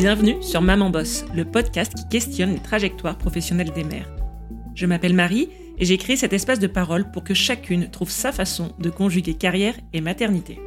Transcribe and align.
Bienvenue 0.00 0.42
sur 0.42 0.62
Maman 0.62 0.88
Boss, 0.88 1.26
le 1.34 1.44
podcast 1.44 1.92
qui 1.94 2.08
questionne 2.08 2.54
les 2.54 2.62
trajectoires 2.62 3.18
professionnelles 3.18 3.72
des 3.74 3.84
mères. 3.84 4.08
Je 4.74 4.86
m'appelle 4.86 5.12
Marie 5.12 5.50
et 5.76 5.84
j'ai 5.84 5.98
créé 5.98 6.16
cet 6.16 6.32
espace 6.32 6.58
de 6.58 6.68
parole 6.68 7.10
pour 7.10 7.22
que 7.22 7.34
chacune 7.34 7.90
trouve 7.90 8.08
sa 8.08 8.32
façon 8.32 8.72
de 8.78 8.88
conjuguer 8.88 9.34
carrière 9.34 9.74
et 9.92 10.00
maternité. 10.00 10.58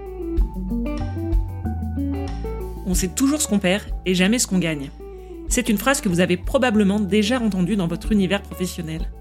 On 2.86 2.94
sait 2.94 3.08
toujours 3.08 3.42
ce 3.42 3.48
qu'on 3.48 3.58
perd 3.58 3.86
et 4.06 4.14
jamais 4.14 4.38
ce 4.38 4.46
qu'on 4.46 4.60
gagne. 4.60 4.92
C'est 5.50 5.68
une 5.68 5.80
phrase 5.80 6.00
que 6.00 6.10
vous 6.10 6.20
avez 6.20 6.38
probablement 6.38 7.00
déjà 7.00 7.40
entendue 7.40 7.76
dans 7.76 7.88
votre 7.88 8.12
univers 8.12 8.44
professionnel. 8.44 9.12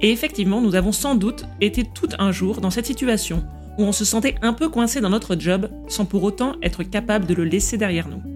Et 0.00 0.12
effectivement, 0.12 0.60
nous 0.60 0.76
avons 0.76 0.92
sans 0.92 1.16
doute 1.16 1.44
été 1.60 1.82
tout 1.82 2.10
un 2.20 2.30
jour 2.30 2.60
dans 2.60 2.70
cette 2.70 2.86
situation 2.86 3.42
où 3.78 3.82
on 3.82 3.90
se 3.90 4.04
sentait 4.04 4.36
un 4.42 4.52
peu 4.52 4.68
coincé 4.68 5.00
dans 5.00 5.10
notre 5.10 5.34
job 5.36 5.70
sans 5.88 6.04
pour 6.04 6.22
autant 6.22 6.54
être 6.62 6.84
capable 6.84 7.26
de 7.26 7.34
le 7.34 7.42
laisser 7.42 7.76
derrière 7.76 8.06
nous. 8.06 8.33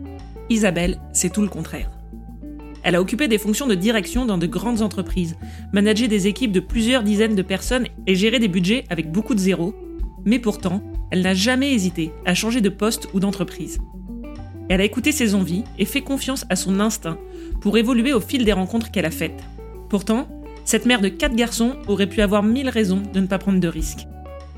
Isabelle, 0.51 1.01
c'est 1.13 1.33
tout 1.33 1.43
le 1.43 1.49
contraire. 1.49 1.91
Elle 2.83 2.95
a 2.95 3.01
occupé 3.01 3.29
des 3.29 3.39
fonctions 3.39 3.67
de 3.67 3.75
direction 3.75 4.25
dans 4.25 4.39
de 4.39 4.47
grandes 4.47 4.83
entreprises, 4.83 5.37
managé 5.73 6.09
des 6.09 6.27
équipes 6.27 6.53
de 6.53 6.61
plusieurs 6.61 7.03
dizaines 7.03 7.35
de 7.35 7.43
personnes 7.43 7.87
et 8.07 8.15
géré 8.15 8.39
des 8.39 8.49
budgets 8.49 8.85
avec 8.89 9.11
beaucoup 9.11 9.35
de 9.35 9.41
zéros, 9.41 9.75
mais 10.25 10.39
pourtant, 10.39 10.83
elle 11.11 11.23
n'a 11.23 11.35
jamais 11.35 11.73
hésité 11.73 12.13
à 12.25 12.35
changer 12.35 12.61
de 12.61 12.69
poste 12.69 13.09
ou 13.13 13.21
d'entreprise. 13.21 13.79
Elle 14.69 14.81
a 14.81 14.85
écouté 14.85 15.13
ses 15.13 15.35
envies 15.35 15.65
et 15.79 15.85
fait 15.85 16.03
confiance 16.03 16.45
à 16.51 16.57
son 16.57 16.81
instinct 16.81 17.19
pour 17.61 17.79
évoluer 17.79 18.13
au 18.13 18.21
fil 18.21 18.45
des 18.45 18.53
rencontres 18.53 18.91
qu'elle 18.91 19.07
a 19.07 19.11
faites. 19.11 19.43
Pourtant, 19.89 20.29
cette 20.65 20.87
mère 20.87 21.01
de 21.01 21.09
quatre 21.09 21.35
garçons 21.35 21.77
aurait 21.87 22.09
pu 22.09 22.21
avoir 22.21 22.43
mille 22.43 22.69
raisons 22.69 23.03
de 23.13 23.21
ne 23.21 23.27
pas 23.27 23.39
prendre 23.39 23.61
de 23.61 23.69
risques 23.69 24.07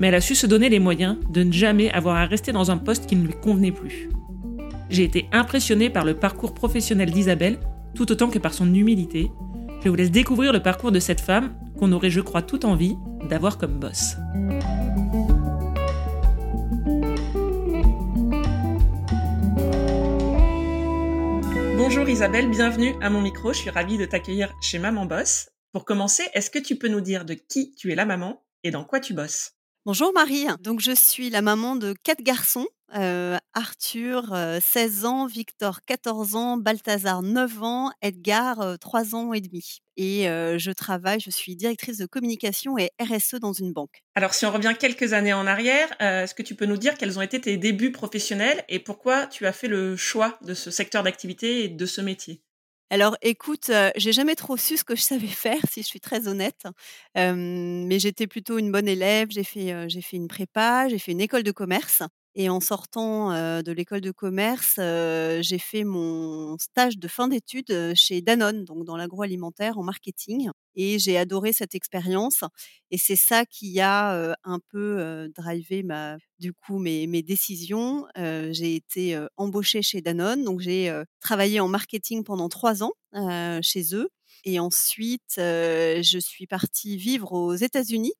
mais 0.01 0.07
elle 0.07 0.15
a 0.15 0.21
su 0.21 0.33
se 0.33 0.47
donner 0.47 0.67
les 0.67 0.79
moyens 0.79 1.17
de 1.29 1.43
ne 1.43 1.53
jamais 1.53 1.91
avoir 1.91 2.15
à 2.15 2.25
rester 2.25 2.51
dans 2.51 2.71
un 2.71 2.77
poste 2.77 3.05
qui 3.05 3.15
ne 3.15 3.27
lui 3.27 3.35
convenait 3.39 3.71
plus. 3.71 4.09
J'ai 4.91 5.05
été 5.05 5.29
impressionnée 5.31 5.89
par 5.89 6.03
le 6.03 6.15
parcours 6.15 6.53
professionnel 6.53 7.09
d'Isabelle, 7.11 7.61
tout 7.95 8.11
autant 8.11 8.29
que 8.29 8.39
par 8.39 8.53
son 8.53 8.73
humilité. 8.73 9.31
Je 9.81 9.87
vous 9.87 9.95
laisse 9.95 10.11
découvrir 10.11 10.51
le 10.51 10.61
parcours 10.61 10.91
de 10.91 10.99
cette 10.99 11.21
femme 11.21 11.55
qu'on 11.79 11.93
aurait, 11.93 12.09
je 12.09 12.19
crois, 12.19 12.41
tout 12.41 12.65
envie 12.65 12.97
d'avoir 13.29 13.57
comme 13.57 13.79
boss. 13.79 14.17
Bonjour 21.77 22.09
Isabelle, 22.09 22.49
bienvenue 22.49 22.93
à 23.01 23.09
mon 23.09 23.21
micro. 23.21 23.53
Je 23.53 23.59
suis 23.59 23.69
ravie 23.69 23.97
de 23.97 24.05
t'accueillir 24.05 24.53
chez 24.61 24.77
Maman 24.77 25.05
Boss. 25.05 25.51
Pour 25.71 25.85
commencer, 25.85 26.23
est-ce 26.33 26.49
que 26.49 26.59
tu 26.59 26.75
peux 26.75 26.89
nous 26.89 26.99
dire 26.99 27.23
de 27.23 27.33
qui 27.33 27.73
tu 27.75 27.93
es 27.93 27.95
la 27.95 28.05
maman 28.05 28.43
et 28.65 28.71
dans 28.71 28.83
quoi 28.83 28.99
tu 28.99 29.13
bosses? 29.13 29.53
Bonjour 29.85 30.13
Marie, 30.13 30.45
donc 30.59 30.79
je 30.79 30.91
suis 30.91 31.31
la 31.31 31.41
maman 31.41 31.75
de 31.75 31.95
quatre 32.03 32.21
garçons, 32.21 32.67
euh, 32.95 33.37
Arthur 33.53 34.35
16 34.61 35.05
ans, 35.05 35.25
Victor 35.25 35.81
14 35.81 36.35
ans, 36.35 36.57
Balthazar 36.57 37.21
9 37.21 37.63
ans, 37.63 37.91
Edgar 38.01 38.77
3 38.79 39.15
ans 39.15 39.33
et 39.33 39.41
demi. 39.41 39.79
Et 39.97 40.23
je 40.23 40.71
travaille, 40.71 41.19
je 41.19 41.29
suis 41.29 41.55
directrice 41.55 41.97
de 41.97 42.05
communication 42.05 42.77
et 42.77 42.89
RSE 42.99 43.35
dans 43.35 43.53
une 43.53 43.73
banque. 43.73 44.01
Alors 44.15 44.33
si 44.33 44.45
on 44.45 44.51
revient 44.51 44.73
quelques 44.79 45.13
années 45.13 45.33
en 45.33 45.45
arrière, 45.47 45.89
est-ce 45.99 46.33
que 46.33 46.43
tu 46.43 46.55
peux 46.55 46.65
nous 46.65 46.77
dire 46.77 46.97
quels 46.97 47.19
ont 47.19 47.21
été 47.21 47.39
tes 47.39 47.57
débuts 47.57 47.91
professionnels 47.91 48.63
et 48.69 48.79
pourquoi 48.79 49.27
tu 49.27 49.45
as 49.45 49.53
fait 49.53 49.67
le 49.67 49.95
choix 49.95 50.37
de 50.41 50.53
ce 50.53 50.71
secteur 50.71 51.03
d'activité 51.03 51.63
et 51.63 51.69
de 51.69 51.85
ce 51.85 52.01
métier? 52.01 52.41
Alors 52.89 53.15
écoute, 53.21 53.71
j'ai 53.95 54.11
jamais 54.11 54.35
trop 54.35 54.57
su 54.57 54.75
ce 54.75 54.83
que 54.83 54.95
je 54.95 55.01
savais 55.01 55.27
faire, 55.27 55.59
si 55.69 55.81
je 55.81 55.87
suis 55.87 55.99
très 55.99 56.27
honnête. 56.27 56.63
mais 57.15 57.99
j'étais 57.99 58.27
plutôt 58.27 58.57
une 58.57 58.71
bonne 58.71 58.87
élève. 58.87 59.29
J'ai 59.31 59.43
fait, 59.43 59.89
j'ai 59.89 60.01
fait 60.01 60.17
une 60.17 60.27
prépa, 60.27 60.87
j'ai 60.89 60.99
fait 60.99 61.11
une 61.11 61.21
école 61.21 61.43
de 61.43 61.51
commerce 61.51 62.01
et 62.35 62.49
en 62.49 62.59
sortant, 62.59 63.31
de 63.61 63.71
l'école 63.71 64.01
de 64.01 64.11
commerce, 64.11 64.75
j'ai 64.77 65.59
fait 65.59 65.83
mon 65.83 66.57
stage 66.57 66.97
de 66.97 67.07
fin 67.07 67.27
d'études, 67.27 67.93
chez 67.95 68.21
Danone, 68.21 68.63
donc 68.63 68.85
dans 68.85 68.97
l'agroalimentaire 68.97 69.77
en 69.77 69.83
marketing 69.83 70.49
et 70.75 70.99
j'ai 70.99 71.17
adoré 71.17 71.51
cette 71.51 71.75
expérience 71.75 72.43
et 72.89 72.97
c'est 72.97 73.17
ça 73.17 73.45
qui 73.45 73.81
a, 73.81 74.35
un 74.43 74.59
peu, 74.69 75.29
drivé 75.35 75.83
ma 75.83 76.17
du 76.39 76.53
coup 76.53 76.79
mes 76.79 77.07
mes 77.07 77.21
décisions. 77.21 78.05
j'ai 78.15 78.75
été, 78.75 79.19
embauchée 79.37 79.81
chez 79.81 80.01
Danone, 80.01 80.43
donc 80.43 80.61
j'ai, 80.61 80.93
travaillé 81.19 81.59
en 81.59 81.67
marketing 81.67 82.23
pendant 82.23 82.49
trois 82.49 82.83
ans, 82.83 82.93
chez 83.61 83.93
eux 83.93 84.09
et 84.43 84.59
ensuite, 84.59 85.35
je 85.37 86.17
suis 86.19 86.47
partie 86.47 86.97
vivre 86.97 87.33
aux 87.33 87.53
États-Unis 87.53 88.13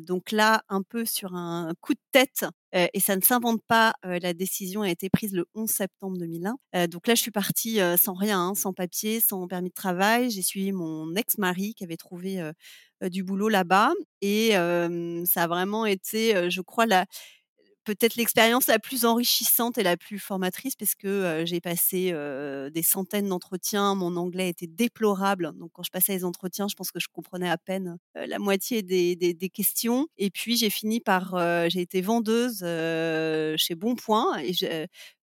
donc 0.00 0.32
là, 0.32 0.62
un 0.68 0.82
peu 0.82 1.04
sur 1.04 1.34
un 1.34 1.72
coup 1.80 1.94
de 1.94 2.00
tête, 2.12 2.44
et 2.72 3.00
ça 3.00 3.16
ne 3.16 3.20
s'invente 3.22 3.60
pas, 3.66 3.94
la 4.04 4.32
décision 4.34 4.82
a 4.82 4.90
été 4.90 5.08
prise 5.10 5.32
le 5.32 5.46
11 5.54 5.68
septembre 5.70 6.18
2001. 6.18 6.86
donc 6.88 7.06
là, 7.06 7.14
je 7.14 7.22
suis 7.22 7.30
partie 7.30 7.78
sans 7.98 8.14
rien, 8.14 8.40
hein, 8.40 8.54
sans 8.54 8.72
papier, 8.72 9.20
sans 9.20 9.46
permis 9.48 9.70
de 9.70 9.74
travail. 9.74 10.30
J'ai 10.30 10.42
suivi 10.42 10.72
mon 10.72 11.14
ex-mari 11.14 11.74
qui 11.74 11.84
avait 11.84 11.96
trouvé 11.96 12.40
du 13.02 13.24
boulot 13.24 13.48
là-bas 13.48 13.92
et 14.20 14.50
ça 14.52 15.42
a 15.42 15.46
vraiment 15.48 15.86
été, 15.86 16.50
je 16.50 16.60
crois, 16.60 16.86
la 16.86 17.06
peut-être 17.86 18.16
l'expérience 18.16 18.66
la 18.66 18.78
plus 18.78 19.04
enrichissante 19.04 19.78
et 19.78 19.82
la 19.82 19.96
plus 19.96 20.18
formatrice 20.18 20.74
parce 20.76 20.94
que 20.94 21.44
j'ai 21.46 21.60
passé 21.60 22.12
des 22.72 22.82
centaines 22.82 23.28
d'entretiens. 23.28 23.94
Mon 23.94 24.16
anglais 24.16 24.50
était 24.50 24.66
déplorable. 24.66 25.52
Donc, 25.54 25.70
quand 25.72 25.82
je 25.82 25.90
passais 25.90 26.12
les 26.12 26.24
entretiens, 26.24 26.68
je 26.68 26.74
pense 26.74 26.90
que 26.90 27.00
je 27.00 27.08
comprenais 27.10 27.48
à 27.48 27.56
peine 27.56 27.96
la 28.14 28.38
moitié 28.38 28.82
des, 28.82 29.16
des, 29.16 29.48
questions. 29.48 30.08
Et 30.18 30.30
puis, 30.30 30.56
j'ai 30.56 30.70
fini 30.70 31.00
par. 31.00 31.36
j'ai 31.70 31.80
été 31.80 32.00
vendeuse 32.00 32.58
chez 33.56 33.74
Bonpoint 33.74 34.38
et 34.40 34.50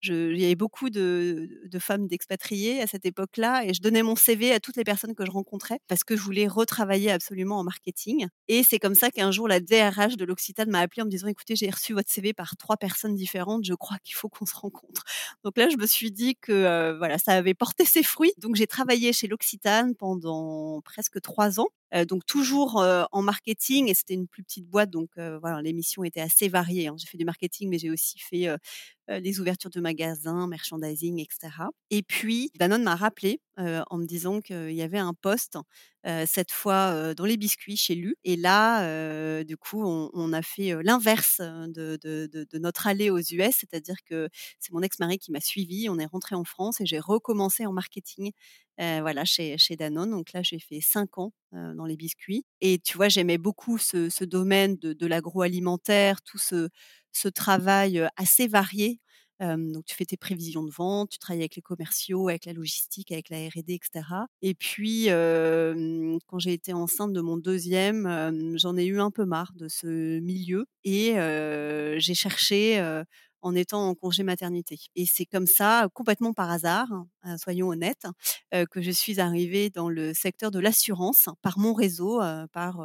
il 0.03 0.39
y 0.39 0.45
avait 0.45 0.55
beaucoup 0.55 0.89
de, 0.89 1.49
de 1.65 1.79
femmes 1.79 2.07
d'expatriés 2.07 2.81
à 2.81 2.87
cette 2.87 3.05
époque-là 3.05 3.65
et 3.65 3.73
je 3.73 3.81
donnais 3.81 4.03
mon 4.03 4.15
CV 4.15 4.51
à 4.53 4.59
toutes 4.59 4.77
les 4.77 4.83
personnes 4.83 5.15
que 5.15 5.25
je 5.25 5.31
rencontrais 5.31 5.79
parce 5.87 6.03
que 6.03 6.15
je 6.15 6.21
voulais 6.21 6.47
retravailler 6.47 7.11
absolument 7.11 7.59
en 7.59 7.63
marketing. 7.63 8.27
Et 8.47 8.63
c'est 8.63 8.79
comme 8.79 8.95
ça 8.95 9.11
qu'un 9.11 9.31
jour, 9.31 9.47
la 9.47 9.59
DRH 9.59 10.15
de 10.17 10.25
l'Occitane 10.25 10.69
m'a 10.69 10.79
appelé 10.79 11.01
en 11.01 11.05
me 11.05 11.11
disant 11.11 11.27
Écoutez, 11.27 11.55
j'ai 11.55 11.69
reçu 11.69 11.93
votre 11.93 12.11
CV 12.11 12.33
par 12.33 12.52
trois 12.55 12.77
personnes 12.77 13.15
différentes, 13.15 13.65
je 13.65 13.73
crois 13.73 13.97
qu'il 14.03 14.15
faut 14.15 14.29
qu'on 14.29 14.45
se 14.45 14.55
rencontre. 14.55 15.03
Donc 15.43 15.57
là, 15.57 15.69
je 15.69 15.77
me 15.77 15.85
suis 15.85 16.11
dit 16.11 16.35
que 16.35 16.95
voilà, 16.97 17.17
ça 17.17 17.33
avait 17.33 17.53
porté 17.53 17.85
ses 17.85 18.03
fruits. 18.03 18.33
Donc 18.37 18.55
j'ai 18.55 18.67
travaillé 18.67 19.13
chez 19.13 19.27
l'Occitane 19.27 19.95
pendant 19.95 20.81
presque 20.81 21.21
trois 21.21 21.59
ans. 21.59 21.67
Donc 22.07 22.25
toujours 22.25 22.83
en 23.11 23.21
marketing 23.21 23.89
et 23.89 23.93
c'était 23.93 24.15
une 24.15 24.27
plus 24.27 24.43
petite 24.43 24.65
boîte 24.67 24.89
donc 24.89 25.09
voilà 25.15 25.61
les 25.61 25.73
missions 25.73 26.03
étaient 26.03 26.21
assez 26.21 26.47
variées. 26.47 26.87
Hein. 26.87 26.95
J'ai 26.97 27.07
fait 27.07 27.17
du 27.17 27.25
marketing 27.25 27.69
mais 27.69 27.77
j'ai 27.77 27.91
aussi 27.91 28.19
fait 28.19 28.49
les 29.09 29.39
ouvertures 29.39 29.69
de 29.69 29.81
magasins, 29.81 30.47
merchandising, 30.47 31.19
etc. 31.19 31.49
Et 31.89 32.03
puis, 32.03 32.51
Danone 32.57 32.83
m'a 32.83 32.95
rappelé 32.95 33.41
en 33.57 33.97
me 33.97 34.05
disant 34.05 34.39
qu'il 34.41 34.71
y 34.71 34.81
avait 34.81 34.97
un 34.97 35.13
poste, 35.13 35.57
cette 36.25 36.51
fois 36.51 37.13
dans 37.13 37.25
les 37.25 37.37
biscuits 37.37 37.77
chez 37.77 37.95
Lu. 37.95 38.15
Et 38.23 38.35
là, 38.35 39.43
du 39.43 39.57
coup, 39.57 39.83
on, 39.85 40.33
a 40.33 40.41
fait 40.41 40.75
l'inverse 40.83 41.39
de, 41.39 41.97
de, 42.01 42.57
notre 42.57 42.87
allée 42.87 43.09
aux 43.09 43.19
US, 43.19 43.55
c'est-à-dire 43.59 43.97
que 44.05 44.29
c'est 44.59 44.71
mon 44.71 44.81
ex-mari 44.81 45.17
qui 45.19 45.31
m'a 45.31 45.41
suivi. 45.41 45.89
On 45.89 45.99
est 45.99 46.05
rentré 46.05 46.35
en 46.35 46.43
France 46.43 46.81
et 46.81 46.85
j'ai 46.85 46.99
recommencé 46.99 47.65
en 47.65 47.73
marketing. 47.73 48.31
Voilà, 48.77 49.25
chez, 49.25 49.57
chez 49.57 49.75
Danone. 49.75 50.11
Donc 50.11 50.33
là, 50.33 50.41
j'ai 50.43 50.59
fait 50.59 50.81
cinq 50.81 51.17
ans 51.17 51.33
dans 51.51 51.85
les 51.85 51.95
biscuits. 51.95 52.45
Et 52.61 52.79
tu 52.79 52.97
vois, 52.97 53.09
j'aimais 53.09 53.37
beaucoup 53.37 53.77
ce, 53.77 54.23
domaine 54.23 54.75
de, 54.77 55.07
l'agroalimentaire, 55.07 56.21
tout 56.21 56.37
ce, 56.39 56.69
travail 57.29 58.07
assez 58.17 58.47
varié. 58.47 58.99
donc, 59.39 59.85
tu 59.85 59.95
fais 59.95 60.05
tes 60.05 60.17
prévisions 60.17 60.63
de 60.63 60.71
vente, 60.71 61.09
tu 61.09 61.19
travailles 61.19 61.41
avec 61.41 61.55
les 61.55 61.61
commerciaux, 61.61 62.29
avec 62.29 62.45
la 62.45 62.53
logistique, 62.53 63.11
avec 63.11 63.29
la 63.29 63.37
R&D, 63.37 63.73
etc. 63.73 64.05
Et 64.41 64.55
puis, 64.55 65.07
quand 65.07 66.39
j'ai 66.39 66.53
été 66.53 66.73
enceinte 66.73 67.13
de 67.13 67.21
mon 67.21 67.37
deuxième, 67.37 68.57
j'en 68.57 68.77
ai 68.77 68.85
eu 68.85 68.99
un 68.99 69.11
peu 69.11 69.25
marre 69.25 69.53
de 69.55 69.67
ce 69.67 70.19
milieu 70.19 70.65
et 70.83 71.13
j'ai 71.99 72.15
cherché 72.15 73.03
en 73.43 73.55
étant 73.55 73.87
en 73.89 73.95
congé 73.95 74.23
maternité. 74.23 74.79
Et 74.95 75.05
c'est 75.05 75.25
comme 75.25 75.45
ça, 75.47 75.87
complètement 75.93 76.33
par 76.33 76.49
hasard, 76.49 76.87
hein, 77.23 77.37
soyons 77.37 77.67
honnêtes, 77.69 78.07
que 78.71 78.81
je 78.81 78.91
suis 78.91 79.19
arrivée 79.19 79.69
dans 79.69 79.89
le 79.89 80.13
secteur 80.13 80.49
de 80.51 80.59
l'assurance 80.59 81.29
par 81.41 81.59
mon 81.59 81.73
réseau, 81.73 82.21
par 82.51 82.81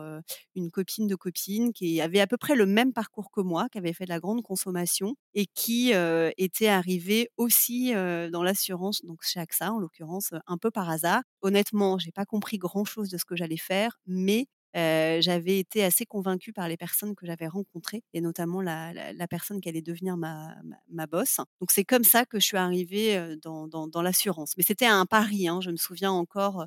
une 0.55 0.70
copine 0.70 1.06
de 1.06 1.14
copine 1.14 1.72
qui 1.72 2.00
avait 2.00 2.20
à 2.20 2.26
peu 2.26 2.37
près 2.37 2.55
le 2.56 2.66
même 2.66 2.93
parcours 2.93 3.31
que 3.31 3.40
moi, 3.40 3.69
qui 3.70 3.78
avait 3.78 3.93
fait 3.94 4.05
de 4.05 4.10
la 4.10 4.20
grande 4.20 4.43
consommation 4.43 5.14
et 5.34 5.46
qui 5.46 5.93
était 6.37 6.69
arrivée 6.69 7.31
aussi 7.37 7.93
dans 7.94 8.43
l'assurance, 8.43 9.05
donc 9.05 9.20
chez 9.22 9.40
AXA 9.40 9.72
en 9.72 9.78
l'occurrence, 9.78 10.31
un 10.46 10.58
peu 10.58 10.70
par 10.70 10.90
hasard. 10.90 11.22
Honnêtement, 11.43 11.99
j'ai 11.99 12.12
pas 12.12 12.26
compris 12.26 12.58
grand 12.58 12.84
chose 12.84 13.08
de 13.08 13.16
ce 13.19 13.25
que 13.25 13.37
j'allais 13.37 13.56
faire, 13.56 13.99
mais 14.06 14.46
j'avais 14.75 15.59
été 15.59 15.85
assez 15.85 16.06
convaincue 16.06 16.53
par 16.53 16.69
les 16.69 16.76
personnes 16.76 17.15
que 17.15 17.26
j'avais 17.26 17.49
rencontrées 17.49 18.05
et 18.12 18.20
notamment 18.20 18.61
la, 18.62 18.93
personne 19.29 19.61
qui 19.61 19.69
allait 19.69 19.82
devenir 19.82 20.17
ma, 20.17 20.55
ma, 20.88 21.06
boss. 21.06 21.38
Donc 21.61 21.70
c'est 21.70 21.85
comme 21.85 22.05
ça 22.05 22.25
que 22.25 22.38
je 22.38 22.44
suis 22.44 22.56
arrivée 22.56 23.37
dans, 23.43 23.67
dans, 23.67 24.03
l'assurance. 24.03 24.55
Mais 24.56 24.62
c'était 24.62 24.87
un 24.87 25.06
pari. 25.06 25.49
Hein. 25.49 25.61
Je 25.61 25.70
me 25.70 25.76
souviens 25.76 26.12
encore 26.12 26.67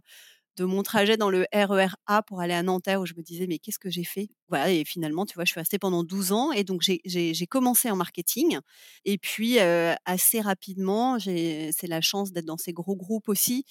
de 0.57 0.65
mon 0.65 0.83
trajet 0.83 1.17
dans 1.17 1.29
le 1.29 1.45
RER 1.53 1.95
A 2.07 2.23
pour 2.23 2.41
aller 2.41 2.53
à 2.53 2.63
Nanterre 2.63 3.01
où 3.01 3.05
je 3.05 3.13
me 3.15 3.21
disais: 3.21 3.47
«Mais 3.47 3.57
qu'est-ce 3.59 3.79
que 3.79 3.89
j'ai 3.89 4.03
fait?» 4.03 4.29
voilà 4.49 4.69
et 4.69 4.83
finalement, 4.83 5.25
tu 5.25 5.35
vois, 5.35 5.45
je 5.45 5.51
suis 5.51 5.59
restée 5.59 5.79
pendant 5.79 6.03
12 6.03 6.33
ans 6.33 6.51
et 6.51 6.63
donc 6.63 6.81
j'ai 6.81 7.47
commencé 7.47 7.89
en 7.89 7.95
marketing 7.95 8.59
et 9.05 9.17
puis, 9.17 9.59
assez 9.59 10.41
rapidement, 10.41 11.19
c'est 11.19 11.87
la 11.87 12.01
chance 12.01 12.31
d'être 12.31 12.45
dans 12.45 12.57
ces 12.57 12.73
gros 12.73 12.95
groupes 12.95 13.29
aussi, 13.29 13.65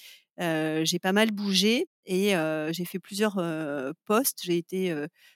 j'ai 0.85 0.99
pas 0.99 1.11
mal 1.13 1.31
bougé 1.31 1.87
et 2.05 2.35
heu, 2.35 2.71
j'ai 2.73 2.85
fait 2.85 2.99
plusieurs, 2.99 3.37
heu, 3.39 3.93
postes. 4.05 4.39
J'ai 4.43 4.57
été, 4.57 4.93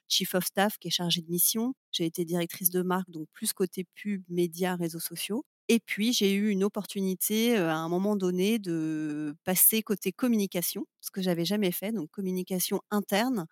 chief 0.07 0.35
of 0.35 0.45
staff 0.45 0.77
qui 0.79 0.87
est 0.89 0.91
chargée 0.91 1.21
de 1.21 1.29
mission. 1.31 1.73
J'ai 1.91 2.05
été 2.05 2.25
directrice 2.25 2.69
de 2.69 2.81
marque, 2.81 3.09
donc 3.11 3.27
plus 3.33 3.53
côté 3.53 3.85
pub, 3.95 4.23
médias, 4.29 4.75
réseaux 4.75 4.99
sociaux 4.99 5.45
et 5.67 5.79
puis 5.79 6.13
j'ai 6.13 6.31
eu 6.35 6.49
une 6.51 6.63
opportunité, 6.63 7.57
à 7.57 7.75
un 7.77 7.89
moment 7.89 8.15
donné 8.15 8.59
de 8.59 9.35
passer 9.45 9.81
côté 9.81 10.11
communication, 10.11 10.85
ce 11.01 11.09
que 11.09 11.23
j'avais 11.23 11.43
jamais 11.45 11.71
fait, 11.71 11.91
donc 11.91 12.11
communication 12.11 12.81
interne 12.91 13.47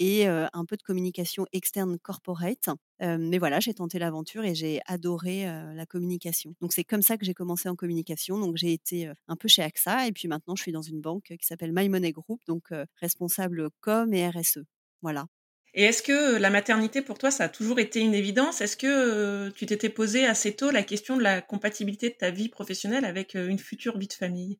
et 0.00 0.26
un 0.26 0.64
peu 0.66 0.76
de 0.76 0.82
communication 0.82 1.46
externe 1.52 1.98
corporate. 2.00 2.68
Mais 3.00 3.38
voilà, 3.38 3.60
j'ai 3.60 3.74
tenté 3.74 4.00
l'aventure 4.00 4.44
et 4.44 4.56
j'ai 4.56 4.80
adoré, 4.86 5.44
la 5.44 5.86
communication. 5.86 6.54
Donc 6.60 6.72
c'est 6.72 6.84
comme 6.84 7.02
ça 7.02 7.16
que 7.16 7.24
j'ai 7.24 7.34
commencé 7.34 7.68
en 7.68 7.76
communication. 7.76 8.38
Donc 8.38 8.56
j'ai 8.56 8.72
été, 8.72 9.08
un 9.28 9.36
peu 9.36 9.46
chez 9.46 9.62
AXA 9.62 10.08
et 10.08 10.12
puis 10.12 10.26
maintenant 10.26 10.56
je 10.56 10.62
suis 10.62 10.72
dans 10.72 10.82
une 10.82 11.00
banque 11.00 11.34
qui 11.38 11.46
s'appelle 11.46 11.72
My 11.72 11.88
Money 11.88 12.10
Group, 12.10 12.40
donc 12.48 12.70
responsable 12.96 13.68
com 13.80 14.12
et 14.12 14.28
RSE. 14.28 14.64
Voilà. 15.02 15.26
Et 15.74 15.84
est-ce 15.84 16.02
que, 16.02 16.36
la 16.36 16.50
maternité 16.50 17.00
pour 17.00 17.16
toi, 17.18 17.30
ça 17.30 17.44
a 17.44 17.48
toujours 17.48 17.78
été 17.78 18.00
une 18.00 18.14
évidence? 18.14 18.60
Est-ce 18.60 18.76
que, 18.76 19.50
tu 19.50 19.66
t'étais 19.66 19.88
posé 19.88 20.26
assez 20.26 20.56
tôt 20.56 20.70
la 20.70 20.82
question 20.82 21.16
de 21.16 21.22
la 21.22 21.42
compatibilité 21.42 22.08
de 22.08 22.14
ta 22.14 22.30
vie 22.30 22.48
professionnelle 22.48 23.04
avec, 23.04 23.34
une 23.34 23.58
future 23.58 23.96
vie 23.96 24.08
de 24.08 24.12
famille? 24.12 24.58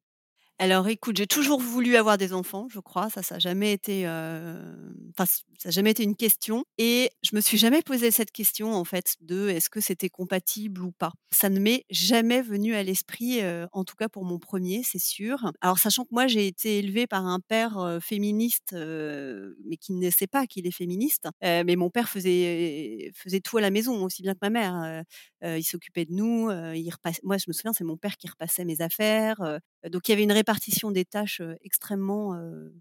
Alors 0.62 0.88
écoute, 0.88 1.16
j'ai 1.16 1.26
toujours 1.26 1.58
voulu 1.58 1.96
avoir 1.96 2.18
des 2.18 2.34
enfants, 2.34 2.66
je 2.70 2.80
crois, 2.80 3.08
ça, 3.08 3.22
ça 3.22 3.36
a 3.36 3.38
jamais 3.38 3.72
été, 3.72 4.02
hem, 4.02 4.94
enfin, 5.18 5.24
ça 5.58 5.70
a 5.70 5.72
jamais 5.72 5.90
été 5.92 6.02
une 6.02 6.16
question 6.16 6.64
et 6.76 7.10
je 7.22 7.34
me 7.34 7.40
suis 7.40 7.56
jamais 7.56 7.80
posé 7.80 8.10
cette 8.10 8.30
question, 8.30 8.74
en 8.74 8.84
fait, 8.84 9.16
de 9.22 9.48
est-ce 9.48 9.70
que 9.70 9.80
c'était 9.80 10.10
compatible 10.10 10.82
ou 10.82 10.92
pas? 10.92 11.12
Ça 11.30 11.48
ne 11.48 11.58
m'est 11.60 11.86
jamais 11.88 12.42
venu 12.42 12.74
à 12.74 12.82
l'esprit, 12.82 13.40
heu, 13.42 13.68
en 13.72 13.84
tout 13.84 13.96
cas 13.96 14.10
pour 14.10 14.26
mon 14.26 14.38
premier, 14.38 14.82
c'est 14.84 14.98
sûr. 14.98 15.50
Alors 15.62 15.78
sachant 15.78 16.02
que 16.04 16.10
moi, 16.12 16.26
j'ai 16.26 16.46
été 16.46 16.78
élevée 16.78 17.06
par 17.06 17.24
un 17.26 17.40
père, 17.40 17.78
heu, 17.78 17.98
féministe, 17.98 18.74
heu, 18.74 19.56
mais 19.64 19.78
qui 19.78 19.94
ne 19.94 20.10
sait 20.10 20.26
pas 20.26 20.46
qu'il 20.46 20.66
est 20.66 20.70
féministe, 20.76 21.24
heu, 21.42 21.64
mais 21.64 21.74
mon 21.76 21.88
père 21.88 22.10
faisait 22.10 23.10
faisait 23.14 23.40
tout 23.40 23.56
à 23.56 23.62
la 23.62 23.70
maison, 23.70 24.04
aussi 24.04 24.20
bien 24.20 24.34
que 24.34 24.40
ma 24.42 24.50
mère, 24.50 25.04
heu, 25.42 25.56
il 25.58 25.64
s'occupait 25.64 26.04
de 26.04 26.12
nous, 26.12 26.50
il 26.74 26.90
moi, 27.22 27.38
je 27.38 27.44
me 27.48 27.52
souviens, 27.54 27.72
c'est 27.72 27.84
mon 27.84 27.96
père 27.96 28.18
qui 28.18 28.28
repassait 28.28 28.66
mes 28.66 28.82
affaires, 28.82 29.38
donc 29.88 30.08
il 30.08 30.12
y 30.12 30.14
avait 30.14 30.24
une 30.24 30.32
répartition 30.32 30.90
des 30.90 31.04
tâches, 31.04 31.40
extrêmement, 31.62 32.34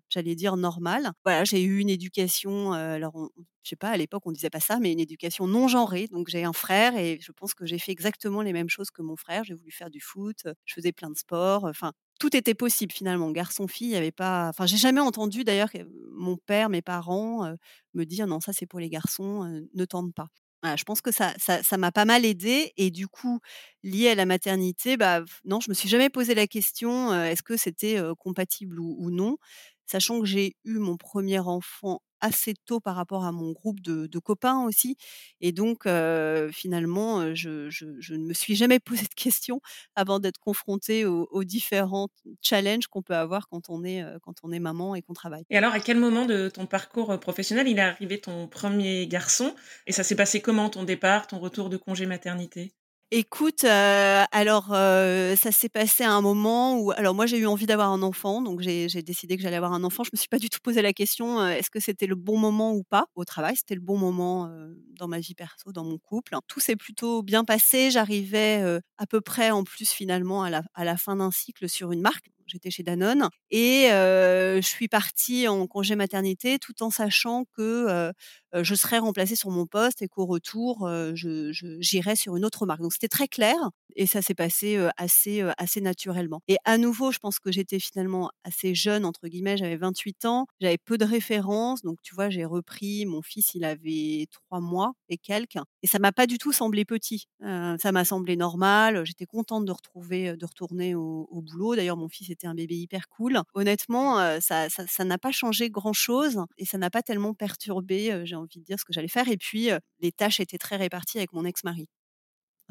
j'allais 0.10 0.36
dire 0.36 0.58
normale. 0.58 1.12
Voilà, 1.26 1.44
j'ai 1.46 1.62
eu 1.64 1.80
une 1.80 1.90
éducation, 1.90 2.74
alors 2.74 3.16
on 3.16 3.30
je 3.64 3.70
sais 3.72 3.76
pas, 3.76 3.90
à 3.90 3.98
l'époque 3.98 4.24
on 4.26 4.32
disait 4.32 4.50
pas 4.50 4.60
ça, 4.62 4.80
mais 4.80 4.92
une 4.92 5.00
éducation 5.00 5.46
non 5.48 5.68
genrée. 5.68 6.08
Donc 6.12 6.30
j'ai 6.30 6.44
un 6.44 6.54
frère 6.54 6.98
et 6.98 7.20
je 7.22 7.32
pense 7.32 7.54
que 7.54 7.66
j'ai 7.66 7.78
fait 7.78 7.92
exactement 7.92 8.42
les 8.42 8.54
mêmes 8.54 8.70
choses 8.70 8.90
que 8.90 9.02
mon 9.02 9.16
frère. 9.18 9.44
J'ai 9.44 9.54
voulu 9.54 9.72
faire 9.72 9.90
du 9.92 10.00
foot, 10.02 10.44
je 10.66 10.74
faisais 10.74 10.92
plein 10.92 11.10
de 11.12 11.18
sports, 11.18 11.66
enfin 11.66 11.92
tout 12.20 12.36
était 12.36 12.56
possible 12.56 12.92
finalement. 12.94 13.32
Garçon-fille, 13.32 13.88
il 13.90 13.92
y 13.94 13.96
avait 13.96 14.12
pas 14.12 14.48
enfin 14.50 14.66
j'ai 14.66 14.78
jamais 14.78 15.02
entendu 15.02 15.44
d'ailleurs 15.44 15.70
mon 16.12 16.38
père, 16.38 16.70
mes 16.70 16.82
parents, 16.82 17.54
me 17.94 18.06
dire: 18.06 18.28
«Non, 18.28 18.40
ça 18.40 18.54
c'est 18.54 18.66
pour 18.66 18.80
les 18.80 18.90
garçons, 18.90 19.62
ne 19.74 19.86
tente 19.86 20.14
pas». 20.14 20.28
Je 20.64 20.84
pense 20.84 21.02
que 21.02 21.12
ça 21.12 21.34
ça 21.64 21.78
m'a 21.78 21.92
pas 21.92 22.04
mal 22.06 22.26
aidée 22.26 22.74
et 22.78 22.92
du 22.92 23.08
coup, 23.08 23.40
lié 23.84 24.10
à 24.10 24.16
la 24.16 24.26
maternité, 24.26 24.98
bah, 24.98 25.22
non, 25.46 25.60
je 25.62 25.70
me 25.70 25.74
suis 25.74 25.88
jamais 25.88 26.10
posé 26.10 26.36
la 26.36 26.48
question, 26.48 27.14
est-ce 27.24 27.44
que 27.44 27.56
c'était, 27.56 27.98
compatible 28.18 28.80
ou 28.80 29.10
non? 29.10 29.38
Sachant 29.90 30.20
que 30.20 30.26
j'ai 30.26 30.56
eu 30.66 30.78
mon 30.78 30.98
premier 30.98 31.40
enfant 31.40 32.02
assez 32.22 32.54
tôt 32.66 32.82
par 32.82 32.96
rapport 32.98 33.24
à 33.24 33.32
mon 33.32 33.54
groupe 33.54 33.80
de 33.80 34.20
copains 34.20 34.66
aussi 34.66 34.98
et 35.40 35.52
donc 35.54 35.88
finalement, 36.52 37.34
je 37.34 38.14
ne 38.14 38.28
me 38.28 38.34
suis 38.34 38.56
jamais 38.56 38.80
posé 38.80 39.04
de 39.04 39.14
questions 39.16 39.62
avant 39.96 40.20
d'être 40.20 40.40
confrontée 40.40 41.06
aux 41.06 41.44
différents 41.44 42.10
challenges 42.42 42.88
qu'on 42.88 43.02
peut 43.02 43.16
avoir 43.16 43.48
quand 43.48 43.70
on 43.70 43.84
est, 43.84 44.04
quand 44.22 44.36
on 44.44 44.52
est 44.52 44.60
maman 44.60 44.96
et 44.96 45.02
qu'on 45.02 45.14
travaille. 45.14 45.46
Et 45.50 45.58
alors, 45.58 45.74
à 45.74 45.80
quel 45.80 45.98
moment 45.98 46.26
de 46.26 46.50
ton 46.50 46.66
parcours, 46.66 47.20
professionnel, 47.20 47.68
il 47.68 47.80
est 47.80 47.82
arrivé 47.82 48.20
ton 48.20 48.48
premier 48.48 49.08
garçon? 49.08 49.56
Et 49.88 49.92
ça 49.92 50.04
s'est 50.04 50.16
passé 50.16 50.42
comment 50.42 50.70
ton 50.70 50.84
départ, 50.84 51.28
ton 51.28 51.40
retour 51.40 51.70
de 51.70 51.78
congé 51.78 52.06
maternité? 52.06 52.74
Écoute, 53.12 53.64
heu, 53.64 53.68
alors, 54.32 54.72
heu, 54.72 55.36
ça 55.36 55.52
s'est 55.52 55.68
passé 55.70 56.04
à 56.04 56.12
un 56.12 56.22
moment 56.22 56.78
où 56.80 56.92
alors 56.92 57.16
moi 57.16 57.26
j'ai 57.26 57.40
eu 57.40 57.48
envie 57.48 57.66
d'avoir 57.66 57.90
un 57.90 58.04
enfant, 58.04 58.40
donc 58.44 58.62
j'ai 58.62 58.86
décidé 59.02 59.36
que 59.36 59.42
j'allais 59.42 59.56
avoir 59.56 59.74
un 59.74 59.84
enfant. 59.84 60.04
Je 60.04 60.12
me 60.14 60.18
suis 60.18 60.28
pas 60.28 60.38
du 60.38 60.48
tout 60.48 60.60
posé 60.62 60.84
la 60.84 60.94
question, 60.94 61.42
heu, 61.42 61.50
est-ce 61.50 61.72
que 61.72 61.80
c'était 61.80 62.06
le 62.06 62.14
bon 62.14 62.38
moment 62.38 62.72
ou 62.74 62.84
pas? 62.84 63.06
Au 63.16 63.26
travail, 63.26 63.56
c'était 63.56 63.74
le 63.74 63.82
bon 63.82 63.98
moment, 63.98 64.48
dans 65.00 65.08
ma 65.08 65.18
vie 65.20 65.34
perso, 65.34 65.72
dans 65.72 65.84
mon 65.86 65.98
couple. 65.98 66.36
Tout 66.48 66.60
s'est 66.60 66.76
plutôt 66.76 67.24
bien 67.24 67.44
passé. 67.44 67.90
J'arrivais, 67.90 68.62
à 69.00 69.08
peu 69.08 69.22
près 69.22 69.50
en 69.50 69.64
plus 69.64 69.90
finalement 69.90 70.44
à 70.44 70.52
la 70.52 70.62
à 70.76 70.84
la 70.86 70.96
fin 70.96 71.16
d'un 71.16 71.32
cycle 71.32 71.68
sur 71.68 71.92
une 71.92 72.02
marque. 72.02 72.30
J'étais 72.50 72.72
chez 72.72 72.84
Danone 72.84 73.30
et 73.52 73.88
je 73.90 74.60
suis 74.62 74.88
partie 74.88 75.48
en 75.48 75.68
congé 75.68 75.96
maternité 75.96 76.60
tout 76.60 76.84
en 76.84 76.90
sachant 76.90 77.46
que, 77.56 78.12
je 78.54 78.76
serais 78.76 78.98
remplacée 79.00 79.36
sur 79.36 79.50
mon 79.52 79.66
poste 79.68 80.02
et 80.02 80.08
qu'au 80.08 80.26
retour, 80.26 80.88
heu, 80.88 81.14
je 81.16 81.52
j'irais 81.82 82.16
sur 82.16 82.36
une 82.36 82.46
autre 82.46 82.66
marque. 82.66 82.82
Donc 82.82 82.94
c'était 82.94 83.08
très 83.08 83.28
clair 83.28 83.56
et 83.96 84.06
ça 84.08 84.22
s'est 84.22 84.36
passé, 84.36 84.78
assez, 84.98 85.44
assez 85.58 85.82
naturellement. 85.82 86.42
Et 86.48 86.58
à 86.66 86.78
nouveau, 86.78 87.12
je 87.12 87.20
pense 87.20 87.40
que 87.40 87.52
j'étais 87.52 87.80
finalement 87.80 88.30
assez 88.44 88.74
«jeune» 88.76 89.06
entre 89.06 89.28
guillemets, 89.28 89.58
j'avais 89.58 89.78
28 89.78 90.26
ans, 90.26 90.46
j'avais 90.62 90.78
peu 90.78 90.98
de 90.98 91.06
références, 91.06 91.82
donc 91.82 91.98
tu 92.02 92.16
vois, 92.16 92.30
j'ai 92.30 92.46
repris, 92.46 93.06
mon 93.06 93.22
fils, 93.22 93.54
il 93.56 93.64
avait 93.66 94.28
3 94.32 94.62
mois 94.62 94.94
et 95.10 95.18
quelques 95.18 95.58
et 95.84 95.88
ça 95.88 96.00
m'a 96.00 96.12
pas 96.12 96.28
du 96.28 96.38
tout 96.38 96.52
semblé 96.54 96.86
petit. 96.86 97.26
Ça 97.42 97.92
m'a 97.92 98.06
semblé 98.06 98.36
normal, 98.38 99.06
j'étais 99.06 99.26
contente 99.26 99.66
de 99.66 99.72
retrouver, 99.72 100.36
de 100.38 100.46
retourner 100.46 100.96
au 100.96 101.28
au 101.32 101.42
boulot. 101.42 101.76
D'ailleurs, 101.76 101.98
mon 101.98 102.10
fils 102.10 102.30
était 102.30 102.39
un 102.48 102.56
bébé 102.56 102.76
hyper 102.76 103.08
cool. 103.10 103.40
Honnêtement, 103.54 104.20
heu, 104.20 104.40
ça 104.42 104.70
ça 104.70 104.86
ça 104.88 105.04
n'a 105.06 105.18
pas 105.18 105.32
changé 105.32 105.70
grand 105.70 105.94
chose 105.94 106.40
et 106.58 106.66
ça 106.66 106.78
n'a 106.78 106.90
pas 106.90 107.02
tellement 107.04 107.34
perturbé, 107.34 108.12
heu, 108.12 108.26
j'ai 108.26 108.36
envie 108.36 108.60
de 108.60 108.64
dire 108.66 108.80
ce 108.80 108.86
que 108.86 108.94
j'allais 108.94 109.08
faire 109.08 109.28
et 109.30 109.38
puis, 109.38 109.72
heu, 109.72 109.80
les 110.00 110.12
tâches 110.12 110.40
étaient 110.40 110.58
très 110.58 110.76
réparties 110.78 111.18
avec 111.20 111.34
mon 111.34 111.46
ex-mari. 111.46 111.88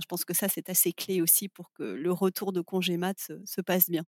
Je 0.00 0.06
pense 0.06 0.24
que 0.24 0.34
ça, 0.34 0.48
c'est 0.48 0.68
assez 0.70 0.92
clé 0.92 1.22
aussi 1.22 1.48
pour 1.48 1.72
que 1.72 1.82
le 1.84 2.12
retour 2.12 2.52
de 2.52 2.60
congé 2.62 2.96
mat 2.98 3.18
se 3.20 3.34
se 3.46 3.60
passe 3.62 3.90
bien. 3.90 4.04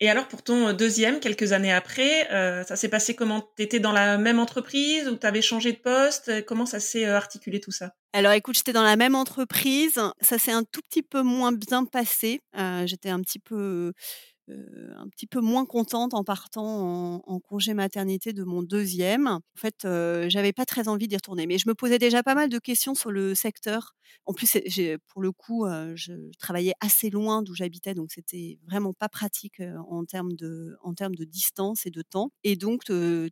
Et 0.00 0.10
alors 0.10 0.28
pour 0.28 0.42
ton, 0.42 0.72
2 0.74 1.20
quelques 1.20 1.52
années 1.52 1.72
après, 1.72 2.26
ça 2.64 2.76
s'est 2.76 2.88
passé 2.90 3.14
comment? 3.14 3.40
Tu 3.56 3.62
étais 3.62 3.80
dans 3.80 3.92
la 3.92 4.18
même 4.18 4.38
entreprise 4.38 5.08
ou 5.08 5.16
tu 5.16 5.26
avais 5.26 5.42
changé 5.42 5.72
de 5.72 5.78
poste? 5.78 6.44
Comment 6.44 6.66
ça 6.66 6.80
s'est, 6.80 7.04
articulé 7.06 7.60
tout 7.60 7.70
ça? 7.72 7.94
Alors 8.14 8.32
écoute, 8.32 8.56
j'étais 8.56 8.74
dans 8.74 8.82
la 8.82 8.96
même 8.96 9.14
entreprise, 9.14 9.98
ça 10.20 10.38
s'est 10.38 10.52
un 10.52 10.64
tout 10.64 10.82
petit 10.82 11.02
peu 11.02 11.22
moins 11.22 11.50
bien 11.52 11.84
passé, 11.86 12.40
j'étais 12.84 13.08
un 13.08 13.20
petit 13.22 13.38
peu, 13.38 13.94
heu, 14.52 14.92
un 14.98 15.08
petit 15.08 15.26
peu 15.26 15.40
moins 15.40 15.64
contente 15.66 16.14
en 16.14 16.24
partant 16.24 17.22
en 17.26 17.40
congé 17.40 17.74
maternité 17.74 18.32
de 18.32 18.44
mon 18.44 18.62
deuxième. 18.62 19.26
En 19.28 19.40
fait, 19.56 19.84
heu, 19.84 20.26
j'avais 20.28 20.52
pas 20.52 20.64
très 20.66 20.88
envie 20.88 21.08
d'y 21.08 21.16
retourner, 21.16 21.46
mais 21.46 21.58
je 21.58 21.68
me 21.68 21.74
posais 21.74 21.98
déjà 21.98 22.22
pas 22.22 22.34
mal 22.34 22.48
de 22.48 22.58
questions 22.58 22.94
sur 22.94 23.10
le 23.10 23.34
secteur. 23.34 23.94
En 24.26 24.34
plus, 24.34 24.58
pour 25.08 25.22
le 25.22 25.32
coup, 25.32 25.66
heu, 25.66 25.94
je 25.96 26.12
travaillais 26.38 26.74
assez 26.80 27.10
loin 27.10 27.42
d'où 27.42 27.54
j'habitais, 27.54 27.94
donc 27.94 28.10
c'était 28.12 28.58
vraiment 28.66 28.92
pas 28.92 29.08
pratique, 29.08 29.60
en 29.88 30.04
termes 30.04 30.32
de 30.34 30.76
en 30.82 30.94
termes 30.94 31.14
de 31.14 31.24
distance 31.24 31.86
et 31.86 31.90
de 31.90 32.02
temps 32.02 32.30
et 32.44 32.56
donc 32.56 32.82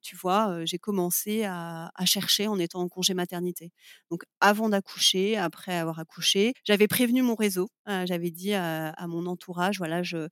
tu 0.02 0.16
vois, 0.16 0.64
j'ai 0.64 0.78
commencé 0.78 1.44
à 1.44 1.90
chercher 2.06 2.46
en 2.48 2.58
étant 2.58 2.80
en 2.80 2.88
congé 2.88 3.14
maternité. 3.14 3.72
Donc 4.10 4.22
avant 4.40 4.68
d'accoucher, 4.68 5.36
après 5.36 5.76
avoir 5.76 5.98
accouché, 5.98 6.54
j'avais 6.64 6.88
prévenu 6.88 7.22
mon 7.22 7.34
réseau, 7.34 7.68
j'avais 7.86 8.30
dit 8.30 8.54
à 8.54 8.90
à 8.90 9.06
mon 9.06 9.26
entourage: 9.26 9.78
«Voilà, 9.78 10.02
je 10.02 10.28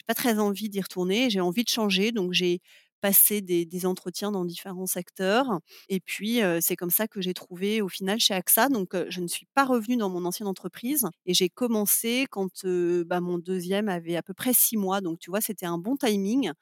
j'ai 0.00 0.04
pas 0.06 0.14
très 0.14 0.38
envie 0.38 0.68
d'y 0.70 0.80
retourner, 0.80 1.30
j'ai 1.30 1.40
envie 1.40 1.64
de 1.64 1.68
changer, 1.68 2.12
donc 2.12 2.32
j'ai 2.32 2.60
passé 3.02 3.40
des 3.42 3.86
entretiens 3.86 4.30
dans 4.30 4.44
différents 4.44 4.86
secteurs 4.86 5.60
et 5.88 6.00
puis, 6.00 6.40
c'est 6.60 6.76
comme 6.76 6.90
ça 6.90 7.08
que 7.08 7.22
j'ai 7.22 7.32
trouvé 7.34 7.80
au 7.82 7.88
final 7.88 8.20
chez 8.20 8.34
AXA 8.34 8.68
donc 8.68 8.94
je 9.08 9.20
ne 9.22 9.26
suis 9.26 9.46
pas 9.54 9.64
revenue 9.64 9.96
dans 9.96 10.10
mon 10.10 10.24
ancienne 10.26 10.48
entreprise 10.48 11.06
et 11.26 11.32
j'ai 11.34 11.48
commencé 11.48 12.26
quand, 12.30 12.66
bah, 13.06 13.20
mon 13.22 13.38
deuxième 13.38 13.88
avait 13.88 14.16
à 14.16 14.22
peu 14.22 14.34
près 14.34 14.52
6 14.54 14.76
mois 14.76 15.00
donc 15.00 15.18
tu 15.18 15.30
vois, 15.30 15.40
c'était 15.40 15.66
un 15.66 15.78
bon 15.78 15.96
timing. 15.96 16.52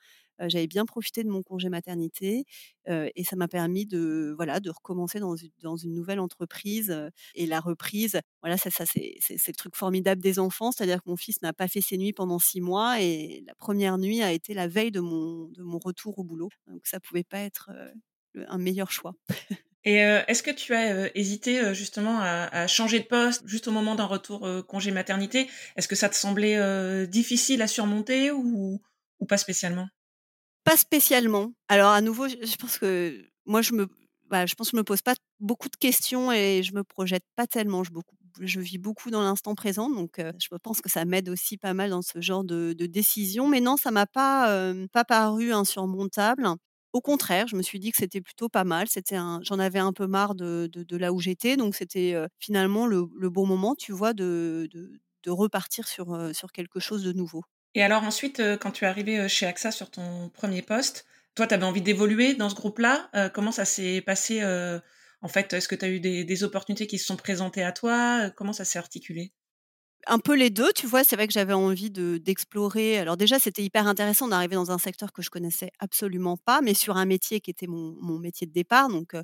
J'avais 0.46 0.66
bien 0.66 0.84
profité 0.86 1.24
de 1.24 1.28
mon 1.28 1.42
congé 1.42 1.68
maternité, 1.68 2.44
et 2.86 3.24
ça 3.24 3.36
m'a 3.36 3.48
permis 3.48 3.86
de, 3.86 4.32
voilà, 4.36 4.60
de 4.60 4.70
recommencer 4.70 5.20
dans 5.20 5.76
une 5.76 5.94
nouvelle 5.94 6.20
entreprise, 6.20 6.94
et 7.34 7.46
la 7.46 7.60
reprise, 7.60 8.20
voilà, 8.42 8.56
ça 8.56 8.70
c'est 8.70 9.18
le 9.48 9.56
truc 9.56 9.76
formidable 9.76 10.22
des 10.22 10.38
enfants, 10.38 10.72
c'est-à-dire 10.72 11.02
que 11.02 11.08
mon 11.10 11.16
fils 11.16 11.42
n'a 11.42 11.52
pas 11.52 11.68
fait 11.68 11.80
ses 11.80 11.98
nuits 11.98 12.12
pendant 12.12 12.38
6 12.38 12.60
mois 12.60 13.00
et 13.00 13.42
la 13.46 13.54
première 13.54 13.98
nuit 13.98 14.22
a 14.22 14.32
été 14.32 14.54
la 14.54 14.68
veille 14.68 14.90
de 14.90 15.00
mon 15.00 15.48
de 15.48 15.62
mon 15.62 15.78
retour 15.78 16.18
au 16.18 16.24
boulot, 16.24 16.48
donc 16.66 16.86
ça 16.86 17.00
pouvait 17.00 17.24
pas 17.24 17.40
être, 17.40 17.70
un 18.48 18.58
meilleur 18.58 18.90
choix. 18.90 19.14
Et 19.84 19.96
est-ce 19.96 20.42
que 20.42 20.50
tu 20.50 20.74
as, 20.74 21.16
hésité, 21.16 21.74
justement 21.74 22.18
à 22.20 22.48
à 22.52 22.66
changer 22.66 22.98
de 23.00 23.04
poste 23.06 23.42
juste 23.46 23.68
au 23.68 23.72
moment 23.72 23.94
d'un 23.94 24.04
retour, 24.06 24.46
congé 24.66 24.90
maternité? 24.90 25.48
Est-ce 25.76 25.88
que 25.88 25.96
ça 25.96 26.08
te 26.08 26.16
semblait, 26.16 27.06
difficile 27.06 27.62
à 27.62 27.66
surmonter 27.68 28.30
ou 28.32 28.80
ou 29.20 29.26
pas 29.26 29.38
spécialement? 29.38 29.88
Pas 30.66 30.76
spécialement. 30.76 31.52
Alors 31.68 31.90
à 31.92 32.00
nouveau, 32.00 32.28
je 32.28 32.56
pense 32.56 32.78
que 32.78 33.24
moi 33.46 33.62
je 33.62 33.72
me 33.74 33.88
bah, 34.30 34.44
je 34.46 34.54
pense 34.54 34.70
je 34.72 34.76
me 34.76 34.84
pose 34.84 35.00
pas 35.02 35.14
beaucoup 35.40 35.68
de 35.70 35.76
questions 35.76 36.30
et 36.32 36.62
je 36.62 36.74
me 36.74 36.84
projette 36.84 37.24
pas 37.36 37.46
tellement. 37.46 37.82
Je 38.40 38.60
vis 38.60 38.78
beaucoup 38.78 39.10
dans 39.10 39.22
l'instant 39.22 39.54
présent 39.54 39.88
donc 39.90 40.18
heu, 40.20 40.32
je 40.38 40.48
pense 40.62 40.80
que 40.80 40.88
ça 40.90 41.04
m'aide 41.04 41.28
aussi 41.28 41.56
pas 41.56 41.74
mal 41.74 41.90
dans 41.90 42.02
ce 42.02 42.20
genre 42.20 42.44
de 42.44 42.72
décision. 42.86 43.48
Mais 43.48 43.60
non, 43.60 43.76
ça 43.76 43.90
m'a 43.90 44.06
pas, 44.06 44.52
hem, 44.70 44.88
pas 44.90 45.04
paru 45.04 45.52
insurmontable. 45.52 46.46
Au 46.92 47.00
contraire, 47.00 47.48
je 47.48 47.56
me 47.56 47.62
suis 47.62 47.78
dit 47.80 47.90
que 47.90 47.98
c'était 47.98 48.20
plutôt 48.20 48.48
pas 48.48 48.64
mal. 48.64 48.88
C'était 48.88 49.16
j'en 49.42 49.58
avais 49.58 49.78
un 49.78 49.92
peu 49.92 50.06
marre 50.06 50.34
de 50.34 50.70
là 50.96 51.12
où 51.12 51.20
j'étais 51.20 51.56
donc 51.56 51.74
c'était, 51.74 52.14
heu, 52.14 52.28
finalement 52.38 52.86
le 52.86 53.06
bon 53.30 53.46
moment, 53.46 53.74
tu 53.74 53.92
vois, 53.92 54.12
de 54.12 54.68
de 55.24 55.30
repartir 55.30 55.88
sur, 55.88 56.30
sur 56.34 56.52
quelque 56.52 56.78
chose 56.80 57.02
de 57.02 57.12
nouveau. 57.12 57.42
Et 57.78 57.82
alors 57.82 58.02
ensuite, 58.04 58.40
heu, 58.40 58.58
quand 58.58 58.72
tu 58.72 58.84
es 58.84 58.88
arrivée, 58.88 59.18
heu, 59.20 59.26
chez 59.28 59.46
AXA 59.46 59.70
sur 59.72 59.90
ton 59.90 60.28
premier 60.30 60.60
poste, 60.62 61.06
toi, 61.34 61.46
tu 61.46 61.54
avais 61.54 61.64
envie 61.64 61.80
d'évoluer 61.82 62.34
dans 62.34 62.50
ce 62.50 62.54
groupe-là? 62.54 63.08
Heu, 63.16 63.30
comment 63.32 63.52
ça 63.52 63.64
s'est 63.64 64.02
passé, 64.02 64.42
en 65.22 65.28
fait? 65.28 65.52
Est-ce 65.54 65.68
que 65.68 65.74
tu 65.76 65.84
as 65.84 65.88
eu 65.88 66.00
des 66.00 66.24
des 66.24 66.44
opportunités 66.44 66.86
qui 66.86 66.98
se 66.98 67.06
sont 67.06 67.16
présentées 67.16 67.62
à 67.64 67.72
toi? 67.72 68.30
Comment 68.36 68.52
ça 68.52 68.64
s'est 68.66 68.78
articulé? 68.78 69.32
Un 70.06 70.20
peu 70.20 70.34
les 70.36 70.48
2, 70.50 70.72
tu 70.74 70.86
vois? 70.86 71.02
C'est 71.04 71.16
vrai 71.16 71.26
que 71.26 71.32
j'avais 71.32 71.52
envie 71.52 71.90
de 71.90 72.18
d'explorer. 72.18 72.98
Alors 72.98 73.16
déjà, 73.16 73.38
c'était 73.38 73.62
hyper 73.64 73.86
intéressant 73.86 74.28
d'arriver 74.28 74.54
dans 74.54 74.70
un 74.70 74.78
secteur 74.78 75.12
que 75.12 75.22
je 75.22 75.28
connaissais 75.30 75.70
absolument 75.80 76.36
pas, 76.36 76.60
mais 76.62 76.72
sur 76.72 76.96
un 76.96 77.04
métier 77.04 77.40
qui 77.40 77.50
était 77.50 77.66
mon 77.66 78.18
métier 78.18 78.46
de 78.46 78.52
départ. 78.52 78.88
Donc, 78.88 79.14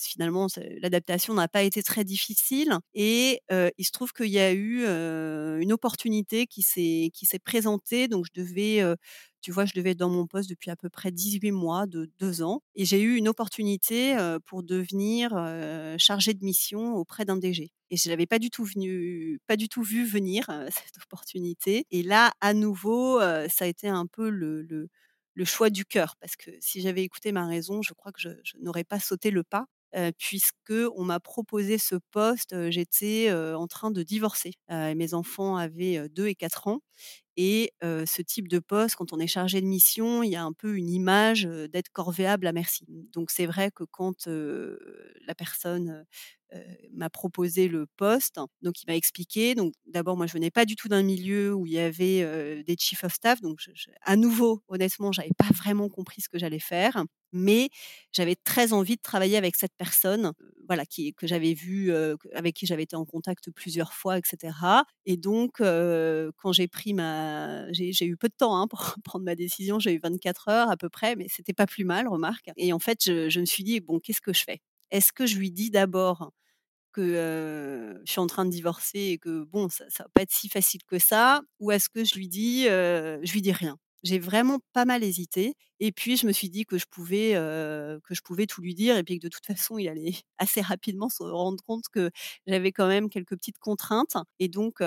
finalement, 0.00 0.46
l'adaptation 0.80 1.34
n'a 1.34 1.48
pas 1.48 1.62
été 1.62 1.82
très 1.82 2.02
difficile 2.04 2.78
et 2.94 3.40
il 3.50 3.84
se 3.84 3.90
trouve 3.92 4.12
qu'il 4.12 4.28
y 4.28 4.38
a 4.38 4.52
eu, 4.52 4.84
une 4.86 5.72
opportunité 5.72 6.46
qui 6.46 6.62
s'est 6.62 7.38
présentée. 7.44 8.08
Donc 8.08 8.24
je 8.26 8.40
devais, 8.40 8.82
tu 9.46 9.52
vois, 9.52 9.64
je 9.64 9.74
devais 9.74 9.90
être 9.92 9.98
dans 9.98 10.10
mon 10.10 10.26
poste 10.26 10.50
depuis 10.50 10.70
à 10.72 10.76
peu 10.76 10.88
près 10.90 11.12
18 11.12 11.52
mois, 11.52 11.86
de 11.86 12.10
2 12.18 12.42
ans 12.42 12.62
et 12.74 12.84
j'ai 12.84 13.00
eu 13.00 13.14
une 13.14 13.28
opportunité, 13.28 14.16
pour 14.44 14.64
devenir, 14.64 15.30
chargée 15.98 16.34
de 16.34 16.44
mission 16.44 16.94
auprès 16.96 17.24
d'un 17.24 17.36
DG 17.36 17.70
et 17.90 17.96
je 17.96 18.08
l'avais 18.10 18.26
pas 18.26 18.40
du 18.40 18.50
tout 18.50 18.64
vu 18.64 20.04
venir, 20.04 20.46
cette 20.70 20.96
opportunité 21.04 21.86
et 21.92 22.02
là, 22.02 22.32
à 22.40 22.54
nouveau, 22.54 23.20
ça 23.20 23.64
a 23.64 23.68
été 23.68 23.86
un 23.88 24.06
peu 24.06 24.30
le 24.30 24.88
choix 25.44 25.70
du 25.70 25.84
cœur 25.84 26.16
parce 26.20 26.34
que 26.36 26.50
si 26.60 26.80
j'avais 26.80 27.04
écouté 27.04 27.30
ma 27.30 27.46
raison, 27.46 27.82
je 27.82 27.94
crois 27.94 28.10
que 28.12 28.20
je 28.20 28.30
n'aurais 28.60 28.84
pas 28.84 28.98
sauté 28.98 29.30
le 29.30 29.44
pas, 29.44 29.66
heu, 29.96 30.10
puisqu'on 30.18 31.04
m'a 31.04 31.20
proposé 31.20 31.78
ce 31.78 31.94
poste, 32.10 32.70
j'étais, 32.70 33.32
en 33.32 33.68
train 33.68 33.92
de 33.92 34.02
divorcer, 34.02 34.54
mes 34.70 35.14
enfants 35.14 35.56
avaient, 35.56 35.98
heu, 35.98 36.08
2 36.08 36.26
et 36.26 36.34
4 36.34 36.66
ans 36.68 36.80
et 37.36 37.72
ce 37.82 38.22
type 38.22 38.48
de 38.48 38.58
poste, 38.58 38.96
quand 38.96 39.12
on 39.12 39.20
est 39.20 39.26
chargé 39.26 39.60
de 39.60 39.66
mission, 39.66 40.22
il 40.22 40.30
y 40.30 40.36
a 40.36 40.44
un 40.44 40.52
peu 40.52 40.76
une 40.76 40.90
image, 40.90 41.44
d'être 41.72 41.90
corvéable 41.92 42.46
à 42.46 42.52
merci. 42.52 42.84
Donc 43.12 43.30
c'est 43.30 43.46
vrai 43.46 43.70
que 43.70 43.84
quand, 43.84 44.26
la 44.26 45.34
personne, 45.34 46.04
m'a 46.92 47.10
proposé 47.10 47.68
le 47.68 47.86
poste, 47.96 48.38
donc 48.62 48.80
il 48.80 48.86
m'a 48.86 48.96
expliqué. 48.96 49.54
Donc 49.54 49.74
d'abord, 49.86 50.16
moi, 50.16 50.26
je 50.26 50.32
venais 50.32 50.50
pas 50.50 50.64
du 50.64 50.76
tout 50.76 50.88
d'un 50.88 51.02
milieu 51.02 51.52
où 51.52 51.66
il 51.66 51.72
y 51.72 51.78
avait, 51.78 52.62
des 52.64 52.76
chiefs 52.78 53.04
of 53.04 53.12
staff, 53.12 53.40
donc 53.40 53.58
à 54.02 54.16
nouveau, 54.16 54.62
honnêtement, 54.68 55.12
j'avais 55.12 55.32
pas 55.36 55.52
vraiment 55.54 55.88
compris 55.88 56.22
ce 56.22 56.28
que 56.28 56.38
j'allais 56.38 56.60
faire, 56.60 57.04
mais 57.32 57.68
j'avais 58.12 58.36
très 58.36 58.72
envie 58.72 58.96
de 58.96 59.02
travailler 59.02 59.36
avec 59.36 59.56
cette 59.56 59.74
personne, 59.76 60.32
voilà, 60.68 60.84
que 60.86 61.26
j'avais 61.26 61.52
vue, 61.52 61.92
avec 62.32 62.54
qui 62.54 62.66
j'avais 62.66 62.84
été 62.84 62.96
en 62.96 63.04
contact 63.04 63.50
plusieurs 63.50 63.92
fois 63.92 64.16
et 64.18 64.22
cetera 64.24 64.84
et 65.04 65.16
donc 65.16 65.56
quand 65.58 66.52
j'ai 66.52 66.68
pris 66.68 66.94
ma 66.94 67.25
j'ai 67.72 67.92
j'ai 67.92 68.06
eu 68.06 68.16
peu 68.16 68.28
de 68.28 68.34
temps, 68.36 68.56
hein, 68.60 68.66
pour 68.68 68.80
prendre 69.04 69.24
ma 69.24 69.34
décision. 69.34 69.78
J'ai 69.78 69.94
eu 69.94 70.00
24 70.02 70.48
heures 70.48 70.70
à 70.70 70.76
peu 70.76 70.88
près, 70.88 71.16
mais 71.16 71.26
c'était 71.28 71.52
pas 71.54 71.66
plus 71.66 71.84
mal, 71.84 72.08
remarque 72.08 72.50
et 72.56 72.72
en 72.72 72.78
fait, 72.78 73.00
je 73.04 73.40
me 73.40 73.44
suis 73.46 73.64
dit: 73.64 73.80
«Bon, 73.80 74.00
qu'est-ce 74.00 74.20
que 74.20 74.32
je 74.32 74.44
fais? 74.44 74.60
Est-ce 74.90 75.12
que 75.12 75.26
je 75.26 75.36
lui 75.38 75.50
dis 75.52 75.70
d'abord 75.70 76.32
que, 76.92 77.00
heu, 77.02 78.02
je 78.06 78.10
suis 78.12 78.20
en 78.20 78.26
train 78.26 78.44
de 78.44 78.50
divorcer 78.50 78.98
et 79.00 79.18
que 79.18 79.44
bon, 79.44 79.68
ça 79.68 79.84
ça 79.90 80.04
va 80.04 80.08
pas 80.14 80.22
être 80.22 80.32
si 80.32 80.48
facile 80.48 80.80
que 80.86 80.98
ça? 80.98 81.42
Ou 81.60 81.70
est-ce 81.72 81.88
que 81.90 82.04
je 82.04 82.14
lui 82.16 82.28
dis, 82.28 82.66
heu, 82.68 83.20
je 83.22 83.32
lui 83.32 83.42
dis 83.42 83.52
rien?» 83.52 83.78
J'ai 84.04 84.18
vraiment 84.20 84.58
pas 84.72 84.84
mal 84.84 85.02
hésité 85.04 85.54
et 85.80 85.90
puis 85.92 86.16
je 86.16 86.26
me 86.26 86.32
suis 86.32 86.48
dit 86.50 86.64
que 86.66 86.78
je 86.78 86.86
pouvais, 86.90 87.32
que 88.04 88.14
je 88.14 88.20
pouvais 88.22 88.46
tout 88.46 88.60
lui 88.62 88.74
dire 88.74 88.96
et 88.96 89.02
puis 89.04 89.18
que 89.18 89.24
de 89.26 89.28
toute 89.28 89.46
façon, 89.46 89.78
il 89.78 89.88
allait 89.88 90.12
assez 90.38 90.60
rapidement 90.60 91.08
se 91.08 91.22
rendre 91.22 91.62
compte 91.66 91.84
que 91.92 92.10
j'avais 92.46 92.72
quand 92.72 92.88
même 92.88 93.08
quelques 93.10 93.36
petites 93.36 93.58
contraintes 93.58 94.16
et 94.38 94.48
donc 94.48 94.80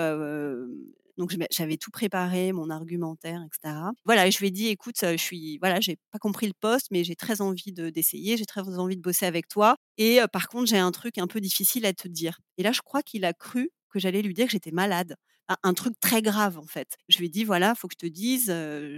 donc 1.20 1.34
j'avais 1.52 1.76
tout 1.78 1.92
préparé, 1.92 2.52
mon 2.52 2.70
argumentaire 2.70 3.42
et 3.42 3.48
cetera. 3.54 3.92
Voilà 4.06 4.26
et 4.28 4.32
je 4.32 4.40
lui 4.40 4.48
ai 4.48 4.52
dit: 4.52 4.68
«Écoute, 4.68 4.96
je 5.02 5.16
suis 5.18 5.58
voilà, 5.60 5.80
j'ai 5.80 5.98
pas 6.12 6.18
compris 6.18 6.48
le 6.48 6.54
poste, 6.60 6.88
mais 6.92 7.04
j'ai 7.04 7.16
très 7.16 7.42
envie 7.42 7.72
de 7.72 7.90
d'essayer, 7.90 8.36
j'ai 8.38 8.46
très 8.46 8.62
envie 8.78 8.96
de 8.96 9.02
bosser 9.02 9.26
avec 9.26 9.48
toi 9.48 9.76
et 9.98 10.20
par 10.32 10.48
contre, 10.48 10.66
j'ai 10.68 10.78
un 10.78 10.92
truc 10.92 11.18
un 11.18 11.28
peu 11.28 11.40
difficile 11.40 11.86
à 11.86 11.92
te 11.94 12.08
dire» 12.08 12.40
et 12.58 12.64
là, 12.64 12.72
je 12.72 12.82
crois 12.82 13.02
qu'il 13.04 13.24
a 13.26 13.34
cru 13.34 13.70
que 13.90 14.00
j'allais 14.00 14.22
lui 14.22 14.34
dire 14.34 14.46
que 14.46 14.52
j'étais 14.52 14.72
malade. 14.72 15.16
Un 15.64 15.74
truc 15.74 15.94
très 16.00 16.22
grave, 16.22 16.58
en 16.58 16.66
fait. 16.66 16.96
Je 17.08 17.18
lui 17.18 17.26
ai 17.26 17.28
dit: 17.28 17.44
«Voilà, 17.44 17.74
faut 17.74 17.88
que 17.88 17.94
je 18.00 18.06
te 18.06 18.12
dise, 18.12 18.46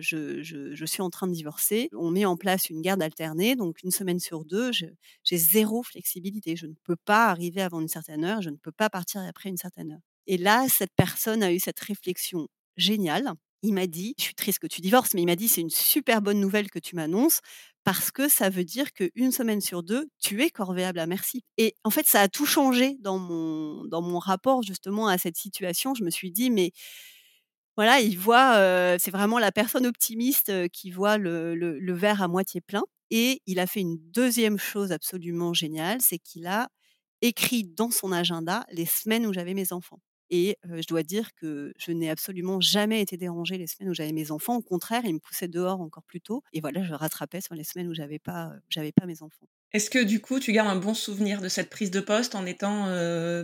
je 0.01 0.85
suis 0.87 1.03
en 1.03 1.11
train 1.11 1.27
de 1.29 1.33
divorcer. 1.33 1.89
On 1.97 2.11
met 2.11 2.27
en 2.27 2.37
place 2.37 2.69
une 2.71 2.83
garde 2.83 3.03
alternée, 3.03 3.57
donc 3.57 3.83
une 3.83 3.91
semaine 3.91 4.21
sur 4.21 4.45
2, 4.45 4.71
je 4.73 4.87
j'ai 5.25 5.39
0 5.39 5.83
flexibilité. 5.83 6.57
Je 6.57 6.67
ne 6.67 6.75
peux 6.85 6.97
pas 6.97 7.29
arriver 7.29 7.63
avant 7.63 7.81
une 7.81 7.89
certaine 7.89 8.25
heure, 8.25 8.43
je 8.43 8.51
ne 8.51 8.57
peux 8.57 8.73
pas 8.73 8.91
partir 8.91 9.23
après 9.23 9.49
une 9.49 9.57
certaine 9.57 9.93
heure» 9.93 10.12
et 10.27 10.39
là, 10.39 10.67
cette 10.69 10.93
personne 10.97 11.43
a 11.43 11.53
eu 11.53 11.59
cette 11.61 11.81
réflexion 11.81 12.49
géniale. 12.77 13.33
Il 13.63 13.75
m'a 13.75 13.87
dit: 13.87 14.15
«Je 14.19 14.25
suis 14.25 14.35
triste 14.35 14.59
que 14.61 14.67
tu 14.67 14.81
divorces», 14.81 15.15
mais 15.15 15.23
il 15.23 15.27
m'a 15.27 15.37
dit: 15.37 15.49
«C'est 15.49 15.61
une 15.61 15.71
super 15.71 16.23
bonne 16.23 16.41
nouvelle 16.41 16.71
que 16.71 16.79
tu 16.81 16.97
m'annonces 16.97 17.41
parce 17.85 18.11
que 18.13 18.29
ça 18.29 18.49
veut 18.51 18.65
dire 18.65 18.93
qu'une 18.93 19.33
semaine 19.33 19.61
sur 19.61 19.83
2, 19.83 20.09
tu 20.21 20.43
es 20.43 20.51
corvéable 20.51 20.99
à 21.01 21.07
merci» 21.07 21.43
et 21.59 21.75
en 21.85 21.91
fait, 21.91 22.07
ça 22.07 22.21
a 22.23 22.29
tout 22.29 22.47
changé 22.47 22.97
dans 23.01 23.19
mon 23.19 23.85
dans 23.87 24.03
mon 24.03 24.19
rapport 24.19 24.63
justement 24.63 25.07
à 25.09 25.19
cette 25.19 25.37
situation. 25.37 25.95
Je 25.95 26.05
me 26.05 26.11
suis 26.11 26.31
dit: 26.33 26.51
«Mais 26.51 26.73
voilà, 27.77 28.01
il 28.01 28.19
voit, 28.19 28.55
c'est 28.99 29.11
vraiment 29.11 29.39
la 29.39 29.51
personne 29.53 29.87
optimiste, 29.87 30.53
qui 30.71 30.91
voit 30.91 31.17
le 31.19 31.55
le 31.55 31.79
le 31.79 31.93
verre 31.95 32.23
à 32.23 32.29
moitié 32.29 32.61
plein» 32.61 32.83
et 33.15 33.43
il 33.47 33.59
a 33.61 33.67
fait 33.67 33.81
une 33.81 33.99
deuxième 34.11 34.57
chose 34.59 34.91
absolument 34.91 35.53
géniale, 35.53 35.99
c'est 36.01 36.19
qu'il 36.19 36.47
a 36.47 36.69
écrit 37.23 37.63
dans 37.65 37.91
son 37.91 38.11
agenda 38.13 38.65
les 38.73 38.87
semaines 38.87 39.27
où 39.27 39.33
j'avais 39.35 39.53
mes 39.55 39.73
enfants 39.75 40.01
et 40.33 40.57
je 40.65 40.87
dois 40.89 41.05
dire 41.05 41.35
que 41.37 41.73
je 41.79 41.93
n'ai 41.93 42.11
absolument 42.11 42.61
jamais 42.61 43.01
été 43.01 43.17
dérangée 43.17 43.59
les 43.59 43.69
semaines 43.69 43.91
où 43.91 43.95
j'avais 43.95 44.13
mes 44.13 44.33
enfants. 44.33 44.57
Au 44.57 44.63
contraire, 44.63 45.03
il 45.05 45.15
me 45.15 45.21
poussait 45.21 45.47
dehors 45.47 45.81
encore 45.81 46.03
plus 46.03 46.21
tôt 46.21 46.43
et 46.53 46.61
voilà, 46.61 46.83
je 46.83 46.95
rattrapais 46.95 47.41
sur 47.41 47.55
les 47.55 47.65
semaines 47.65 47.89
où 47.89 47.95
j'avais 47.95 48.19
pas, 48.19 48.51
j'avais 48.69 48.93
pas 48.93 49.07
mes 49.07 49.23
enfants. 49.23 49.47
Est-ce 49.73 49.91
que 49.91 50.03
du 50.03 50.21
coup, 50.21 50.41
tu 50.41 50.53
gardes 50.53 50.69
un 50.69 50.77
bon 50.77 50.95
souvenir 50.95 51.41
de 51.41 51.49
cette 51.49 51.71
prise 51.71 51.91
de 51.91 52.01
poste 52.01 52.35
en 52.35 52.47
étant, 52.47 52.87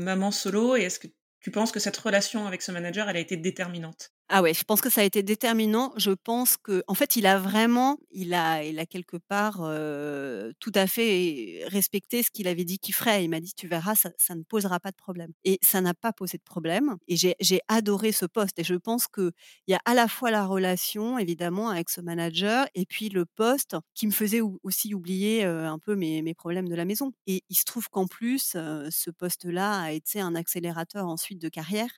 maman 0.00 0.30
solo 0.30 0.76
et 0.76 0.82
est-ce 0.82 0.98
que 0.98 1.08
tu 1.40 1.50
penses 1.50 1.72
que 1.72 1.80
cette 1.80 1.96
relation 1.96 2.46
avec 2.46 2.62
ce 2.62 2.72
manager, 2.72 3.08
elle 3.08 3.16
a 3.16 3.20
été 3.20 3.36
déterminante? 3.36 4.12
Ah 4.30 4.42
ouais, 4.42 4.52
je 4.52 4.62
pense 4.62 4.82
que 4.82 4.90
ça 4.90 5.00
a 5.00 5.04
été 5.04 5.22
déterminant. 5.22 5.90
Je 5.96 6.10
pense 6.10 6.58
que, 6.58 6.82
en 6.86 6.92
fait, 6.94 7.16
il 7.16 7.24
a 7.26 7.38
vraiment 7.38 7.96
il 8.10 8.34
a 8.34 8.62
il 8.62 8.78
a 8.78 8.84
quelque 8.84 9.16
part, 9.16 9.62
heu, 9.64 10.52
tout 10.60 10.72
à 10.74 10.86
fait 10.86 11.62
respecté 11.68 12.22
ce 12.22 12.30
qu'il 12.30 12.46
avait 12.46 12.64
dit 12.64 12.78
qu'il 12.78 12.94
ferait. 12.94 13.24
Il 13.24 13.30
m'a 13.30 13.40
dit: 13.40 13.54
«Tu 13.56 13.66
verras, 13.68 13.94
ça 13.94 14.10
ça 14.18 14.34
ne 14.34 14.42
posera 14.42 14.80
pas 14.80 14.90
de 14.90 14.96
problème» 14.96 15.32
et 15.44 15.58
ça 15.62 15.80
n'a 15.80 15.94
pas 15.94 16.12
posé 16.12 16.36
de 16.36 16.42
problème. 16.42 16.96
Et 17.08 17.16
j'ai 17.16 17.60
adoré 17.68 18.12
ce 18.12 18.26
poste. 18.26 18.58
Et 18.58 18.64
je 18.64 18.74
pense 18.74 19.06
qu'il 19.08 19.32
y 19.66 19.72
a 19.74 19.80
à 19.86 19.94
la 19.94 20.08
fois 20.08 20.30
la 20.30 20.44
relation 20.46 21.18
évidemment 21.18 21.70
avec 21.70 21.88
ce 21.88 22.02
manager 22.02 22.66
et 22.74 22.84
puis 22.84 23.08
le 23.08 23.24
poste 23.24 23.76
qui 23.94 24.06
me 24.06 24.12
faisait 24.12 24.42
aussi 24.62 24.94
oublier, 24.94 25.44
un 25.44 25.78
peu 25.78 25.94
mes 25.96 26.20
mes 26.20 26.34
problèmes 26.34 26.68
de 26.68 26.74
la 26.74 26.84
maison. 26.84 27.12
Et 27.26 27.42
il 27.48 27.56
se 27.56 27.64
trouve 27.64 27.88
qu'en 27.88 28.06
plus, 28.06 28.56
ce 28.90 29.10
poste-là 29.10 29.80
a 29.80 29.92
été 29.92 30.20
un 30.20 30.34
accélérateur 30.34 31.06
ensuite 31.06 31.40
de 31.40 31.48
carrière 31.48 31.88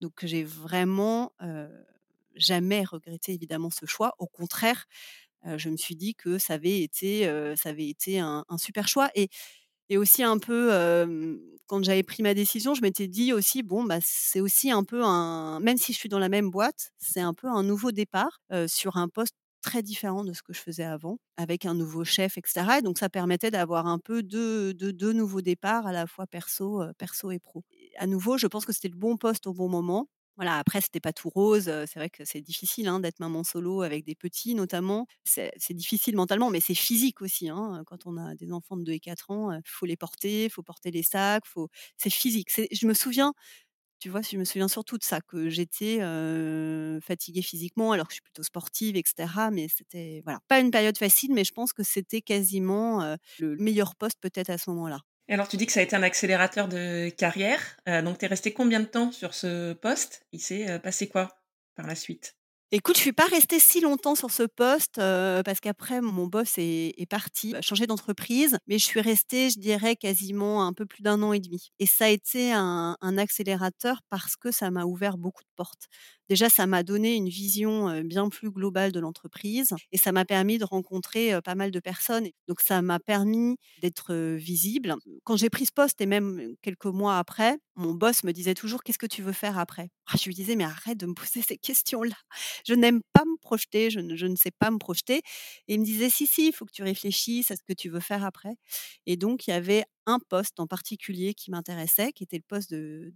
donc 0.00 0.14
j'ai 0.24 0.44
vraiment, 0.44 1.32
jamais 2.36 2.84
regretté 2.84 3.32
évidemment 3.32 3.70
ce 3.70 3.86
choix. 3.86 4.14
Au 4.18 4.26
contraire, 4.26 4.86
je 5.56 5.70
me 5.70 5.76
suis 5.76 5.96
dit 5.96 6.14
que 6.14 6.38
ça 6.38 6.54
avait 6.54 6.82
été, 6.82 7.24
ça 7.56 7.70
avait 7.70 7.88
été 7.88 8.18
un 8.20 8.44
super 8.58 8.88
choix 8.88 9.10
et 9.14 9.28
et 9.90 9.98
aussi 9.98 10.22
un 10.24 10.38
peu, 10.38 10.70
quand 11.66 11.82
j'avais 11.84 12.02
pris 12.04 12.22
ma 12.22 12.34
décision, 12.34 12.74
je 12.74 12.82
m'étais 12.82 13.08
dit 13.08 13.32
aussi: 13.34 13.62
«Bon, 13.62 13.84
bah, 13.84 13.98
c'est 14.02 14.40
aussi 14.40 14.70
un 14.70 14.84
peu 14.84 15.04
un» 15.04 15.60
même 15.60 15.78
si 15.78 15.92
je 15.94 15.98
suis 15.98 16.08
dans 16.10 16.18
la 16.20 16.28
même 16.30 16.50
boîte, 16.50 16.92
c'est 16.98 17.20
un 17.20 17.34
peu 17.34 17.48
un 17.48 17.62
nouveau 17.64 17.92
départ, 17.92 18.40
sur 18.68 18.96
un 18.98 19.08
poste 19.08 19.34
très 19.62 19.82
différent 19.82 20.24
de 20.24 20.32
ce 20.34 20.42
que 20.42 20.52
je 20.54 20.60
faisais 20.60 20.84
avant, 20.84 21.18
avec 21.38 21.66
un 21.66 21.74
nouveau 21.74 22.04
chef 22.04 22.38
et 22.38 22.42
cetera 22.46 22.78
et 22.80 22.82
donc 22.82 22.98
ça 22.98 23.08
permettait 23.10 23.50
d'avoir 23.50 23.86
un 23.88 23.98
peu 23.98 24.22
deux 24.22 24.74
deux 24.74 24.92
2 24.92 25.12
nouveaux 25.14 25.40
départs 25.42 25.86
à 25.86 25.92
la 25.92 26.06
fois 26.06 26.26
perso, 26.28 26.82
perso 26.98 27.30
et 27.32 27.38
pro. 27.40 27.64
À 27.98 28.06
nouveau, 28.06 28.38
je 28.38 28.46
pense 28.46 28.64
que 28.64 28.72
c'était 28.72 28.88
le 28.88 28.96
bon 28.96 29.16
poste 29.16 29.46
au 29.46 29.52
bon 29.54 29.68
moment. 29.68 30.08
Voilà, 30.36 30.58
après 30.58 30.80
c'était 30.80 30.98
pas 30.98 31.12
tout 31.12 31.28
rose, 31.30 31.66
c'est 31.66 31.94
vrai 31.94 32.10
que 32.10 32.24
c'est 32.24 32.40
difficile, 32.40 32.88
hein, 32.88 32.98
d'être 32.98 33.20
maman 33.20 33.44
solo 33.44 33.82
avec 33.82 34.04
des 34.04 34.16
petits 34.16 34.56
notamment. 34.56 35.06
C'est 35.24 35.52
difficile 35.70 36.16
mentalement, 36.16 36.50
mais 36.50 36.58
c'est 36.60 36.74
physique 36.74 37.22
aussi, 37.22 37.48
hein, 37.48 37.84
quand 37.86 38.04
on 38.06 38.16
a 38.16 38.34
des 38.34 38.50
enfants 38.52 38.76
de 38.76 38.82
2 38.82 38.92
et 38.92 38.98
4 39.00 39.30
ans, 39.30 39.52
heu, 39.52 39.60
faut 39.64 39.86
les 39.86 39.96
porter, 39.96 40.48
faut 40.48 40.64
porter 40.64 40.90
les 40.90 41.04
sacs, 41.04 41.46
faut 41.46 41.68
c'est 41.98 42.10
physique. 42.10 42.48
Je 42.72 42.86
me 42.88 42.94
souviens 42.94 43.32
Tu 44.00 44.10
vois? 44.10 44.22
Je 44.22 44.36
me 44.38 44.44
souviens 44.44 44.68
surtout 44.68 44.98
de 44.98 45.04
ça, 45.04 45.20
que 45.22 45.48
j'étais, 45.50 45.98
fatiguée 47.02 47.42
physiquement 47.42 47.92
alors 47.92 48.06
que 48.08 48.12
je 48.12 48.16
suis 48.16 48.22
plutôt 48.22 48.42
sportive 48.44 48.96
et 48.96 49.02
cetera, 49.06 49.50
mais 49.50 49.68
c'était 49.68 50.22
voilà, 50.24 50.40
pas 50.48 50.60
une 50.60 50.70
période 50.70 50.98
facile, 50.98 51.32
mais 51.34 51.44
je 51.44 51.52
pense 51.52 51.72
que 51.72 51.82
c'était 51.84 52.22
quasiment, 52.22 53.16
le 53.38 53.56
meilleur 53.56 53.96
poste 53.96 54.18
peut-être 54.20 54.50
à 54.50 54.58
ce 54.58 54.70
moment-là. 54.70 55.00
Et 55.28 55.34
alors 55.34 55.48
tu 55.48 55.56
dis 55.58 55.66
que 55.66 55.72
ça 55.72 55.80
a 55.80 55.82
été 55.82 55.94
un 55.96 56.02
accélérateur 56.02 56.66
de 56.68 57.08
carrière, 57.10 57.76
heu, 57.88 58.00
donc 58.02 58.18
tu 58.18 58.24
es 58.24 58.28
restée 58.28 58.52
combien 58.54 58.80
de 58.80 58.86
temps 58.86 59.12
sur 59.12 59.34
ce 59.34 59.72
poste? 59.74 60.26
Il 60.32 60.40
s'est, 60.40 60.70
heu, 60.70 60.78
passé 60.80 61.08
quoi 61.08 61.42
par 61.76 61.86
la 61.86 61.94
suite? 61.94 62.36
Écoute, 62.72 62.96
je 62.96 63.02
suis 63.02 63.12
pas 63.12 63.26
restée 63.26 63.60
si 63.60 63.80
longtemps 63.80 64.16
sur 64.16 64.32
ce 64.32 64.42
poste, 64.42 64.98
heu, 64.98 65.42
parce 65.44 65.60
qu'après 65.60 66.00
mon 66.00 66.26
boss 66.26 66.54
est 66.58 67.06
parti, 67.08 67.54
a 67.54 67.60
changé 67.62 67.86
d'entreprise, 67.86 68.58
mais 68.66 68.78
je 68.78 68.84
suis 68.84 69.00
restée, 69.00 69.48
je 69.50 69.60
dirais 69.60 69.94
quasiment 69.94 70.66
un 70.66 70.72
peu 70.72 70.84
plus 70.84 71.02
d'un 71.02 71.22
an 71.22 71.32
et 71.32 71.38
demi. 71.40 71.68
Et 71.78 71.86
ça 71.86 72.06
a 72.06 72.08
été 72.08 72.52
un 72.52 72.96
accélérateur 73.18 74.00
parce 74.10 74.34
que 74.36 74.50
ça 74.50 74.70
m'a 74.72 74.84
ouvert 74.86 75.18
beaucoup 75.18 75.42
de 75.44 75.48
portes. 75.56 75.86
Déjà, 76.30 76.48
ça 76.48 76.66
m'a 76.66 76.82
donné 76.82 77.16
une 77.16 77.28
vision, 77.28 78.00
bien 78.02 78.28
plus 78.30 78.50
globale 78.50 78.92
de 78.92 79.00
l'entreprise 79.00 79.74
et 79.92 79.98
ça 79.98 80.10
m'a 80.12 80.24
permis 80.24 80.56
de 80.58 80.64
rencontrer, 80.64 81.38
pas 81.44 81.54
mal 81.54 81.70
de 81.70 81.80
personnes. 81.80 82.28
Donc 82.48 82.60
ça 82.62 82.80
m'a 82.80 82.98
permis 82.98 83.56
d'être, 83.82 84.14
visible. 84.36 84.94
Quand 85.24 85.36
j'ai 85.36 85.50
pris 85.50 85.66
ce 85.66 85.72
poste 85.72 86.00
et 86.00 86.06
même 86.06 86.54
quelques 86.62 86.86
mois 86.86 87.18
après, 87.18 87.58
mon 87.76 87.92
boss 87.94 88.24
me 88.24 88.32
disait 88.32 88.54
toujours: 88.54 88.82
«Qu'est-ce 88.82 88.98
que 88.98 89.06
tu 89.06 89.22
veux 89.22 89.32
faire 89.32 89.58
après?» 89.58 89.90
ah, 90.06 90.16
je 90.18 90.24
lui 90.26 90.34
disais: 90.34 90.56
«Mais 90.56 90.64
arrête 90.64 90.98
de 90.98 91.06
me 91.06 91.14
poser 91.14 91.42
ces 91.42 91.56
questions-là. 91.58 92.14
Je 92.66 92.74
n'aime 92.74 93.00
pas 93.12 93.24
me 93.24 93.36
projeter, 93.40 93.90
je 93.90 94.00
ne 94.00 94.36
sais 94.36 94.50
pas 94.58 94.70
me 94.70 94.78
projeter» 94.78 95.18
et 95.68 95.74
il 95.74 95.80
me 95.80 95.84
disait: 95.84 96.08
«Si, 96.10 96.26
si, 96.26 96.48
il 96.48 96.52
faut 96.54 96.64
que 96.64 96.72
tu 96.72 96.82
réfléchisses 96.82 97.50
à 97.50 97.56
ce 97.56 97.62
que 97.66 97.72
tu 97.74 97.88
veux 97.90 98.00
faire 98.00 98.24
après» 98.24 98.54
et 99.06 99.16
donc 99.16 99.46
il 99.46 99.50
y 99.50 99.54
avait 99.54 99.84
un 100.06 100.18
poste 100.18 100.60
en 100.60 100.66
particulier 100.66 101.34
qui 101.34 101.50
m'intéressait, 101.50 102.12
qui 102.12 102.24
était 102.24 102.36
le 102.38 102.44
poste 102.46 102.70
de 102.72 103.12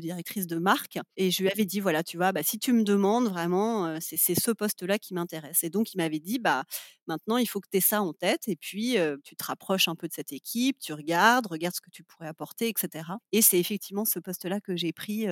directrice 0.00 0.46
de 0.46 0.56
marque 0.58 0.98
et 1.16 1.30
je 1.30 1.42
lui 1.42 1.50
avais 1.50 1.64
dit: 1.64 1.80
«Voilà, 1.80 2.02
tu 2.04 2.16
vois, 2.16 2.32
bah, 2.32 2.42
si 2.42 2.58
tu 2.58 2.72
me 2.72 2.82
demandes 2.84 3.28
vraiment, 3.28 3.98
c'est 4.00 4.16
ce 4.38 4.50
poste-là 4.50 4.98
qui 4.98 5.14
m'intéresse» 5.14 5.64
et 5.64 5.70
donc 5.70 5.94
il 5.94 5.98
m'avait 5.98 6.20
dit: 6.20 6.38
«Bah, 6.38 6.64
maintenant 7.06 7.36
il 7.38 7.46
faut 7.46 7.60
que 7.60 7.68
tu 7.70 7.78
aies 7.78 7.80
ça 7.80 8.02
en 8.02 8.12
tête 8.12 8.48
et 8.48 8.56
puis, 8.56 8.96
tu 9.24 9.36
te 9.36 9.44
rapproches 9.44 9.88
un 9.88 9.94
peu 9.96 10.08
de 10.08 10.12
cette 10.14 10.32
équipe, 10.32 10.78
tu 10.80 10.92
regardes, 10.92 11.46
regarde 11.46 11.74
ce 11.74 11.80
que 11.80 11.90
tu 11.90 12.04
pourrais 12.04 12.28
apporter 12.28 12.68
et 12.68 12.74
cetera» 12.78 13.18
et 13.32 13.42
c'est 13.42 13.58
effectivement 13.60 14.04
ce 14.04 14.18
poste-là 14.18 14.60
que 14.60 14.76
j'ai 14.76 14.92
pris, 14.92 15.26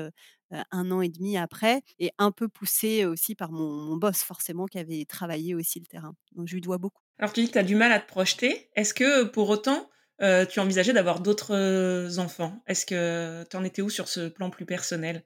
1 0.71 0.91
an 0.91 1.01
et 1.03 1.09
demi 1.09 1.37
après 1.39 1.83
et 1.99 2.11
un 2.19 2.31
peu 2.33 2.49
poussé 2.49 3.07
aussi 3.07 3.35
par 3.35 3.53
mon 3.53 3.73
mon 3.83 3.97
boss 3.97 4.19
forcément 4.23 4.67
qui 4.67 4.79
avait 4.79 5.05
travaillé 5.07 5.55
aussi 5.55 5.81
le 5.81 5.87
terrain. 5.87 6.15
Donc 6.35 6.49
je 6.49 6.55
lui 6.55 6.61
dois 6.61 6.79
beaucoup. 6.79 7.01
Alors 7.19 7.33
tu 7.33 7.41
dis 7.41 7.47
que 7.49 7.53
tu 7.53 7.59
as 7.59 7.63
du 7.63 7.75
mal 7.77 7.93
à 7.93 8.01
te 8.01 8.07
projeter. 8.09 8.71
Est-ce 8.75 8.95
que 8.95 9.25
pour 9.25 9.49
autant, 9.51 9.89
heu, 10.23 10.47
tu 10.47 10.61
envisageais 10.61 10.93
d'avoir 10.93 11.21
d'autres, 11.21 11.55
heu, 11.55 12.19
enfants? 12.19 12.63
Est-ce 12.67 12.87
que 12.87 13.45
tu 13.51 13.57
en 13.57 13.65
étais 13.65 13.83
où 13.83 13.91
sur 13.91 14.09
ce 14.09 14.29
plan 14.29 14.51
plus 14.51 14.67
personnel? 14.67 15.25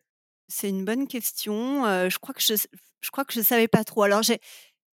C'est 0.49 0.69
une 0.69 0.85
bonne 0.85 1.09
question, 1.09 1.87
heu, 1.87 2.09
je 2.09 2.19
crois 2.19 2.35
que 2.35 2.41
je 2.43 2.55
je 3.35 3.41
savais 3.41 3.69
pas 3.69 3.85
trop. 3.85 4.03
Alors 4.05 4.23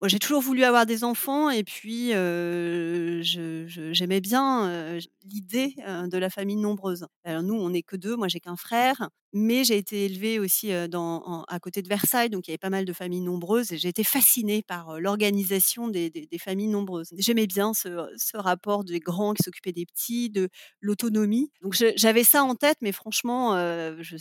j'ai 0.08 0.20
toujours 0.20 0.42
voulu 0.42 0.64
avoir 0.64 0.86
des 0.86 1.04
enfants 1.04 1.50
et 1.50 1.64
puis, 1.64 2.10
j'aimais 3.22 4.22
bien, 4.22 4.98
l'idée, 5.24 5.76
de 5.78 6.18
la 6.18 6.30
famille 6.30 6.56
nombreuse. 6.56 7.06
Alors 7.24 7.44
nous, 7.44 7.56
on 7.56 7.70
n'est 7.70 7.84
que 7.84 7.96
2, 7.96 8.16
moi 8.16 8.28
j'ai 8.28 8.40
qu'un 8.40 8.56
frère, 8.56 9.10
mais 9.34 9.64
j'ai 9.64 9.78
été 9.78 10.06
élevée 10.06 10.40
aussi, 10.40 10.72
à 10.74 11.60
côté 11.62 11.82
de 11.82 11.88
Versailles, 11.88 12.30
donc 12.30 12.48
il 12.48 12.52
y 12.52 12.54
avait 12.54 12.58
pas 12.58 12.70
mal 12.70 12.86
de 12.86 12.94
familles 12.94 13.22
nombreuses 13.22 13.72
et 13.72 13.78
j'ai 13.78 13.90
été 13.90 14.04
fascinée 14.04 14.64
par, 14.68 15.00
l'organisation 15.00 15.88
des 15.88 16.12
familles 16.44 16.68
nombreuses. 16.68 17.10
J'aimais 17.18 17.48
bien 17.48 17.74
ce 17.74 18.38
rapport 18.38 18.84
des 18.84 19.00
grands 19.00 19.34
qui 19.34 19.44
s'occupaient 19.44 19.72
des 19.72 19.86
petits, 19.86 20.30
de 20.30 20.50
l'autonomie. 20.80 21.52
Donc 21.62 21.76
j'avais 21.96 22.24
ça 22.24 22.44
en 22.44 22.56
tête, 22.56 22.78
mais 22.82 22.92
franchement, 22.92 23.56
je 24.02 24.16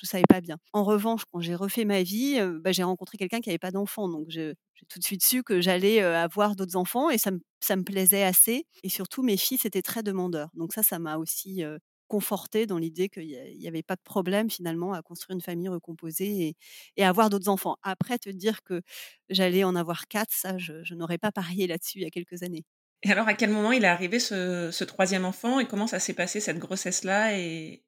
je 0.00 0.06
je 0.06 0.10
savais 0.10 0.24
pas 0.28 0.40
bien. 0.40 0.56
En 0.72 0.84
revanche, 0.84 1.22
quand 1.32 1.40
j'ai 1.40 1.54
refait 1.54 1.84
ma 1.84 2.02
vie, 2.02 2.38
bah, 2.62 2.72
j'ai 2.72 2.82
rencontré 2.82 3.18
quelqu'un 3.18 3.40
qui 3.40 3.50
avait 3.50 3.58
pas 3.58 3.70
d'enfant, 3.70 4.08
donc 4.08 4.26
j'ai 4.28 4.54
tout 4.88 4.98
de 4.98 5.04
suite 5.04 5.22
su 5.24 5.42
que 5.42 5.60
j'allais, 5.60 6.00
avoir 6.02 6.56
d'autres 6.56 6.76
enfants 6.76 7.10
et 7.10 7.18
ça 7.18 7.30
me 7.76 7.82
plaisait 7.84 8.22
assez 8.24 8.64
et 8.82 8.88
surtout 8.88 9.22
mes 9.22 9.36
fils 9.36 9.64
étaient 9.66 9.82
très 9.82 10.02
demandeurs. 10.02 10.48
Donc 10.54 10.72
ça, 10.72 10.82
ça 10.82 10.98
m'a 10.98 11.16
aussi, 11.18 11.62
heu, 11.64 11.78
confortée 12.08 12.66
dans 12.66 12.78
l'idée 12.78 13.08
qu'il 13.08 13.24
y 13.30 13.36
a 13.38 13.46
il 13.48 13.60
y 13.62 13.68
avait 13.68 13.82
pas 13.84 13.94
de 13.96 14.00
problème 14.02 14.50
finalement 14.50 14.92
à 14.94 15.02
construire 15.02 15.36
une 15.36 15.42
famille 15.42 15.68
recomposée 15.68 16.48
et 16.48 16.54
et 16.96 17.04
avoir 17.04 17.30
d'autres 17.30 17.48
enfants. 17.48 17.76
Après 17.82 18.18
te 18.18 18.28
dire 18.30 18.62
que 18.64 18.82
j'allais 19.28 19.64
en 19.64 19.76
avoir 19.76 20.08
4, 20.08 20.32
ça 20.32 20.58
je 20.58 20.94
n'aurais 20.94 21.18
pas 21.18 21.32
parié 21.32 21.66
là-dessus 21.66 21.98
il 21.98 22.02
y 22.02 22.06
a 22.06 22.10
quelques 22.10 22.42
années. 22.42 22.64
Et 23.02 23.10
alors 23.12 23.28
à 23.28 23.34
quel 23.34 23.50
moment 23.50 23.72
il 23.72 23.84
est 23.84 23.88
arrivé 23.88 24.18
ce 24.18 24.84
3 24.84 25.24
enfant 25.24 25.60
et 25.60 25.66
comment 25.68 25.86
ça 25.86 26.00
s'est 26.00 26.14
passé 26.14 26.40
cette 26.40 26.58
grossesse-là 26.58 27.38
et 27.38 27.84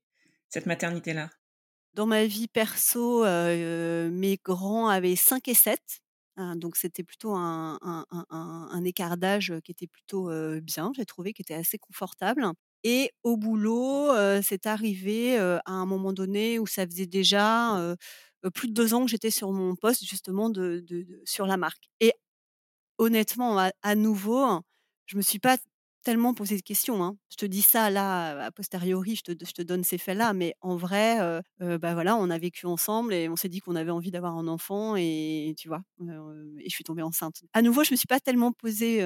cette 0.48 0.66
maternité-là? 0.66 1.30
Dans 1.94 2.06
ma 2.06 2.24
vie 2.26 2.48
perso, 2.48 3.24
mes 3.24 4.38
grands 4.42 4.88
avaient 4.88 5.16
5 5.16 5.46
et 5.48 5.54
7, 5.54 6.00
hein, 6.36 6.56
donc 6.56 6.76
c'était 6.76 7.04
plutôt 7.04 7.34
un 7.36 8.84
écart 8.84 9.16
d'âge, 9.18 9.52
qui 9.64 9.72
était 9.72 9.86
plutôt, 9.86 10.30
bien, 10.62 10.92
j'ai 10.96 11.04
trouvé, 11.04 11.34
qui 11.34 11.42
était 11.42 11.54
assez 11.54 11.78
confortable. 11.78 12.46
Et 12.84 13.10
au 13.24 13.36
boulot, 13.36 14.08
c'est 14.42 14.66
arrivé, 14.66 15.36
à 15.38 15.60
un 15.66 15.84
moment 15.86 16.12
donné 16.14 16.58
où 16.58 16.66
ça 16.66 16.86
faisait 16.86 17.06
déjà, 17.06 17.94
plus 18.54 18.68
de 18.68 18.72
2 18.74 18.94
ans 18.94 19.04
que 19.04 19.10
j'étais 19.10 19.30
sur 19.30 19.52
mon 19.52 19.76
poste 19.76 20.04
justement 20.06 20.50
sur 21.24 21.46
la 21.46 21.56
marque. 21.58 21.90
Et 22.00 22.14
Honnêtement, 22.98 23.58
à 23.58 23.72
à 23.82 23.94
nouveau, 23.94 24.60
je 25.06 25.16
me 25.16 25.22
suis 25.22 25.38
pas 25.38 25.56
tellement 26.02 26.34
posé 26.34 26.56
de 26.56 26.62
questions, 26.62 27.02
hein. 27.04 27.16
Je 27.30 27.36
te 27.36 27.46
dis 27.46 27.62
ça 27.62 27.90
là, 27.90 28.46
a 28.46 28.50
posteriori, 28.50 29.16
je 29.16 29.22
te 29.22 29.32
je 29.44 29.52
te 29.52 29.62
donne 29.62 29.84
ces 29.84 29.98
faits-là, 29.98 30.32
mais 30.34 30.54
en 30.60 30.76
vrai, 30.76 31.18
bah, 31.60 31.94
voilà, 31.94 32.16
on 32.16 32.30
a 32.30 32.38
vécu 32.38 32.66
ensemble 32.66 33.14
et 33.14 33.28
on 33.28 33.36
s'est 33.36 33.48
dit 33.48 33.60
qu'on 33.60 33.76
avait 33.76 33.90
envie 33.90 34.10
d'avoir 34.10 34.36
un 34.36 34.48
enfant 34.48 34.96
et 34.96 35.54
tu 35.58 35.68
vois? 35.68 35.82
Et 36.00 36.68
je 36.68 36.74
suis 36.74 36.84
tombée 36.84 37.02
enceinte. 37.02 37.42
À 37.52 37.62
nouveau, 37.62 37.84
je 37.84 37.92
me 37.92 37.96
suis 37.96 38.06
pas 38.06 38.20
tellement 38.20 38.52
posé, 38.52 39.04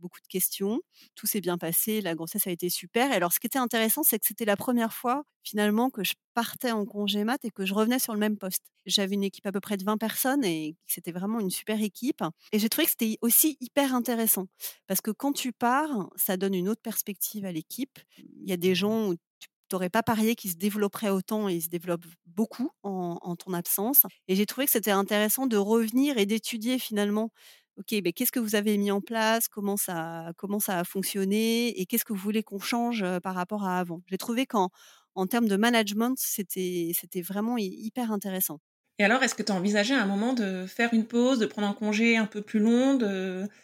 beaucoup 0.00 0.20
de 0.20 0.26
questions. 0.28 0.80
Tout 1.14 1.26
s'est 1.26 1.40
bien 1.40 1.58
passé, 1.58 2.00
la 2.00 2.14
grossesse 2.14 2.46
a 2.46 2.50
été 2.50 2.70
super 2.70 3.10
et 3.12 3.14
alors 3.14 3.32
ce 3.32 3.40
qui 3.40 3.46
était 3.46 3.58
intéressant, 3.58 4.02
c'est 4.02 4.18
que 4.18 4.26
c'était 4.26 4.44
la 4.44 4.56
première 4.56 4.92
fois 4.92 5.22
finalement 5.48 5.90
que 5.90 6.04
je 6.04 6.14
partais 6.34 6.70
en 6.72 6.84
congé 6.84 7.24
mat 7.24 7.44
et 7.44 7.50
que 7.50 7.64
je 7.66 7.74
revenais 7.74 7.98
sur 7.98 8.12
le 8.12 8.18
même 8.20 8.36
poste. 8.36 8.62
J'avais 8.86 9.14
une 9.14 9.24
équipe 9.24 9.46
à 9.46 9.52
peu 9.52 9.60
près 9.60 9.76
de 9.76 9.84
20 9.84 9.96
personnes 9.98 10.44
et 10.44 10.76
c'était 10.86 11.12
vraiment 11.12 11.40
une 11.40 11.50
super 11.50 11.80
équipe 11.82 12.22
et 12.52 12.58
j'ai 12.58 12.68
trouvé 12.68 12.84
que 12.86 12.90
c'était 12.92 13.18
aussi 13.22 13.56
hyper 13.60 13.94
intéressant 13.94 14.46
parce 14.86 15.00
que 15.00 15.10
quand 15.10 15.32
tu 15.32 15.52
pars, 15.52 16.08
ça 16.16 16.36
donne 16.36 16.54
une 16.54 16.68
autre 16.68 16.82
perspective 16.82 17.44
à 17.44 17.52
l'équipe. 17.52 17.98
Il 18.18 18.48
y 18.48 18.52
a 18.52 18.56
des 18.56 18.74
gens 18.74 19.08
où 19.08 19.14
tu 19.14 19.48
n'aurais 19.72 19.90
pas 19.90 20.02
parié 20.02 20.34
qu'ils 20.34 20.52
se 20.52 20.56
développeraient 20.56 21.10
autant 21.10 21.48
et 21.48 21.54
ils 21.56 21.62
se 21.62 21.68
développent 21.68 22.06
beaucoup 22.26 22.70
en, 22.82 23.18
en 23.20 23.36
ton 23.36 23.52
absence. 23.52 24.02
Et 24.28 24.36
j'ai 24.36 24.46
trouvé 24.46 24.66
que 24.66 24.72
c'était 24.72 24.90
intéressant 24.90 25.46
de 25.46 25.56
revenir 25.56 26.16
et 26.18 26.26
d'étudier 26.26 26.78
finalement. 26.78 27.30
Ok, 27.78 27.94
ben 28.02 28.12
qu'est-ce 28.12 28.32
que 28.32 28.40
vous 28.40 28.56
avez 28.56 28.76
mis 28.76 28.90
en 28.90 29.00
place? 29.00 29.46
Comment 29.48 29.76
ça, 29.76 30.32
comment 30.36 30.58
ça 30.58 30.80
a 30.80 30.84
fonctionné? 30.84 31.80
Et 31.80 31.86
qu'est-ce 31.86 32.04
que 32.04 32.12
vous 32.12 32.18
voulez 32.18 32.42
qu'on 32.42 32.58
change 32.58 33.04
par 33.22 33.34
rapport 33.36 33.64
à 33.64 33.78
avant? 33.78 34.02
J'ai 34.08 34.18
trouvé 34.18 34.46
qu'en 34.46 34.70
en 35.18 35.26
termes 35.26 35.48
de 35.48 35.56
management, 35.56 36.16
c'était 36.18 37.22
vraiment 37.22 37.56
hy- 37.58 37.86
hyper 37.86 38.12
intéressant. 38.12 38.60
Et 38.98 39.04
alors, 39.04 39.22
est-ce 39.22 39.34
que 39.34 39.42
tu 39.42 39.52
as 39.52 39.54
envisagé 39.54 39.94
à 39.94 40.02
un 40.02 40.06
moment 40.06 40.32
de 40.32 40.66
faire 40.66 40.92
une 40.92 41.06
pause, 41.06 41.38
de 41.38 41.46
prendre 41.46 41.68
un 41.68 41.72
congé 41.72 42.16
un 42.16 42.26
peu 42.26 42.42
plus 42.42 42.58
long 42.58 42.98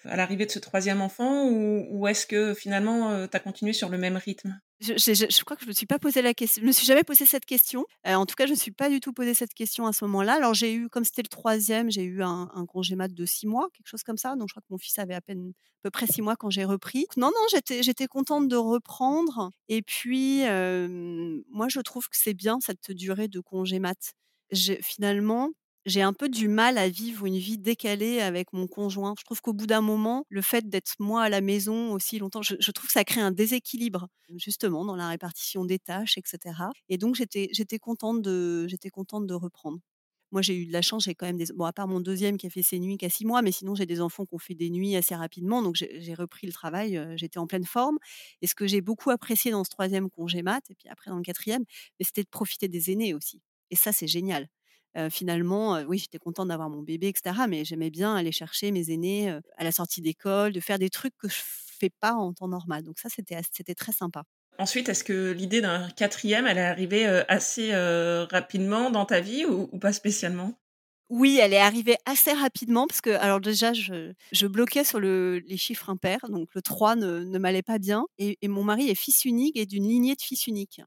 à 0.04 0.16
l'arrivée 0.16 0.46
de 0.46 0.50
ce 0.50 0.58
troisième 0.60 1.00
enfant 1.00 1.48
ou 1.50 2.06
est-ce 2.06 2.26
que 2.26 2.54
finalement, 2.54 3.10
heu, 3.12 3.28
tu 3.28 3.36
as 3.36 3.40
continué 3.40 3.72
sur 3.72 3.88
le 3.88 3.98
même 3.98 4.16
rythme? 4.16 4.60
Je 4.80 5.44
crois 5.44 5.56
que 5.56 5.62
je 5.62 5.68
me 5.68 5.72
suis 5.72 5.86
me 6.62 6.72
suis 6.72 6.84
jamais 6.86 7.04
posé 7.04 7.24
cette 7.26 7.46
question. 7.46 7.86
Heu, 8.06 8.14
en 8.16 8.26
tout 8.26 8.34
cas, 8.34 8.46
je 8.46 8.50
me 8.50 8.56
suis 8.56 8.72
pas 8.72 8.90
du 8.90 9.00
tout 9.00 9.12
posé 9.12 9.32
cette 9.32 9.54
question 9.54 9.86
à 9.86 9.92
ce 9.92 10.04
moment-là. 10.04 10.34
Alors 10.34 10.52
j'ai 10.54 10.74
eu 10.74 10.88
comme 10.88 11.04
c'était 11.04 11.22
le 11.22 11.28
troisième, 11.28 11.90
j'ai 11.90 12.02
eu 12.04 12.22
un 12.22 12.66
congé 12.68 12.96
mat 12.96 13.08
de 13.12 13.24
6 13.24 13.46
mois, 13.46 13.68
quelque 13.72 13.86
chose 13.88 14.02
comme 14.02 14.18
ça. 14.18 14.36
Donc 14.36 14.48
je 14.48 14.52
crois 14.54 14.62
que 14.62 14.66
mon 14.72 14.78
fils 14.78 14.98
avait 14.98 15.14
à 15.14 15.20
peine 15.20 15.50
à 15.50 15.80
peu 15.84 15.90
près 15.90 16.06
6 16.06 16.22
mois 16.22 16.36
quand 16.36 16.50
j'ai 16.50 16.64
repris. 16.64 17.06
Non, 17.16 17.28
non, 17.28 17.46
j'étais 17.80 18.06
contente 18.08 18.48
de 18.48 18.56
reprendre 18.56 19.50
et 19.68 19.82
puis, 19.82 20.40
hem, 20.40 21.42
moi 21.50 21.68
je 21.68 21.80
trouve 21.80 22.08
que 22.08 22.16
c'est 22.18 22.34
bien 22.34 22.58
cette 22.60 22.90
durée 22.90 23.28
de 23.28 23.40
congé 23.40 23.78
mat. 23.78 24.14
J'ai 24.50 24.80
finalement 24.82 25.50
j'ai 25.86 26.00
un 26.00 26.14
peu 26.14 26.30
du 26.30 26.48
mal 26.48 26.78
à 26.78 26.88
vivre 26.88 27.26
une 27.26 27.36
vie 27.36 27.58
décalée 27.58 28.20
avec 28.20 28.54
mon 28.54 28.66
conjoint. 28.66 29.14
Je 29.18 29.24
trouve 29.24 29.42
qu'au 29.42 29.52
bout 29.52 29.66
d'un 29.66 29.82
moment, 29.82 30.24
le 30.30 30.40
fait 30.40 30.66
d'être 30.70 30.94
moi 30.98 31.22
à 31.24 31.28
la 31.28 31.42
maison 31.42 31.92
aussi 31.92 32.18
longtemps, 32.18 32.40
je 32.42 32.70
trouve 32.72 32.86
que 32.86 32.92
ça 32.94 33.04
crée 33.04 33.20
un 33.20 33.32
déséquilibre, 33.32 34.08
justement 34.36 34.86
dans 34.86 34.96
la 34.96 35.08
répartition 35.08 35.66
des 35.66 35.78
tâches 35.78 36.16
et 36.16 36.22
cetera 36.24 36.70
et 36.88 36.96
donc 36.96 37.16
j'étais 37.16 37.78
contente 37.78 38.22
de 38.22 39.34
reprendre. 39.34 39.78
Moi, 40.32 40.42
j'ai 40.42 40.56
eu 40.56 40.66
de 40.66 40.72
la 40.72 40.82
chance, 40.82 41.04
j'ai 41.04 41.14
quand 41.14 41.26
même 41.26 41.36
des 41.36 41.46
bon, 41.54 41.64
à 41.64 41.72
part 41.72 41.86
mon 41.86 42.00
deuxième 42.00 42.38
qui 42.38 42.46
a 42.46 42.50
fait 42.50 42.62
ses 42.62 42.80
nuits 42.80 42.96
qu'à 42.96 43.08
6 43.10 43.24
mois, 43.26 43.42
mais 43.42 43.52
sinon 43.52 43.74
j'ai 43.76 43.86
des 43.86 44.00
enfants 44.00 44.24
qui 44.26 44.34
ont 44.34 44.38
fait 44.38 44.54
des 44.54 44.70
nuits 44.70 44.96
assez 44.96 45.14
rapidement, 45.14 45.62
donc 45.62 45.76
j'ai 45.76 46.14
repris 46.14 46.46
le 46.46 46.52
travail, 46.52 47.00
j'étais 47.16 47.38
en 47.38 47.46
pleine 47.46 47.64
forme 47.66 47.98
et 48.42 48.46
ce 48.48 48.54
que 48.54 48.66
j'ai 48.66 48.80
beaucoup 48.80 49.10
apprécié 49.10 49.50
dans 49.52 49.64
ce 49.64 49.70
troisième 49.70 50.10
congé 50.10 50.42
mat 50.42 50.62
et 50.70 50.74
puis 50.74 50.88
après 50.88 51.10
dans 51.10 51.16
le 51.18 51.22
quatrième, 51.22 51.64
c'était 52.00 52.24
de 52.24 52.28
profiter 52.30 52.68
des 52.68 52.90
aînés 52.90 53.14
aussi 53.14 53.42
et 53.70 53.76
ça, 53.76 53.92
c'est 53.92 54.06
génial. 54.08 54.48
Finalement, 55.10 55.80
oui, 55.82 55.98
j'étais 55.98 56.18
contente 56.18 56.48
d'avoir 56.48 56.70
mon 56.70 56.82
bébé 56.82 57.08
et 57.08 57.12
cetera, 57.16 57.48
mais 57.48 57.64
j'aimais 57.64 57.90
bien 57.90 58.14
aller 58.14 58.30
chercher 58.32 58.70
mes 58.70 58.90
aînés, 58.92 59.28
à 59.56 59.64
la 59.64 59.72
sortie 59.72 60.00
d'école, 60.02 60.52
de 60.52 60.60
faire 60.60 60.78
des 60.78 60.88
trucs 60.90 61.16
que 61.18 61.28
je 61.28 61.34
fais 61.36 61.90
pas 61.90 62.14
en 62.14 62.32
temps 62.32 62.46
normal. 62.48 62.84
Donc 62.84 62.98
ça, 63.00 63.08
c'était 63.08 63.40
c'était 63.52 63.74
très 63.74 63.92
sympa. 63.92 64.22
Ensuite, 64.58 64.88
est-ce 64.88 65.04
que 65.04 65.30
l'idée 65.30 65.60
d'un 65.60 65.88
4e, 65.90 66.46
elle 66.48 66.58
est 66.58 66.60
arrivée, 66.60 67.06
assez, 67.06 67.72
rapidement 68.30 68.90
dans 68.90 69.06
ta 69.06 69.20
vie 69.20 69.44
ou 69.44 69.68
ou 69.72 69.78
pas 69.78 69.92
spécialement? 69.92 70.54
Oui, 71.10 71.38
elle 71.40 71.52
est 71.52 71.58
arrivée 71.58 71.96
assez 72.06 72.32
rapidement 72.32 72.86
parce 72.86 73.02
que 73.02 73.10
alors 73.10 73.38
déjà 73.40 73.74
je 73.74 74.14
je 74.32 74.46
bloquais 74.46 74.84
sur 74.84 74.98
le 75.00 75.38
les 75.46 75.58
chiffres 75.58 75.90
impairs, 75.90 76.20
donc 76.30 76.48
le 76.54 76.62
3 76.62 76.96
ne 76.96 77.20
ne 77.24 77.38
m'allait 77.38 77.62
pas 77.62 77.78
bien 77.78 78.06
et 78.16 78.38
et 78.40 78.48
mon 78.48 78.64
mari 78.64 78.88
est 78.88 78.94
fils 78.94 79.26
unique 79.26 79.54
et 79.56 79.66
d'une 79.66 79.86
lignée 79.86 80.14
de 80.14 80.22
fils 80.22 80.46
uniques 80.46 80.80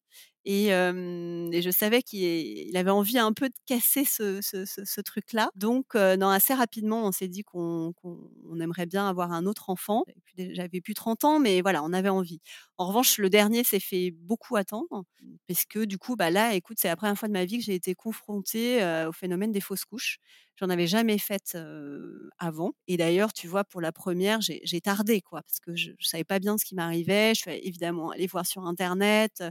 et 0.49 1.61
je 1.61 1.69
savais 1.71 2.01
qu'il 2.01 2.21
il 2.23 2.77
avait 2.77 2.91
envie 2.91 3.17
un 3.19 3.33
peu 3.33 3.49
de 3.49 3.55
casser 3.65 4.05
ce 4.05 5.01
truc-là. 5.01 5.49
Donc 5.55 5.95
assez 5.95 6.53
rapidement, 6.53 7.05
on 7.05 7.11
s'est 7.11 7.27
dit 7.27 7.43
qu'on 7.43 7.93
qu'on 8.01 8.29
on 8.49 8.59
aimerait 8.59 8.85
bien 8.85 9.07
avoir 9.09 9.31
un 9.31 9.45
autre 9.45 9.69
enfant. 9.69 10.03
J'avais 10.37 10.81
plus 10.81 10.93
30 10.93 11.23
ans, 11.25 11.39
mais 11.39 11.61
voilà, 11.61 11.83
on 11.83 11.93
avait 11.93 12.09
envie. 12.09 12.39
En 12.77 12.87
revanche, 12.87 13.17
le 13.17 13.29
dernier 13.29 13.63
s'est 13.63 13.79
fait 13.79 14.11
beaucoup 14.11 14.55
attendre 14.55 15.03
parce 15.47 15.65
que 15.65 15.85
du 15.85 15.97
coup, 15.97 16.15
bah, 16.15 16.29
là, 16.29 16.53
écoute, 16.53 16.77
c'est 16.79 16.87
la 16.87 16.95
première 16.95 17.17
fois 17.17 17.27
de 17.27 17.33
ma 17.33 17.45
vie 17.45 17.57
que 17.57 17.63
j'ai 17.63 17.73
été 17.75 17.95
confrontée, 17.95 18.83
au 19.07 19.11
phénomène 19.11 19.51
des 19.51 19.61
fausses 19.61 19.85
couches. 19.85 20.19
J'en 20.59 20.69
avais 20.69 20.87
jamais 20.87 21.17
faites, 21.19 21.53
heu, 21.55 22.29
avant 22.39 22.71
et 22.87 22.97
d'ailleurs, 22.97 23.33
tu 23.33 23.47
vois, 23.47 23.63
pour 23.63 23.81
la 23.81 23.91
première, 23.91 24.39
j'ai 24.41 24.81
tardé, 24.81 25.21
quoi, 25.21 25.41
parce 25.43 25.59
que 25.59 25.75
je 25.75 25.91
je 25.99 26.07
savais 26.07 26.23
pas 26.23 26.39
bien 26.39 26.57
ce 26.57 26.65
qui 26.65 26.75
m'arrivait. 26.75 27.33
Je 27.35 27.41
suis 27.41 27.51
évidemment 27.51 28.11
allée 28.11 28.27
voir 28.27 28.45
sur 28.45 28.65
internet, 28.65 29.43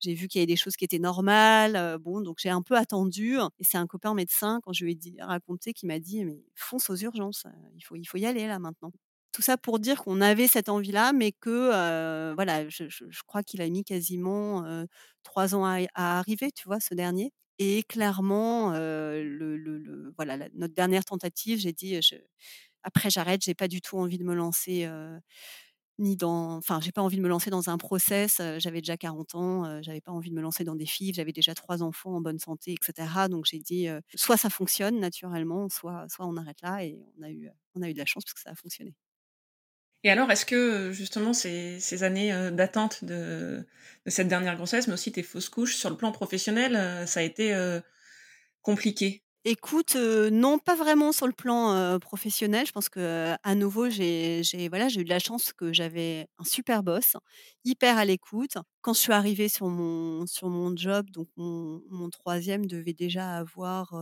j'ai 0.00 0.14
vu 0.14 0.28
qu'il 0.28 0.40
y 0.40 0.42
avait 0.42 0.46
des 0.46 0.56
choses 0.56 0.76
qui 0.76 0.84
étaient 0.84 0.98
normales, 0.98 1.98
bon, 2.00 2.20
donc 2.20 2.38
j'ai 2.40 2.50
un 2.50 2.62
peu 2.62 2.76
attendu 2.76 3.36
et 3.58 3.64
c'est 3.64 3.78
un 3.78 3.86
copain 3.86 4.14
médecin 4.14 4.60
quand 4.62 4.72
je 4.72 4.84
lui 4.84 4.92
ai 5.18 5.22
raconté 5.22 5.72
qui 5.72 5.86
m'a 5.86 5.98
dit: 6.00 6.24
«Mais 6.24 6.44
fonce 6.54 6.90
aux 6.90 6.96
urgences, 6.96 7.46
il 7.76 7.82
faut 7.82 7.96
il 7.96 8.04
faut 8.06 8.18
y 8.18 8.26
aller 8.26 8.46
là 8.46 8.58
maintenant». 8.58 8.92
Tout 9.32 9.42
ça 9.42 9.58
pour 9.58 9.78
dire 9.78 10.02
qu'on 10.02 10.20
avait 10.22 10.48
cette 10.48 10.68
envie-là, 10.70 11.12
mais 11.12 11.32
que, 11.32 12.32
voilà, 12.34 12.68
je 12.68 12.84
crois 13.26 13.42
qu'il 13.42 13.60
a 13.62 13.68
mis 13.68 13.84
quasiment, 13.84 14.64
3 15.24 15.54
ans 15.54 15.64
à 15.64 16.18
arriver, 16.18 16.50
tu 16.52 16.64
vois, 16.66 16.80
ce 16.80 16.94
dernier 16.94 17.32
et 17.58 17.82
clairement, 17.84 18.70
voilà, 20.16 20.38
notre 20.54 20.74
dernière 20.74 21.04
tentative, 21.04 21.58
j'ai 21.58 21.72
dit: 21.72 22.00
«Je 22.02 22.16
après 22.84 23.10
j'arrête, 23.10 23.42
j'ai 23.44 23.54
pas 23.54 23.68
du 23.68 23.80
tout 23.82 23.98
envie 23.98 24.18
de 24.18 24.24
me 24.24 24.34
lancer, 24.34 24.88
ni 25.98 26.16
dans 26.16 26.56
enfin, 26.56 26.80
j'ai 26.82 26.92
pas 26.92 27.02
envie 27.02 27.16
de 27.16 27.22
me 27.22 27.28
lancer 27.28 27.50
dans 27.50 27.70
un 27.70 27.78
process», 27.78 28.40
j'avais 28.58 28.80
déjà 28.80 28.96
40 28.96 29.34
ans, 29.34 29.82
j'avais 29.82 30.00
pas 30.00 30.12
envie 30.12 30.30
de 30.30 30.34
me 30.34 30.42
lancer 30.42 30.64
dans 30.64 30.74
des 30.76 30.86
FIV, 30.86 31.14
j'avais 31.14 31.32
déjà 31.32 31.54
3 31.54 31.82
enfants 31.82 32.14
en 32.16 32.20
bonne 32.20 32.38
santé 32.38 32.72
et 32.72 32.76
cetera. 32.82 33.28
Donc 33.28 33.46
j'ai 33.46 33.58
dit, 33.60 33.88
«Soit 34.14 34.36
ça 34.36 34.50
fonctionne 34.50 35.00
naturellement, 35.00 35.68
soit 35.68 36.06
soit 36.08 36.26
on 36.26 36.36
arrête 36.36 36.60
là» 36.62 36.84
et 36.84 36.98
on 37.18 37.22
a 37.22 37.30
eu, 37.30 37.48
on 37.74 37.82
a 37.82 37.88
eu 37.90 37.94
de 37.94 37.98
la 37.98 38.06
chance 38.06 38.24
parce 38.24 38.34
que 38.34 38.40
ça 38.40 38.50
a 38.50 38.54
fonctionné. 38.56 38.94
Et 40.04 40.10
alors, 40.10 40.30
est-ce 40.30 40.46
que, 40.46 40.92
justement 40.92 41.32
ces 41.32 42.02
années, 42.02 42.30
d'attente 42.52 43.04
de 43.04 43.66
cette 44.06 44.28
dernière 44.28 44.56
grossesse, 44.56 44.86
mais 44.88 44.94
aussi 44.94 45.12
tes 45.12 45.22
fausses 45.22 45.48
couches, 45.48 45.74
sur 45.76 45.90
le 45.90 45.96
plan 45.96 46.12
professionnel, 46.12 47.06
ça 47.08 47.20
a 47.20 47.22
été, 47.22 47.54
compliqué? 48.62 49.22
Écoute, 49.48 49.94
heu, 49.94 50.28
non, 50.28 50.58
pas 50.58 50.74
vraiment 50.74 51.12
sur 51.12 51.28
le 51.28 51.32
plan, 51.32 51.72
heu, 51.94 51.98
professionnel. 52.00 52.66
Je 52.66 52.72
pense 52.72 52.88
que, 52.88 52.98
heu, 53.34 53.36
à 53.44 53.54
nouveau, 53.54 53.88
j'ai 53.88 54.40
eu 54.42 55.04
de 55.04 55.08
la 55.08 55.20
chance 55.20 55.52
que 55.52 55.72
j'avais 55.72 56.26
un 56.38 56.42
super 56.44 56.82
boss, 56.82 57.16
hyper 57.64 57.96
à 57.96 58.04
l'écoute. 58.04 58.56
Quand 58.80 58.92
je 58.92 58.98
suis 58.98 59.12
arrivée 59.12 59.48
sur 59.48 59.68
mon 59.68 60.26
job, 60.76 61.08
donc 61.12 61.28
mon 61.36 62.10
3e 62.10 62.66
devait 62.66 62.92
déjà 62.92 63.36
avoir, 63.36 63.94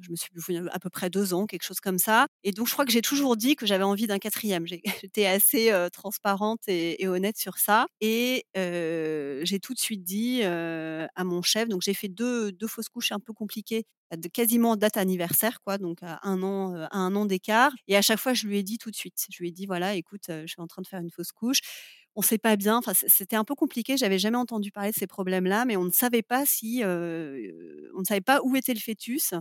je 0.00 0.10
me 0.10 0.16
suis 0.16 0.30
plus 0.30 0.68
à 0.70 0.78
peu 0.78 0.90
près 0.90 1.10
2 1.10 1.34
ans, 1.34 1.46
quelque 1.46 1.62
chose 1.64 1.80
comme 1.80 1.98
ça. 1.98 2.26
Et 2.44 2.52
donc 2.52 2.66
je 2.68 2.72
crois 2.72 2.84
que 2.84 2.92
j'ai 2.92 3.02
toujours 3.02 3.36
dit 3.36 3.56
que 3.56 3.66
j'avais 3.66 3.84
envie 3.84 4.06
d'un 4.06 4.18
4e. 4.18 4.66
J'ai 4.66 4.82
j'étais 5.02 5.26
assez, 5.26 5.72
transparente 5.92 6.60
et 6.68 7.06
honnête 7.08 7.36
sur 7.38 7.58
ça. 7.58 7.86
Et 8.00 8.44
j'ai 8.54 9.60
tout 9.60 9.74
de 9.74 9.78
suite 9.80 10.02
dit, 10.04 10.42
à 10.44 11.24
mon 11.24 11.42
chef. 11.42 11.68
Donc 11.68 11.82
j'ai 11.82 11.94
fait 11.94 12.08
2- 12.08 12.50
2 12.52 12.66
fausses 12.66 12.88
couches 12.88 13.12
un 13.12 13.20
peu 13.20 13.32
compliquées, 13.32 13.84
de 14.16 14.28
quasiment 14.28 14.76
date 14.76 14.96
anniversaire 14.96 15.58
quoi, 15.64 15.78
donc 15.78 15.98
à 16.02 16.20
1 16.22 16.42
an, 16.42 16.74
à 16.90 16.96
1 16.98 17.14
an 17.16 17.26
d'écart. 17.26 17.72
Et 17.88 17.96
à 17.96 18.02
chaque 18.02 18.18
fois 18.20 18.34
je 18.34 18.46
lui 18.46 18.58
ai 18.58 18.62
dit 18.62 18.78
tout 18.78 18.90
de 18.90 18.96
suite. 18.96 19.26
Je 19.30 19.38
lui 19.42 19.48
ai 19.48 19.52
dit: 19.52 19.66
«Voilà, 19.66 19.94
écoute, 19.94 20.24
je 20.28 20.46
suis 20.46 20.60
en 20.60 20.66
train 20.66 20.82
de 20.82 20.86
faire 20.86 21.00
une 21.00 21.10
fausse 21.10 21.32
couche, 21.32 21.60
on 22.16 22.22
sait 22.22 22.38
pas 22.38 22.56
bien». 22.56 22.76
Enfin, 22.78 22.92
c'était 22.94 23.36
un 23.36 23.44
peu 23.44 23.54
compliqué, 23.54 23.96
j'avais 23.96 24.18
jamais 24.18 24.38
entendu 24.38 24.70
parler 24.72 24.90
de 24.90 24.96
ces 24.96 25.06
problèmes-là, 25.06 25.64
mais 25.64 25.76
on 25.76 25.84
ne 25.84 25.90
savait 25.90 26.22
pas 26.22 26.44
si, 26.46 26.82
on 26.84 28.00
ne 28.00 28.04
savait 28.06 28.20
pas 28.20 28.40
où 28.44 28.56
était 28.56 28.74
le 28.74 28.80
fœtus, 28.80 29.34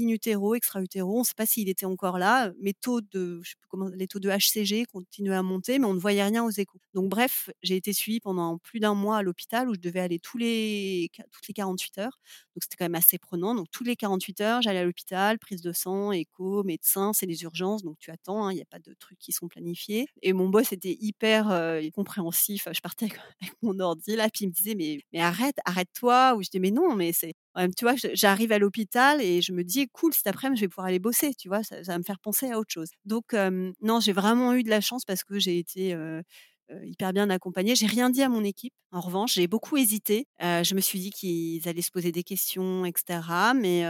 in 0.00 0.08
utero, 0.08 0.54
extra 0.54 0.80
utero, 0.82 1.20
on 1.20 1.24
sait 1.24 1.34
pas 1.36 1.46
s'il 1.46 1.68
était 1.68 1.84
encore 1.86 2.18
là. 2.18 2.52
Mes 2.60 2.72
taux 2.74 3.00
de 3.02 3.40
je 3.42 3.50
sais 3.50 3.56
plus 3.60 3.68
comment 3.68 3.88
les 3.94 4.06
taux 4.06 4.18
de 4.18 4.30
HCG 4.30 4.86
continuaient 4.86 5.34
à 5.34 5.42
monter, 5.42 5.78
mais 5.78 5.86
on 5.86 5.94
ne 5.94 5.98
voyait 6.00 6.22
rien 6.24 6.42
aux 6.44 6.50
échos. 6.50 6.78
Donc 6.94 7.10
bref, 7.10 7.50
j'ai 7.62 7.76
été 7.76 7.92
suivie 7.92 8.20
pendant 8.20 8.58
plus 8.58 8.80
d'1 8.80 8.94
mois 8.94 9.18
à 9.18 9.22
l'hôpital 9.22 9.68
où 9.68 9.74
je 9.74 9.80
devais 9.80 10.00
aller 10.00 10.18
tous 10.18 10.38
les 10.38 11.10
toutes 11.30 11.46
les 11.48 11.54
48 11.54 11.98
heures, 11.98 12.18
donc 12.56 12.62
c'était 12.62 12.76
quand 12.78 12.84
même 12.86 12.94
assez 12.94 13.18
prenant. 13.18 13.54
Donc 13.54 13.66
tous 13.72 13.84
les 13.84 13.96
48 13.96 14.40
heures, 14.40 14.62
j'allais 14.62 14.78
à 14.80 14.84
l'hôpital, 14.84 15.38
prise 15.38 15.60
de 15.62 15.72
sang, 15.72 16.12
écho, 16.12 16.62
médecin, 16.64 17.12
c'est 17.12 17.26
les 17.26 17.42
urgences, 17.42 17.82
donc 17.82 17.98
tu 17.98 18.10
attends, 18.10 18.46
hein, 18.46 18.52
il 18.52 18.58
y 18.58 18.62
a 18.62 18.66
pas 18.66 18.78
de 18.78 18.94
trucs 18.98 19.18
qui 19.18 19.32
sont 19.32 19.48
planifiés 19.48 20.06
et 20.22 20.32
mon 20.32 20.48
boss 20.48 20.72
était 20.72 20.96
hyper, 21.00 21.50
heu, 21.50 21.80
compréhensif. 21.94 22.19
Je 22.28 22.80
partais 22.80 23.06
avec 23.40 23.54
mon 23.62 23.78
ordi 23.80 24.16
là, 24.16 24.28
puis 24.32 24.44
il 24.44 24.48
me 24.48 24.52
disait: 24.52 24.74
«Mais 24.74 25.20
arrête, 25.20 25.56
arrête-toi» 25.64 26.34
ou 26.36 26.42
je 26.42 26.48
dis: 26.50 26.60
«Mais 26.60 26.70
non, 26.70 26.94
mais 26.94 27.12
c'est» 27.12 27.34
tu 27.76 27.84
vois? 27.84 27.94
J'arrive 28.14 28.52
à 28.52 28.58
l'hôpital 28.58 29.20
et 29.20 29.42
je 29.42 29.52
me 29.52 29.64
dis: 29.64 29.88
«Cool, 29.92 30.14
cet 30.14 30.26
après-midi, 30.26 30.60
je 30.60 30.64
vais 30.66 30.68
pouvoir 30.68 30.86
aller 30.88 30.98
bosser», 31.00 31.34
tu 31.34 31.48
vois? 31.48 31.62
Ça 31.64 31.80
va 31.82 31.98
me 31.98 32.04
faire 32.04 32.18
penser 32.20 32.50
à 32.50 32.58
autre 32.58 32.70
chose. 32.72 32.88
Donc 33.04 33.34
non, 33.82 34.00
j'ai 34.00 34.12
vraiment 34.12 34.54
eu 34.54 34.62
de 34.62 34.70
la 34.70 34.80
chance 34.80 35.04
parce 35.04 35.24
que 35.24 35.38
j'ai 35.38 35.58
été, 35.58 35.94
hyper 36.84 37.12
bien 37.12 37.30
accompagnée. 37.30 37.74
J'ai 37.74 37.86
rien 37.86 38.10
dit 38.10 38.22
à 38.22 38.28
mon 38.28 38.44
équipe. 38.44 38.72
En 38.92 39.00
revanche, 39.00 39.34
j'ai 39.34 39.46
beaucoup 39.48 39.76
hésité. 39.76 40.26
Je 40.40 40.74
me 40.74 40.80
suis 40.80 41.00
dit 41.00 41.10
qu'ils 41.10 41.68
allaient 41.68 41.82
se 41.82 41.90
poser 41.90 42.12
des 42.12 42.22
questions 42.22 42.84
et 42.86 42.92
cetera, 42.96 43.54
mais 43.54 43.84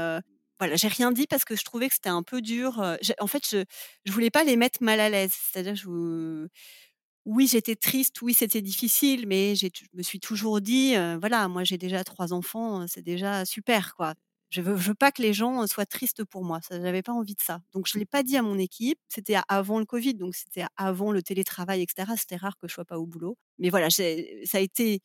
voilà, 0.58 0.76
j'ai 0.76 0.88
rien 0.88 1.10
dit 1.12 1.26
parce 1.26 1.44
que 1.44 1.56
je 1.56 1.64
trouvais 1.64 1.88
que 1.88 1.94
c'était 1.94 2.10
un 2.10 2.22
peu 2.22 2.42
dur, 2.42 2.82
en 3.20 3.26
fait, 3.26 3.42
je 3.50 3.64
je 4.04 4.12
voulais 4.12 4.30
pas 4.30 4.44
les 4.44 4.56
mettre 4.56 4.82
mal 4.82 5.00
à 5.00 5.08
l'aise. 5.10 5.32
C'est-à-dire 5.52 5.74
je 5.74 6.48
oui, 7.26 7.46
j'étais 7.46 7.76
triste, 7.76 8.22
oui, 8.22 8.34
c'était 8.34 8.62
difficile, 8.62 9.26
mais 9.26 9.54
je 9.56 9.66
me 9.94 10.02
suis 10.02 10.20
toujours 10.20 10.60
dit, 10.60 10.94
«Voilà, 11.20 11.48
moi 11.48 11.64
j'ai 11.64 11.78
déjà 11.78 12.02
3 12.04 12.32
enfants, 12.32 12.86
c'est 12.88 13.02
déjà 13.02 13.44
super, 13.44 13.94
quoi». 13.94 14.14
Je 14.50 14.62
veux 14.62 14.74
veux 14.74 14.94
pas 14.94 15.12
que 15.12 15.22
les 15.22 15.32
gens, 15.32 15.64
soient 15.68 15.86
tristes 15.86 16.24
pour 16.24 16.44
moi, 16.44 16.58
ça 16.60 16.80
j'avais 16.80 17.02
pas 17.02 17.12
envie 17.12 17.34
de 17.36 17.40
ça. 17.40 17.60
Donc 17.72 17.86
je 17.86 17.98
l'ai 17.98 18.04
pas 18.06 18.24
dit 18.24 18.36
à 18.36 18.42
mon 18.42 18.58
équipe, 18.58 18.98
c'était 19.08 19.36
avant 19.48 19.78
le 19.78 19.84
covid, 19.86 20.14
donc 20.14 20.34
c'était 20.34 20.64
avant 20.76 21.12
le 21.12 21.22
télétravail 21.22 21.82
et 21.82 21.86
cetera. 21.88 22.16
C'était 22.16 22.34
rare 22.36 22.58
que 22.58 22.66
je 22.66 22.74
sois 22.74 22.84
pas 22.84 22.98
au 22.98 23.06
boulot. 23.06 23.36
Mais 23.60 23.70
voilà, 23.70 23.90
ça 23.90 24.02
a 24.04 24.60
été 24.60 25.00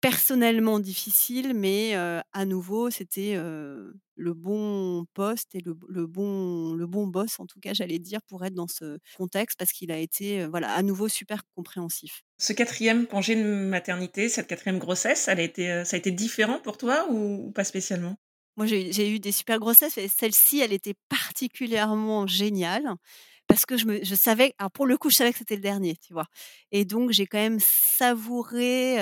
personnellement 0.00 0.80
difficile, 0.80 1.54
mais 1.54 1.94
heu, 1.96 2.20
à 2.32 2.44
nouveau, 2.46 2.90
c'était, 2.90 3.34
heu, 3.36 3.94
le 4.16 4.34
bon 4.34 5.06
poste 5.14 5.54
et 5.54 5.60
le 5.60 5.74
bon 6.06 6.74
le 6.74 6.86
bon 6.86 7.06
boss, 7.06 7.40
en 7.40 7.46
tout 7.46 7.60
cas, 7.60 7.74
j'allais 7.74 7.98
dire, 7.98 8.20
pour 8.28 8.44
être 8.44 8.54
dans 8.54 8.68
ce 8.68 8.98
contexte 9.12 9.58
parce 9.58 9.72
qu'il 9.72 9.92
a 9.92 9.98
été, 9.98 10.42
heu, 10.42 10.46
voilà, 10.48 10.72
à 10.74 10.82
nouveau 10.82 11.08
super 11.08 11.42
compréhensif. 11.54 12.22
Ce 12.38 12.54
4e 12.54 13.06
congé 13.06 13.36
de 13.36 13.42
maternité, 13.44 14.30
cette 14.30 14.46
4e 14.46 14.78
grossesse, 14.78 15.28
elle 15.28 15.40
a 15.40 15.42
été, 15.42 15.84
ça 15.84 15.96
a 15.96 15.98
été 15.98 16.10
différent 16.10 16.58
pour 16.58 16.78
toi 16.78 17.06
ou 17.10 17.48
ou 17.48 17.52
pas 17.52 17.64
spécialement? 17.64 18.16
Moi, 18.56 18.66
j'ai 18.66 18.88
eu 18.90 18.92
j'ai 18.92 19.14
eu 19.14 19.20
des 19.20 19.32
super 19.32 19.58
grossesses 19.58 19.96
et 19.98 20.08
celle-ci, 20.08 20.58
elle 20.60 20.72
était 20.72 20.94
particulièrement 21.08 22.26
géniale 22.26 22.94
parce 23.50 23.66
que 23.66 23.76
je 23.76 23.86
me 23.86 24.04
je 24.04 24.14
savais 24.14 24.54
alors 24.58 24.70
pour 24.70 24.86
le 24.86 24.96
coup, 24.96 25.10
je 25.10 25.16
savais 25.16 25.32
que 25.32 25.38
c'était 25.38 25.56
le 25.56 25.60
dernier, 25.62 25.96
tu 25.96 26.12
vois? 26.12 26.26
Et 26.72 26.84
donc 26.84 27.10
j'ai 27.12 27.26
quand 27.26 27.38
même 27.38 27.58
savouré, 27.60 28.96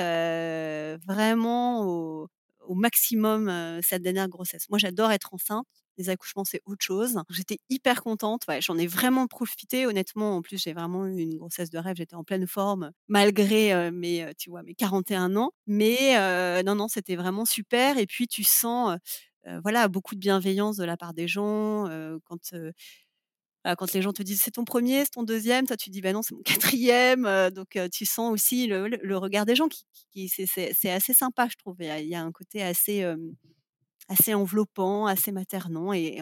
vraiment 1.07 1.85
au 1.85 2.75
maximum, 2.75 3.79
cette 3.81 4.01
dernière 4.03 4.27
grossesse. 4.29 4.69
Moi, 4.69 4.77
j'adore 4.79 5.11
être 5.11 5.33
enceinte, 5.33 5.65
les 5.97 6.09
accouchements, 6.09 6.45
c'est 6.45 6.61
autre 6.65 6.85
chose. 6.85 7.17
J'étais 7.29 7.57
hyper 7.69 8.03
contente, 8.03 8.43
ouais, 8.47 8.61
j'en 8.61 8.77
ai 8.77 8.87
vraiment 8.87 9.27
profité 9.27 9.85
honnêtement. 9.87 10.35
En 10.37 10.41
plus, 10.43 10.61
j'ai 10.61 10.73
vraiment 10.73 11.07
eu 11.07 11.19
une 11.19 11.35
grossesse 11.37 11.69
de 11.71 11.77
rêve, 11.79 11.95
j'étais 11.97 12.15
en 12.15 12.23
pleine 12.23 12.47
forme 12.47 12.91
malgré, 13.07 13.91
mes, 13.91 14.31
tu 14.37 14.49
vois, 14.51 14.63
mes 14.63 14.75
41 14.75 15.35
ans. 15.35 15.51
Mais 15.67 16.15
non, 16.63 16.75
non, 16.75 16.87
c'était 16.87 17.15
vraiment 17.15 17.45
super 17.45 17.97
et 17.97 18.05
puis 18.07 18.27
tu 18.27 18.43
sens, 18.43 18.97
voilà, 19.63 19.87
beaucoup 19.87 20.15
de 20.15 20.19
bienveillance 20.19 20.77
de 20.77 20.85
la 20.85 20.97
part 20.97 21.13
des 21.13 21.27
gens, 21.27 21.85
quand, 22.25 22.53
quand 23.77 23.93
les 23.93 24.01
gens 24.01 24.13
te 24.13 24.23
disent: 24.23 24.41
«C'est 24.43 24.51
ton 24.51 24.65
1er, 24.65 25.03
c'est 25.05 25.11
ton 25.11 25.23
2e?» 25.23 25.67
toi 25.67 25.77
tu 25.77 25.89
dis: 25.89 26.01
«Bah 26.01 26.13
non, 26.13 26.21
c'est 26.21 26.35
mon 26.35 26.41
4e», 26.75 27.25
heu, 27.27 27.51
donc 27.51 27.77
tu 27.91 28.05
sens 28.05 28.31
aussi 28.33 28.67
le 28.67 29.17
regard 29.17 29.45
des 29.45 29.55
gens 29.55 29.67
qui 30.13 30.29
c'est 30.29 30.91
assez 30.91 31.13
sympa, 31.13 31.47
je 31.51 31.55
trouve. 31.57 31.75
Il 31.79 32.07
y 32.07 32.15
a 32.15 32.21
un 32.23 32.31
côté 32.31 32.63
assez, 32.63 33.05
assez 34.09 34.33
enveloppant, 34.35 35.07
assez 35.07 35.31
maternant 35.33 35.93
et 35.93 36.21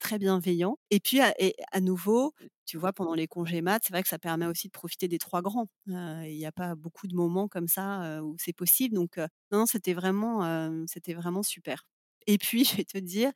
très 0.00 0.18
bienveillant. 0.18 0.78
Et 0.90 1.00
puis 1.00 1.20
à 1.20 1.80
nouveau, 1.82 2.34
tu 2.66 2.78
vois, 2.78 2.92
pendant 2.94 3.14
les 3.14 3.28
congés 3.28 3.62
mat, 3.62 3.82
c'est 3.84 3.92
vrai 3.94 4.02
que 4.04 4.08
ça 4.10 4.18
permet 4.20 4.46
aussi 4.46 4.68
de 4.68 4.72
profiter 4.72 5.08
des 5.08 5.18
3 5.18 5.42
grands. 5.42 5.68
Il 5.88 6.34
y 6.36 6.46
a 6.46 6.52
pas 6.52 6.74
beaucoup 6.76 7.08
de 7.08 7.16
moments 7.16 7.48
comme 7.48 7.68
ça, 7.68 8.22
où 8.24 8.36
c'est 8.38 8.54
possible 8.54 8.94
donc 8.96 9.18
non, 9.18 9.60
non, 9.60 9.66
c'était 9.66 9.94
vraiment, 9.94 10.70
c'était 10.88 11.14
vraiment 11.14 11.42
super. 11.44 11.84
Et 12.26 12.38
puis, 12.38 12.64
je 12.64 12.76
vais 12.76 12.84
te 12.84 12.98
dire, 12.98 13.32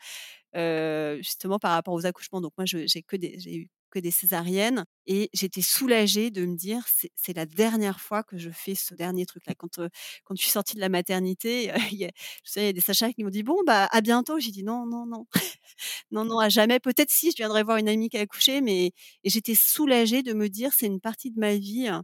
justement 1.23 1.59
par 1.59 1.73
rapport 1.73 1.95
aux 1.95 2.07
accouchements, 2.07 2.41
donc 2.41 2.53
moi 2.59 2.67
j'ai 2.67 2.87
eu 3.57 3.69
que 3.91 3.99
des 4.01 4.11
césariennes 4.13 4.85
et 5.07 5.31
j'étais 5.35 5.63
soulagée 5.63 6.31
de 6.31 6.47
me 6.47 6.57
dire: 6.57 6.85
«C'est 7.17 7.37
la 7.37 7.47
dernière 7.47 8.01
fois 8.01 8.23
que 8.25 8.39
je 8.39 8.51
fais 8.51 8.75
ce 8.75 8.95
dernier 8.95 9.27
truc-là». 9.27 9.55
Quand, 9.57 9.79
heu, 9.81 9.89
quand 10.25 10.37
je 10.37 10.43
suis 10.43 10.51
sortie 10.53 10.77
de 10.77 10.81
la 10.81 10.89
maternité, 10.91 11.73
il 11.95 11.99
y 11.99 12.05
a 12.07 12.73
des 12.75 12.81
sages 12.83 13.15
qui 13.17 13.25
m'ont 13.25 13.31
dit: 13.31 13.43
«Bon, 13.45 13.59
bah, 13.67 13.87
à 13.93 14.01
bientôt». 14.03 14.39
J'ai 14.41 14.51
dit: 14.53 14.65
«Non, 14.65 14.87
non, 14.87 15.07
non, 15.07 15.27
non, 16.13 16.25
non, 16.27 16.39
à 16.41 16.49
jamais. 16.51 16.81
Peut-être 16.81 17.11
si, 17.11 17.31
je 17.33 17.37
viendrai 17.39 17.63
voir 17.65 17.79
une 17.79 17.89
amie 17.91 18.11
qui 18.11 18.19
a 18.19 18.23
accouché», 18.23 18.61
mais 18.63 18.93
j'étais 19.25 19.55
soulagée 19.57 20.23
de 20.25 20.35
me 20.35 20.49
dire: 20.49 20.73
«C'est 20.77 20.87
une 20.87 21.01
partie 21.01 21.31
de 21.33 21.41
ma 21.41 21.57
vie, 21.57 21.89
heu, 21.89 22.03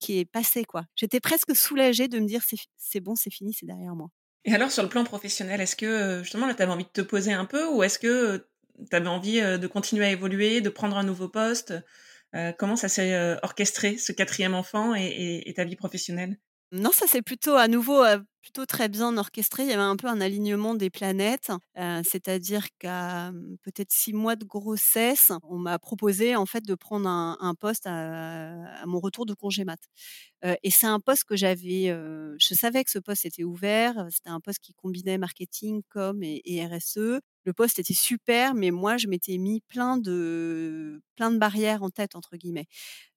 qui 0.00 0.18
est 0.20 0.26
passée, 0.26 0.64
quoi». 0.64 0.84
J'étais 0.96 1.20
presque 1.20 1.56
soulagée 1.56 2.08
de 2.08 2.20
me 2.20 2.26
dire: 2.28 2.42
«C'est 2.46 2.58
f 2.58 2.64
c'est 2.78 3.00
bon, 3.00 3.16
c'est 3.16 3.30
fini, 3.32 3.54
c'est 3.54 3.66
derrière 3.66 3.96
moi». 3.96 4.10
Et 4.44 4.54
alors 4.54 4.70
sur 4.70 4.82
le 4.82 4.88
plan 4.88 5.04
professionnel, 5.04 5.60
est-ce 5.60 5.76
que, 5.76 5.86
heu, 6.20 6.22
justement 6.22 6.46
là, 6.46 6.54
tu 6.54 6.62
avais 6.62 6.72
envie 6.72 6.84
de 6.84 6.88
te 6.90 7.00
poser 7.00 7.32
un 7.32 7.44
peu 7.44 7.66
ou 7.68 7.82
est-ce 7.82 7.98
que, 7.98 8.06
heu, 8.36 8.48
tu 8.90 8.96
avais 8.96 9.08
envie, 9.08 9.40
heu, 9.40 9.58
de 9.58 9.66
continuer 9.66 10.06
à 10.06 10.10
évoluer, 10.10 10.60
de 10.60 10.68
prendre 10.70 10.96
un 10.96 11.02
nouveau 11.04 11.28
poste? 11.28 11.74
Comment 12.58 12.76
ça 12.76 12.88
s'est, 12.90 13.38
orchestré 13.42 13.96
ce 13.98 14.12
quatrième 14.12 14.54
enfant 14.54 14.94
et 14.94 15.42
et 15.46 15.54
ta 15.54 15.64
vie 15.64 15.76
professionnelle? 15.76 16.38
Non, 16.72 16.90
ça 16.92 17.06
c'est 17.08 17.22
plutôt 17.22 17.54
à 17.54 17.66
nouveau, 17.66 18.04
plutôt 18.42 18.66
très 18.66 18.88
bien 18.90 19.16
orchestré. 19.16 19.62
Il 19.62 19.70
y 19.70 19.72
avait 19.72 19.80
un 19.82 19.96
peu 19.96 20.06
un 20.06 20.20
alignement 20.20 20.74
des 20.74 20.90
planètes, 20.90 21.50
c'est-à-dire 22.04 22.66
qu'à, 22.78 23.32
mmh, 23.32 23.56
peut-être 23.62 23.90
6 23.90 24.12
mois 24.12 24.36
de 24.36 24.44
grossesse, 24.44 25.32
on 25.44 25.56
m'a 25.58 25.78
proposé 25.78 26.36
en 26.36 26.44
fait 26.44 26.62
de 26.66 26.74
prendre 26.74 27.08
un 27.08 27.54
poste 27.54 27.86
à 27.86 28.84
mon 28.86 29.00
retour 29.00 29.24
de 29.24 29.32
congé 29.32 29.64
mat. 29.64 29.78
Et 30.62 30.70
c'est 30.70 30.86
un 30.86 31.00
poste 31.00 31.24
que 31.24 31.36
j'avais, 31.36 31.86
je 32.38 32.54
savais 32.54 32.84
que 32.84 32.90
ce 32.90 32.98
poste 32.98 33.24
était 33.26 33.44
ouvert, 33.44 34.06
c'était 34.10 34.30
un 34.30 34.40
poste 34.40 34.60
qui 34.60 34.74
combinait 34.74 35.18
marketing, 35.18 35.82
com 35.88 36.22
et 36.22 36.66
RSE. 36.66 37.20
Le 37.48 37.54
poste 37.54 37.78
était 37.78 37.94
super, 37.94 38.52
mais 38.54 38.70
moi 38.70 38.98
je 38.98 39.06
m'étais 39.08 39.38
mis 39.38 39.62
plein 39.68 39.96
de 39.96 41.00
plein 41.16 41.30
de 41.30 41.38
«barrières 41.38 41.82
en 41.82 41.88
tête» 41.88 42.14
entre 42.14 42.36
guillemets. 42.36 42.66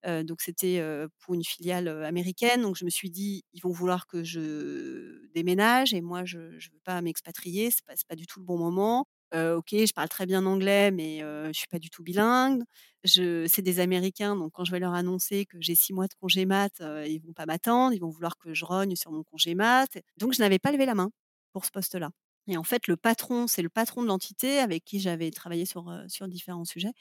Donc 0.05 0.39
c'était, 0.41 0.81
pour 1.19 1.33
une 1.33 1.43
filiale, 1.43 1.89
américaine, 2.05 2.61
donc 2.61 2.77
je 2.77 2.85
me 2.85 2.89
suis 2.89 3.09
dit: 3.11 3.43
«Ils 3.53 3.61
vont 3.61 3.71
vouloir 3.71 4.07
que 4.07 4.23
je 4.23 5.27
déménage 5.33 5.93
et 5.93 5.99
moi 5.99 6.23
je 6.23 6.37
ne 6.39 6.53
veux 6.73 6.79
pas 6.85 7.01
m'expatrier, 7.01 7.71
pas 7.85 7.93
c'est 7.97 8.07
pas 8.07 8.15
du 8.15 8.25
tout 8.25 8.39
le 8.39 8.45
bon 8.45 8.57
moment». 8.57 9.05
OK, 9.35 9.71
je 9.71 9.93
parle 9.93 10.07
très 10.09 10.25
bien 10.25 10.45
anglais, 10.45 10.91
mais 10.91 11.19
je 11.19 11.51
suis 11.53 11.67
pas 11.67 11.79
du 11.79 11.89
tout 11.89 12.01
bilingue. 12.01 12.63
C'est 13.05 13.61
des 13.61 13.81
Américains, 13.81 14.37
donc 14.37 14.53
quand 14.53 14.63
je 14.63 14.71
vais 14.71 14.79
leur 14.79 14.93
annoncer 14.93 15.45
que 15.45 15.57
j'ai 15.59 15.75
6 15.75 15.91
mois 15.91 16.07
de 16.07 16.13
congé 16.21 16.45
mat, 16.45 16.71
ils 17.05 17.19
vont 17.19 17.33
pas 17.33 17.45
m'attendre, 17.45 17.93
ils 17.93 17.99
vont 17.99 18.09
vouloir 18.09 18.37
que 18.37 18.53
je 18.53 18.63
rogne 18.63 18.95
sur 18.95 19.11
mon 19.11 19.23
congé 19.23 19.55
mat. 19.55 19.89
Donc 20.17 20.33
je 20.33 20.39
n'avais 20.39 20.59
pas 20.59 20.71
levé 20.71 20.85
la 20.85 20.95
main 20.95 21.11
pour 21.51 21.65
ce 21.65 21.71
poste-là 21.71 22.11
et 22.51 22.57
en 22.57 22.63
fait, 22.63 22.87
le 22.87 22.97
patron, 22.97 23.47
c'est 23.47 23.61
le 23.61 23.69
patron 23.69 24.01
de 24.03 24.07
l'entité 24.07 24.59
avec 24.59 24.83
qui 24.85 24.99
j'avais 24.99 25.31
travaillé 25.31 25.65
sur, 25.65 25.85
différents 26.27 26.65
sujets, 26.65 26.91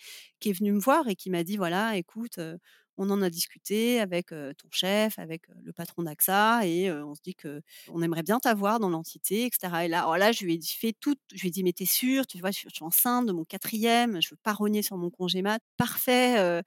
qui 0.40 0.50
est 0.50 0.52
venu 0.52 0.72
me 0.72 0.78
voir 0.80 1.08
et 1.08 1.16
qui 1.16 1.30
m'a 1.30 1.44
dit: 1.44 1.56
«Voilà, 1.56 1.96
écoute, 1.96 2.38
on 2.96 3.10
en 3.10 3.22
a 3.22 3.30
discuté 3.30 4.00
avec, 4.00 4.28
ton 4.28 4.68
chef, 4.70 5.18
avec, 5.18 5.42
le 5.64 5.72
patron 5.72 6.02
d'AXA 6.04 6.66
et 6.66 6.92
on 6.92 7.14
se 7.14 7.20
dit 7.22 7.34
qu'on 7.34 8.02
aimerait 8.02 8.22
bien 8.22 8.38
t'avoir 8.40 8.78
dans 8.80 8.90
l'entité 8.90 9.46
et 9.46 9.50
cetera» 9.52 9.84
et 9.86 9.88
là, 9.88 10.00
alors 10.00 10.18
là, 10.18 10.32
je 10.32 10.44
lui 10.44 10.54
ai 10.54 10.60
fait 10.62 10.94
tout 11.00 11.16
je 11.34 11.40
lui 11.42 11.48
ai 11.48 11.50
dit: 11.50 11.64
«Mais 11.64 11.72
tu 11.72 11.84
es 11.84 11.86
sûre? 11.86 12.26
Tu 12.26 12.38
vois, 12.38 12.50
je 12.52 12.58
suis 12.58 12.68
enceinte 12.84 13.26
de 13.26 13.32
mon 13.32 13.44
quatrième, 13.44 14.20
je 14.22 14.30
veux 14.30 14.38
pas 14.42 14.52
rogner 14.52 14.82
sur 14.82 14.96
mon 14.98 15.10
congé 15.10 15.42
mat». 15.42 15.60
«Parfait, 15.78 16.62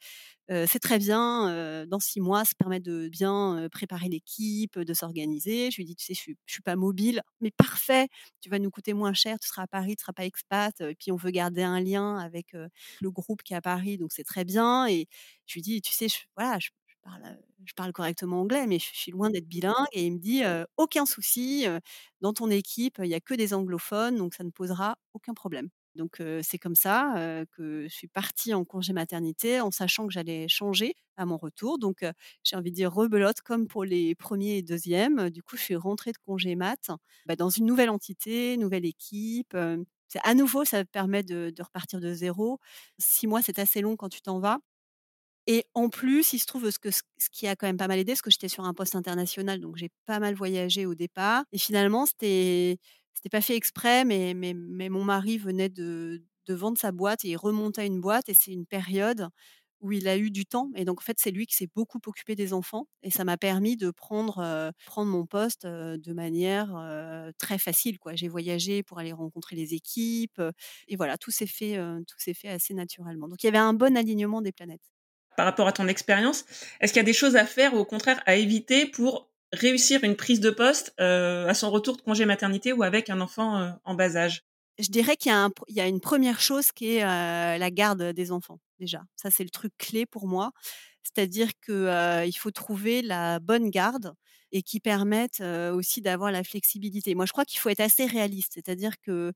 c'est 0.50 0.80
très 0.80 1.00
bien, 1.00 1.86
dans 1.88 2.00
6 2.00 2.20
mois, 2.22 2.46
ça 2.46 2.54
permet 2.58 2.80
de 2.80 3.08
bien, 3.10 3.68
préparer 3.72 4.10
l'équipe, 4.10 4.78
de 4.80 4.94
s'organiser». 4.94 5.72
Je 5.72 5.78
lui 5.78 5.86
dit: 5.86 5.96
«Tu 5.96 6.06
sais, 6.06 6.14
je 6.14 6.20
suis 6.20 6.38
je 6.46 6.54
suis 6.54 6.62
pas 6.64 6.76
mobile». 6.76 7.22
«Mais 7.42 7.52
parfait, 7.52 8.08
tu 8.42 8.50
vas 8.50 8.60
nous 8.60 8.70
coûter 8.72 8.94
moins 8.94 9.14
cher, 9.14 9.40
tu 9.40 9.48
seras 9.48 9.64
à 9.64 9.68
Paris, 9.68 9.96
tu 9.96 10.02
seras 10.04 10.14
pas 10.14 10.26
expat, 10.26 10.80
et 10.82 10.96
puis 10.96 11.12
on 11.12 11.16
veut 11.18 11.32
garder 11.32 11.64
un 11.64 11.80
lien 11.80 12.18
avec, 12.18 12.54
le 13.02 13.12
groupe 13.12 13.44
qui 13.44 13.54
est 13.54 13.58
à 13.58 13.62
Paris, 13.62 13.98
donc 13.98 14.12
c'est 14.14 14.24
très 14.26 14.46
bien» 14.46 14.88
et 14.88 15.08
je 15.46 15.54
lui 15.56 15.62
dis: 15.62 15.82
«Tu 15.82 15.94
sais, 15.94 16.10
je 16.10 16.18
voilà, 16.38 16.60
je 16.60 16.70
parle, 17.76 17.92
correctement 17.94 18.42
anglais, 18.42 18.66
mais 18.68 18.80
je 18.80 18.88
je 18.94 19.00
suis 19.00 19.12
loin 19.12 19.30
d'être 19.30 19.48
bilingue» 19.48 19.88
et 19.94 20.06
il 20.06 20.14
me 20.14 20.20
dit: 20.20 20.44
«Heu, 20.44 20.66
aucun 20.78 21.06
souci, 21.06 21.66
dans 22.22 22.34
ton 22.34 22.50
équipe, 22.50 23.00
il 23.04 23.08
y 23.10 23.14
a 23.16 23.20
que 23.22 23.34
des 23.36 23.54
anglophones, 23.54 24.18
donc 24.18 24.34
ça 24.36 24.44
ne 24.44 24.52
posera 24.52 24.98
aucun 25.14 25.34
problème». 25.34 25.70
Donc 25.96 26.22
c'est 26.44 26.58
comme 26.58 26.76
ça, 26.76 27.46
que 27.52 27.84
je 27.88 27.94
suis 27.94 28.08
partie 28.08 28.54
en 28.54 28.66
congé 28.66 28.94
maternité 28.94 29.62
en 29.62 29.72
sachant 29.72 30.08
que 30.08 30.14
j'allais 30.14 30.48
changer 30.48 30.96
à 31.18 31.26
mon 31.26 31.38
retour. 31.38 31.80
Donc 31.80 32.04
j'ai 32.44 32.56
envie 32.56 32.72
de 32.72 32.76
dire 32.76 32.94
rebelote 32.94 33.42
comme 33.42 33.68
pour 33.68 33.84
les 33.86 34.16
premiers 34.16 34.58
et 34.58 34.62
deuxièmes. 34.64 35.30
Du 35.30 35.44
coup, 35.44 35.58
je 35.58 35.62
suis 35.64 35.76
rentrée 35.76 36.12
de 36.12 36.18
congé 36.26 36.56
mat, 36.56 36.90
bah, 37.26 37.36
dans 37.36 37.50
une 37.50 37.66
nouvelle 37.66 37.90
entité, 37.90 38.58
nouvelle 38.58 38.86
équipe, 38.86 39.56
à 40.24 40.34
nouveau, 40.36 40.64
ça 40.66 40.86
permet 40.86 41.24
de 41.24 41.54
repartir 41.64 42.00
de 42.00 42.14
zéro. 42.14 42.60
6 43.00 43.28
mois, 43.28 43.42
c'est 43.42 43.60
assez 43.60 43.82
long 43.82 43.96
quand 43.96 44.10
tu 44.10 44.22
t'en 44.22 44.40
vas 44.40 44.60
et 45.48 45.66
en 45.74 45.90
plus, 45.90 46.34
il 46.34 46.40
se 46.40 46.46
trouve, 46.46 46.70
ce 46.72 46.80
que 46.80 46.90
ce 46.92 47.02
qui 47.32 47.48
a 47.48 47.56
quand 47.56 47.68
même 47.68 47.78
pas 47.78 47.88
mal 47.90 48.00
aidé, 48.00 48.14
parce 48.14 48.22
que 48.22 48.32
j'étais 48.32 48.48
sur 48.48 48.64
un 48.66 48.74
poste 48.74 48.96
international, 48.96 49.60
donc 49.60 49.76
j'ai 49.78 49.90
pas 50.06 50.20
mal 50.20 50.36
voyagé 50.36 50.86
au 50.86 50.96
départ 50.96 51.44
et 51.52 51.58
finalement, 51.58 52.06
c'était 52.06 52.78
c'était 53.14 53.30
pas 53.30 53.42
fait 53.42 53.56
exprès, 53.56 54.06
mais 54.06 54.34
mais 54.34 54.54
mais 54.54 54.90
mon 54.90 55.04
mari 55.04 55.38
venait 55.38 55.70
de 55.70 56.22
vendre 56.50 56.78
sa 56.78 56.92
boîte 56.92 57.26
et 57.26 57.30
il 57.30 57.38
remontait 57.38 57.86
une 57.88 58.02
boîte 58.02 58.30
et 58.30 58.34
c'est 58.34 58.52
une 58.52 58.66
période 58.66 59.28
où 59.82 59.92
il 59.92 60.08
a 60.08 60.18
eu 60.18 60.32
du 60.32 60.46
temps 60.46 60.70
et 60.76 60.86
donc 60.86 61.00
en 61.02 61.04
fait, 61.04 61.18
c'est 61.20 61.32
lui 61.32 61.46
qui 61.46 61.56
s'est 61.56 61.68
beaucoup 61.76 62.00
occupé 62.06 62.36
des 62.36 62.54
enfants 62.54 62.88
et 63.02 63.12
ça 63.12 63.26
m'a 63.26 63.38
permis 63.38 63.76
de 63.78 63.92
prendre, 63.92 64.40
heu, 64.42 64.72
prendre 64.86 65.12
mon 65.12 65.26
poste, 65.26 65.66
heu, 65.66 65.98
de 65.98 66.14
manière, 66.14 66.74
heu, 66.78 67.32
très 67.38 67.58
facile, 67.60 68.00
quoi. 68.00 68.16
J'ai 68.16 68.30
voyagé 68.30 68.82
pour 68.84 69.00
aller 69.00 69.12
rencontrer 69.14 69.56
les 69.58 69.74
équipes, 69.74 70.42
et 70.88 70.96
voilà, 70.96 71.18
tout 71.18 71.32
s'est 71.32 71.48
fait, 71.48 71.78
tout 72.08 72.18
s'est 72.20 72.34
fait 72.34 72.48
assez 72.50 72.74
naturellement. 72.74 73.28
Donc 73.28 73.44
il 73.44 73.48
y 73.48 73.50
avait 73.50 73.58
un 73.58 73.74
bon 73.74 73.98
alignement 73.98 74.42
des 74.42 74.52
planètes. 74.54 74.90
Par 75.36 75.46
rapport 75.46 75.68
à 75.68 75.74
ton 75.74 75.88
expérience, 75.88 76.46
est-ce 76.80 76.94
qu'il 76.94 77.00
y 77.00 77.02
a 77.02 77.06
des 77.06 77.14
choses 77.14 77.36
à 77.36 77.46
faire 77.46 77.74
ou 77.74 77.78
au 77.78 77.86
contraire 77.86 78.22
à 78.28 78.36
éviter 78.36 78.86
pour 78.86 79.33
réussir 79.54 80.04
une 80.04 80.16
prise 80.18 80.40
de 80.42 80.50
poste, 80.52 80.94
heu, 81.02 81.48
à 81.48 81.54
son 81.54 81.72
retour 81.72 81.98
de 81.98 82.02
congé 82.02 82.26
maternité 82.26 82.74
ou 82.74 82.84
avec 82.84 83.10
un 83.10 83.22
enfant, 83.22 83.62
heu, 83.62 83.72
en 83.86 83.96
bas 83.96 84.18
âge? 84.18 84.44
Je 84.80 84.90
dirais 84.90 85.16
qu'il 85.18 85.32
y 85.70 85.80
a 85.82 85.88
une 85.88 86.02
première 86.02 86.42
chose 86.42 86.72
qui 86.72 86.96
est, 86.98 87.04
heu, 87.04 87.06
la 87.60 87.70
garde, 87.72 88.02
des 88.14 88.32
enfants, 88.32 88.60
déjà. 88.80 89.04
Ça, 89.16 89.30
c'est 89.32 89.44
le 89.44 89.50
truc 89.52 89.72
clé 89.78 90.06
pour 90.08 90.28
moi. 90.28 90.52
C'est-à-dire 91.04 91.50
que, 91.62 92.24
heu, 92.24 92.28
il 92.28 92.34
faut 92.34 92.50
trouver 92.52 93.02
la 93.04 93.40
bonne 93.40 93.70
garde 93.70 94.14
et 94.52 94.64
qui 94.64 94.80
permette, 94.80 95.42
aussi 95.42 96.02
d'avoir 96.02 96.32
la 96.32 96.44
flexibilité. 96.44 97.16
Moi, 97.16 97.26
je 97.26 97.32
crois 97.34 97.46
qu'il 97.46 97.60
faut 97.60 97.70
être 97.70 97.80
assez 97.82 98.06
réaliste, 98.06 98.54
c'est-à-dire 98.56 98.94
que 99.02 99.34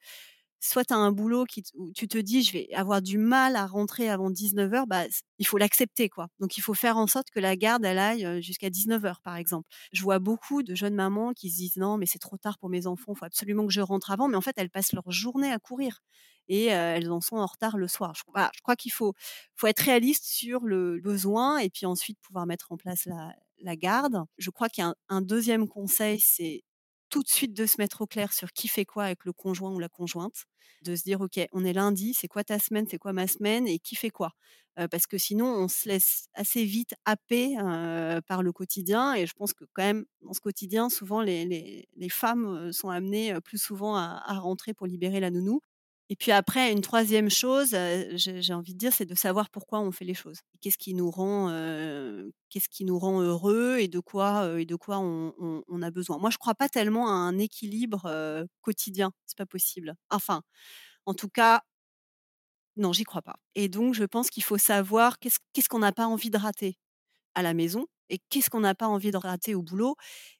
soit 0.59 0.85
tu 0.85 0.93
as 0.93 0.97
un 0.97 1.11
boulot 1.11 1.45
qui 1.45 1.63
où 1.75 1.91
tu 1.93 2.07
te 2.07 2.17
dis: 2.17 2.43
«Je 2.43 2.53
vais 2.53 2.67
avoir 2.73 3.01
du 3.01 3.17
mal 3.17 3.55
à 3.55 3.65
rentrer 3.67 4.09
avant 4.09 4.29
19:00», 4.31 4.87
bah, 4.87 5.05
il 5.39 5.47
faut 5.47 5.57
l'accepter, 5.57 6.09
quoi. 6.09 6.27
Donc 6.39 6.57
il 6.57 6.61
faut 6.61 6.73
faire 6.73 6.97
en 6.97 7.07
sorte 7.07 7.29
que 7.31 7.39
la 7.39 7.55
garde, 7.55 7.85
elle 7.85 7.99
aille, 7.99 8.41
jusqu'à 8.41 8.69
19:00, 8.69 9.21
par 9.21 9.35
exemple. 9.37 9.67
Je 9.93 10.01
vois 10.03 10.19
beaucoup 10.19 10.63
de 10.63 10.75
jeunes 10.75 10.95
mamans 10.95 11.33
qui 11.33 11.49
se 11.51 11.57
disent: 11.57 11.77
«Non, 11.77 11.97
mais 11.97 12.05
c'est 12.07 12.19
trop 12.19 12.37
tard 12.37 12.57
pour 12.59 12.69
mes 12.69 12.87
enfants, 12.87 13.13
il 13.15 13.17
faut 13.19 13.25
absolument 13.25 13.65
que 13.67 13.73
je 13.73 13.81
rentre 13.81 14.11
avant», 14.11 14.27
mais 14.29 14.37
en 14.37 14.41
fait, 14.41 14.55
elles 14.57 14.69
passent 14.69 14.93
leur 14.93 15.09
journée 15.11 15.51
à 15.51 15.59
courir 15.59 15.99
et 16.49 16.65
elles 16.67 17.11
en 17.11 17.19
sont 17.21 17.35
en 17.37 17.45
retard 17.45 17.77
le 17.77 17.87
soir. 17.89 18.13
Je 18.15 18.23
crois 18.61 18.75
qu'il 18.77 18.91
faut 18.93 19.13
faut 19.55 19.67
être 19.67 19.81
réaliste 19.81 20.25
sur 20.25 20.61
le 20.65 20.99
besoin 21.01 21.57
et 21.59 21.69
puis 21.69 21.85
ensuite 21.85 22.17
pouvoir 22.21 22.45
mettre 22.45 22.71
en 22.71 22.77
place 22.77 23.05
la 23.05 23.33
la 23.63 23.75
garde. 23.75 24.23
Je 24.37 24.49
crois 24.51 24.69
qu'il 24.69 24.83
y 24.83 24.87
a 24.87 24.93
un 25.09 25.21
2e 25.21 25.67
conseil, 25.67 26.19
c'est 26.21 26.61
tout 27.09 27.23
de 27.23 27.29
suite 27.29 27.53
de 27.53 27.65
se 27.65 27.75
mettre 27.79 28.01
au 28.01 28.07
clair 28.07 28.33
sur 28.33 28.51
qui 28.53 28.67
fait 28.67 28.85
quoi 28.85 29.05
avec 29.05 29.25
le 29.25 29.33
conjoint 29.33 29.71
ou 29.73 29.79
la 29.79 29.89
conjointe. 29.89 30.45
De 30.83 30.95
se 30.95 31.03
dire: 31.03 31.21
«OK, 31.21 31.39
on 31.53 31.65
est 31.65 31.73
lundi, 31.73 32.13
c'est 32.13 32.27
quoi 32.27 32.43
ta 32.43 32.59
semaine, 32.59 32.85
c'est 32.89 32.97
quoi 32.99 33.13
ma 33.13 33.27
semaine 33.27 33.67
et 33.67 33.79
qui 33.79 33.95
fait 33.95 34.09
quoi?» 34.11 34.31
heu, 34.79 34.87
parce 34.89 35.07
que 35.07 35.17
sinon 35.17 35.47
on 35.47 35.67
se 35.67 35.87
laisse 35.89 36.27
assez 36.35 36.63
vite 36.65 36.93
happer, 37.05 37.55
par 38.27 38.43
le 38.43 38.51
quotidien 38.53 39.13
et 39.15 39.25
je 39.27 39.33
pense 39.33 39.53
que 39.53 39.65
quand 39.73 39.83
même 39.83 40.05
dans 40.21 40.33
ce 40.33 40.41
quotidien, 40.41 40.89
souvent 40.89 41.21
les 41.21 41.45
les 41.45 41.87
les 41.95 42.09
femmes, 42.09 42.71
sont 42.73 42.89
amenées, 42.89 43.39
plus 43.41 43.57
souvent 43.61 43.95
à 43.95 44.21
à 44.25 44.33
rentrer 44.39 44.73
pour 44.73 44.87
libérer 44.87 45.19
la 45.19 45.31
nounou 45.31 45.61
et 46.09 46.15
puis 46.15 46.31
après 46.31 46.71
une 46.71 46.81
troisième 46.81 47.29
chose, 47.29 47.75
j'ai 48.15 48.53
envie 48.53 48.73
de 48.73 48.77
dire, 48.79 48.93
c'est 48.93 49.05
de 49.05 49.15
savoir 49.15 49.49
pourquoi 49.49 49.79
on 49.81 49.91
fait 49.91 50.05
les 50.05 50.13
choses. 50.13 50.39
Qu'est-ce 50.61 50.77
qui 50.77 50.93
nous 50.93 51.11
rend, 51.11 51.49
heureux 53.21 53.77
et 53.79 53.87
de 53.87 53.99
quoi, 53.99 54.59
et 54.59 54.65
de 54.65 54.75
quoi 54.75 54.99
on 54.99 55.81
a 55.81 55.91
besoin. 55.91 56.17
Moi, 56.17 56.29
je 56.29 56.37
crois 56.37 56.55
pas 56.55 56.69
tellement 56.69 57.07
à 57.09 57.11
un 57.11 57.37
équilibre, 57.37 58.45
quotidien, 58.61 59.11
c'est 59.25 59.37
pas 59.37 59.45
possible. 59.45 59.95
Enfin, 60.09 60.41
en 61.05 61.13
tout 61.13 61.29
cas 61.29 61.63
non, 62.77 62.93
j'y 62.93 63.03
crois 63.03 63.21
pas 63.23 63.35
et 63.55 63.69
donc 63.69 63.93
je 63.95 64.03
pense 64.03 64.29
qu'il 64.29 64.43
faut 64.43 64.57
savoir 64.57 65.17
qu'est-ce 65.19 65.67
qu'on 65.69 65.79
n'a 65.79 65.91
pas 65.91 66.05
envie 66.05 66.29
de 66.29 66.37
rater 66.37 66.77
à 67.37 67.43
la 67.43 67.53
maison 67.53 67.87
et 68.09 68.19
qu'est-ce 68.29 68.49
qu'on 68.49 68.61
n'a 68.61 68.75
pas 68.75 68.87
envie 68.87 69.11
de 69.11 69.17
rater 69.17 69.55
au 69.55 69.61
boulot 69.63 69.95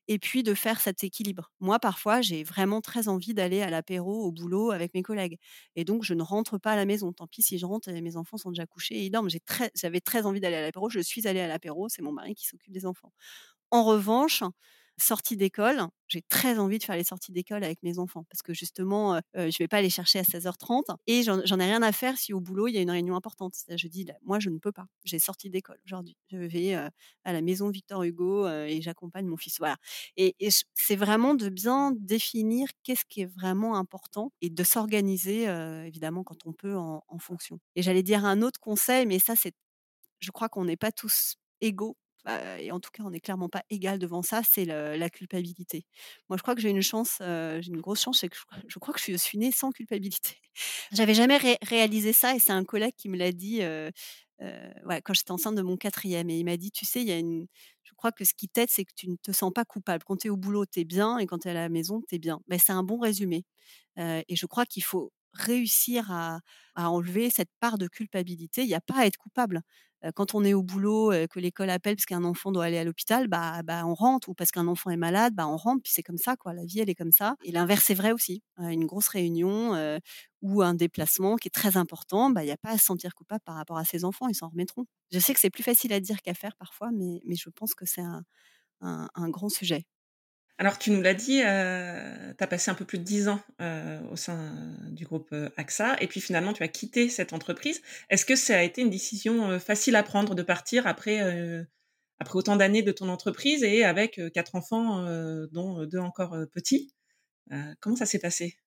et 0.07 0.19
puis 0.19 0.43
de 0.43 0.53
faire 0.53 0.79
cet 0.81 1.03
équilibre. 1.03 1.51
Moi, 1.60 1.79
parfois, 1.79 2.21
j'ai 2.21 2.43
vraiment 2.43 2.81
très 2.81 3.07
envie 3.10 3.33
d'aller 3.33 3.62
à 3.62 3.69
l'apéro 3.69 4.23
au 4.25 4.31
boulot 4.31 4.71
avec 4.71 4.93
mes 4.93 5.03
collègues 5.03 5.38
et 5.75 5.83
donc 5.86 6.03
je 6.03 6.13
ne 6.13 6.23
rentre 6.23 6.57
pas 6.57 6.71
à 6.73 6.75
la 6.77 6.86
maison. 6.86 7.12
Tant 7.13 7.27
pis 7.27 7.41
si 7.43 7.57
je 7.57 7.65
rentre 7.65 7.91
mes 7.91 8.15
enfants 8.17 8.38
sont 8.38 8.51
déjà 8.51 8.65
couchés 8.65 8.95
et 8.95 9.05
ils 9.05 9.12
dorment. 9.12 9.29
J'ai 9.29 9.39
très 9.41 9.71
j'avais 9.75 10.01
très 10.01 10.25
envie 10.25 10.39
d'aller 10.39 10.55
à 10.57 10.62
l'apéro, 10.62 10.89
je 10.89 10.99
suis 10.99 11.27
allée 11.27 11.41
à 11.41 11.47
l'apéro, 11.47 11.89
c'est 11.89 12.01
mon 12.01 12.13
mari 12.13 12.36
qui 12.36 12.47
s'occupe 12.47 12.71
des 12.73 12.86
enfants. 12.86 13.12
En 13.71 13.83
revanche, 13.83 14.43
sortie 14.97 15.38
d'école, 15.38 15.81
j'ai 16.07 16.21
très 16.23 16.57
envie 16.60 16.79
de 16.79 16.83
faire 16.83 16.95
les 16.95 17.03
sorties 17.03 17.31
d'école 17.31 17.63
avec 17.63 17.83
mes 17.83 17.99
enfants 17.99 18.25
parce 18.29 18.41
que 18.41 18.53
justement, 18.53 19.19
je 19.36 19.57
vais 19.60 19.67
pas 19.67 19.81
les 19.81 19.89
chercher 19.89 20.19
à 20.19 20.23
16:30 20.23 20.86
et 21.07 21.23
j'en 21.23 21.39
ai 21.60 21.65
rien 21.65 21.81
à 21.83 21.91
faire 21.91 22.17
si 22.17 22.33
au 22.33 22.39
boulot, 22.41 22.67
il 22.67 22.73
y 22.75 22.77
a 22.77 22.81
une 22.81 22.91
réunion 22.91 23.15
importante. 23.15 23.53
Je 23.75 23.88
dis: 23.88 24.05
«Là, 24.05 24.13
moi, 24.23 24.39
je 24.39 24.49
ne 24.49 24.57
peux 24.60 24.71
pas. 24.71 24.86
J'ai 25.05 25.19
sortie 25.19 25.49
d'école 25.49 25.77
aujourd'hui. 25.86 26.15
Je 26.31 26.38
vais, 26.38 26.73
à 26.75 27.33
la 27.33 27.41
maison 27.41 27.69
Victor 27.69 28.03
Hugo, 28.03 28.47
et 28.47 28.81
j'accompagne 28.81 29.25
mon 29.27 29.38
fils». 29.38 29.57
Voilà 29.60 29.77
et 30.17 30.36
et 30.39 30.49
c'est 30.73 30.95
vraiment 30.95 31.33
de 31.36 31.49
bien 31.49 31.91
définir 31.97 32.67
qu'est-ce 32.83 33.05
qui 33.10 33.21
est 33.21 33.25
vraiment 33.36 33.75
important 33.77 34.31
et 34.41 34.49
de 34.49 34.63
s'organiser, 34.63 35.43
évidemment 35.86 36.23
quand 36.23 36.45
on 36.45 36.53
peut 36.53 36.75
en 36.75 37.03
en 37.07 37.19
fonction 37.19 37.60
et 37.75 37.81
j'allais 37.81 38.03
dire 38.03 38.25
un 38.25 38.41
autre 38.41 38.60
conseil, 38.60 39.05
mais 39.05 39.19
ça, 39.19 39.36
c'est 39.36 39.53
je 40.19 40.31
crois 40.31 40.49
qu'on 40.49 40.65
n'est 40.65 40.77
pas 40.77 40.91
tous 40.91 41.36
égaux, 41.62 41.97
et 42.59 42.71
en 42.71 42.79
tout 42.79 42.89
cas, 42.91 43.03
on 43.03 43.11
n'est 43.11 43.19
clairement 43.19 43.49
pas 43.49 43.63
égal 43.69 43.99
devant 43.99 44.21
ça, 44.23 44.41
c'est 44.49 44.65
la 44.65 45.09
culpabilité. 45.09 45.85
Moi, 46.29 46.37
je 46.37 46.41
crois 46.43 46.55
que 46.55 46.61
j'ai 46.61 46.69
une 46.69 46.81
chance, 46.81 47.17
j'ai 47.21 47.67
une 47.69 47.81
grosse 47.81 48.01
chance, 48.01 48.19
c'est 48.19 48.29
que 48.29 48.37
je 48.67 48.79
crois 48.79 48.93
que 48.93 48.99
je 49.01 49.15
suis 49.17 49.37
née 49.37 49.51
sans 49.51 49.71
culpabilité. 49.71 50.37
J'avais 50.91 51.13
jamais 51.13 51.37
ré 51.37 51.57
réalisé 51.63 52.13
ça 52.13 52.35
et 52.35 52.39
c'est 52.39 52.51
un 52.51 52.63
collègue 52.65 52.93
qui 52.97 53.09
me 53.09 53.17
l'a 53.17 53.31
dit, 53.31 53.61
quand 55.03 55.13
j'étais 55.13 55.31
enceinte 55.31 55.55
de 55.55 55.61
mon 55.61 55.77
quatrième 55.77 56.29
et 56.29 56.37
il 56.39 56.45
m'a 56.45 56.57
dit: 56.57 56.71
«Tu 56.71 56.85
sais, 56.85 57.03
y 57.03 57.11
a 57.11 57.17
une 57.19 57.47
je 57.83 57.93
crois 57.95 58.11
que 58.11 58.25
ce 58.25 58.33
qui 58.35 58.49
t'aide, 58.49 58.69
c'est 58.69 58.83
que 58.85 58.91
tu 58.95 59.09
ne 59.09 59.15
te 59.15 59.31
sens 59.31 59.51
pas 59.53 59.63
coupable. 59.65 60.03
Quand 60.05 60.17
tu 60.17 60.27
es 60.27 60.29
au 60.29 60.35
boulot, 60.37 60.65
tu 60.65 60.81
es 60.81 60.83
bien 60.85 61.17
et 61.19 61.25
quand 61.25 61.39
tu 61.39 61.47
es 61.47 61.51
à 61.51 61.53
la 61.53 61.69
maison, 61.69 62.01
tu 62.07 62.15
es 62.15 62.19
bien». 62.19 62.39
Beh, 62.47 62.59
c'est 62.59 62.73
un 62.73 62.83
bon 62.83 62.99
résumé, 62.99 63.45
et 63.97 64.35
je 64.35 64.45
crois 64.47 64.65
qu'il 64.65 64.83
faut 64.83 65.11
réussir 65.33 66.11
à 66.11 66.41
enlever 66.75 67.29
cette 67.31 67.49
part 67.59 67.77
de 67.77 67.87
culpabilité. 67.87 68.63
Il 68.63 68.69
y 68.69 68.75
a 68.75 68.81
pas 68.81 68.99
à 69.01 69.05
être 69.07 69.17
coupable. 69.17 69.61
Quand 70.15 70.36
on 70.36 70.43
est 70.43 70.53
au 70.53 70.63
boulot, 70.63 71.12
que 71.29 71.39
l'école 71.39 71.69
appelle 71.71 71.95
parce 71.95 72.05
qu'un 72.05 72.23
enfant 72.23 72.51
doit 72.51 72.65
aller 72.65 72.77
à 72.77 72.83
l'hôpital, 72.83 73.27
bah 73.27 73.62
bah, 73.63 73.83
on 73.86 73.93
rentre 73.95 74.29
ou 74.29 74.33
parce 74.36 74.51
qu'un 74.51 74.67
enfant 74.67 74.89
est 74.91 74.97
malade, 74.97 75.33
bah, 75.36 75.47
on 75.47 75.57
rentre 75.57 75.81
puis 75.83 75.91
c'est 75.93 76.03
comme 76.03 76.17
ça 76.17 76.36
quoi, 76.38 76.53
la 76.53 76.65
vie 76.65 76.79
elle 76.79 76.89
est 76.89 76.95
comme 76.95 77.12
ça 77.12 77.36
et 77.43 77.51
l'inverse 77.51 77.89
est 77.89 77.95
vrai 77.95 78.12
aussi. 78.12 78.43
Une 78.60 78.86
grosse 78.86 79.07
réunion, 79.10 79.73
ou 80.41 80.62
un 80.62 80.73
déplacement 80.75 81.36
qui 81.38 81.47
est 81.47 81.51
très 81.51 81.77
important, 81.77 82.29
bah, 82.29 82.43
il 82.43 82.47
y 82.47 82.51
a 82.51 82.57
pas 82.57 82.71
à 82.71 82.77
se 82.77 82.86
sentir 82.86 83.15
coupable 83.15 83.41
par 83.45 83.55
rapport 83.55 83.77
à 83.77 83.86
ses 83.86 84.05
enfants, 84.05 84.27
ils 84.29 84.36
s'en 84.36 84.49
remettront. 84.49 84.86
Je 85.12 85.19
sais 85.19 85.33
que 85.33 85.39
c'est 85.39 85.49
plus 85.49 85.63
facile 85.63 85.93
à 85.93 85.99
dire 85.99 86.21
qu'à 86.21 86.33
faire 86.36 86.55
parfois, 86.57 86.89
mais 86.93 87.21
mais 87.25 87.36
je 87.36 87.49
pense 87.49 87.73
que 87.75 87.86
c'est 87.86 88.01
un 88.01 88.23
un 88.81 89.29
grand 89.29 89.49
sujet. 89.49 89.86
Alors 90.60 90.80
tu 90.80 90.89
nous 90.89 91.04
l'as 91.04 91.13
dit, 91.13 91.41
heu, 91.43 92.34
tu 92.36 92.43
as 92.43 92.48
passé 92.48 92.72
un 92.72 92.74
peu 92.74 92.84
plus 92.84 92.98
de 92.98 93.04
10 93.04 93.28
ans, 93.28 93.39
heu, 93.62 94.00
au 94.12 94.15
sein 94.15 94.56
du 94.89 95.06
groupe, 95.06 95.28
heu, 95.32 95.52
AXA 95.56 95.96
et 96.02 96.08
puis 96.08 96.20
finalement 96.20 96.52
tu 96.52 96.63
as 96.63 96.67
quitté 96.67 97.10
cette 97.10 97.32
entreprise. 97.32 97.80
Est-ce 98.10 98.26
que 98.26 98.36
ça 98.36 98.58
a 98.58 98.63
été 98.63 98.82
une 98.82 98.89
décision, 98.89 99.52
heu, 99.52 99.60
facile 99.60 99.96
à 99.96 100.02
prendre 100.02 100.34
de 100.34 100.41
partir 100.41 100.88
après, 100.88 101.20
après 102.20 102.38
autant 102.39 102.56
d'années 102.56 102.84
de 102.84 102.91
ton 102.91 103.10
entreprise 103.10 103.63
et 103.63 103.84
avec, 103.86 104.20
4 104.34 104.56
enfants, 104.56 105.04
dont 105.52 105.86
2 105.86 106.00
encore, 106.00 106.36
petits? 106.54 106.93
Comment 107.82 107.96
ça 107.98 108.06
s'est 108.08 108.20
passé? 108.20 108.58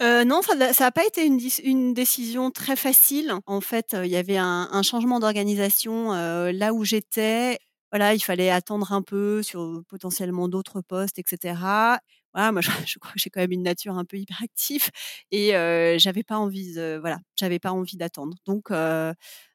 Non, 0.00 0.40
ça 0.42 0.54
n'a 0.56 0.90
pas 0.92 1.06
été 1.06 1.26
une 1.26 1.94
décision 1.94 2.50
très 2.50 2.76
facile. 2.76 3.32
En 3.46 3.60
fait, 3.60 3.96
il 4.04 4.10
y 4.10 4.16
avait 4.16 4.36
un 4.38 4.82
changement 4.82 5.20
d'organisation, 5.20 6.12
là 6.12 6.72
où 6.74 6.84
j'étais. 6.84 7.58
Voilà, 7.92 8.14
il 8.14 8.20
fallait 8.20 8.50
attendre 8.50 8.92
un 8.92 9.02
peu 9.02 9.42
sur, 9.42 9.82
potentiellement 9.88 10.48
d'autres 10.48 10.80
postes 10.80 11.18
et 11.18 11.24
cetera. 11.26 12.00
Voilà, 12.34 12.50
moi 12.52 12.62
je 12.88 12.98
crois 12.98 13.12
que 13.12 13.18
j'ai 13.18 13.28
quand 13.30 13.40
même 13.40 13.52
une 13.52 13.62
nature 13.62 13.96
un 13.98 14.04
peu 14.06 14.16
hyperactive 14.16 14.86
et 15.30 15.54
heu, 15.54 15.96
j'avais 15.98 16.22
pas 16.24 16.38
envie 16.38 16.74
de 16.74 16.96
voilà, 17.00 17.18
j'avais 17.36 17.58
pas 17.58 17.72
envie 17.72 17.98
d'attendre. 17.98 18.36
Donc 18.46 18.70
heu, 18.70 19.12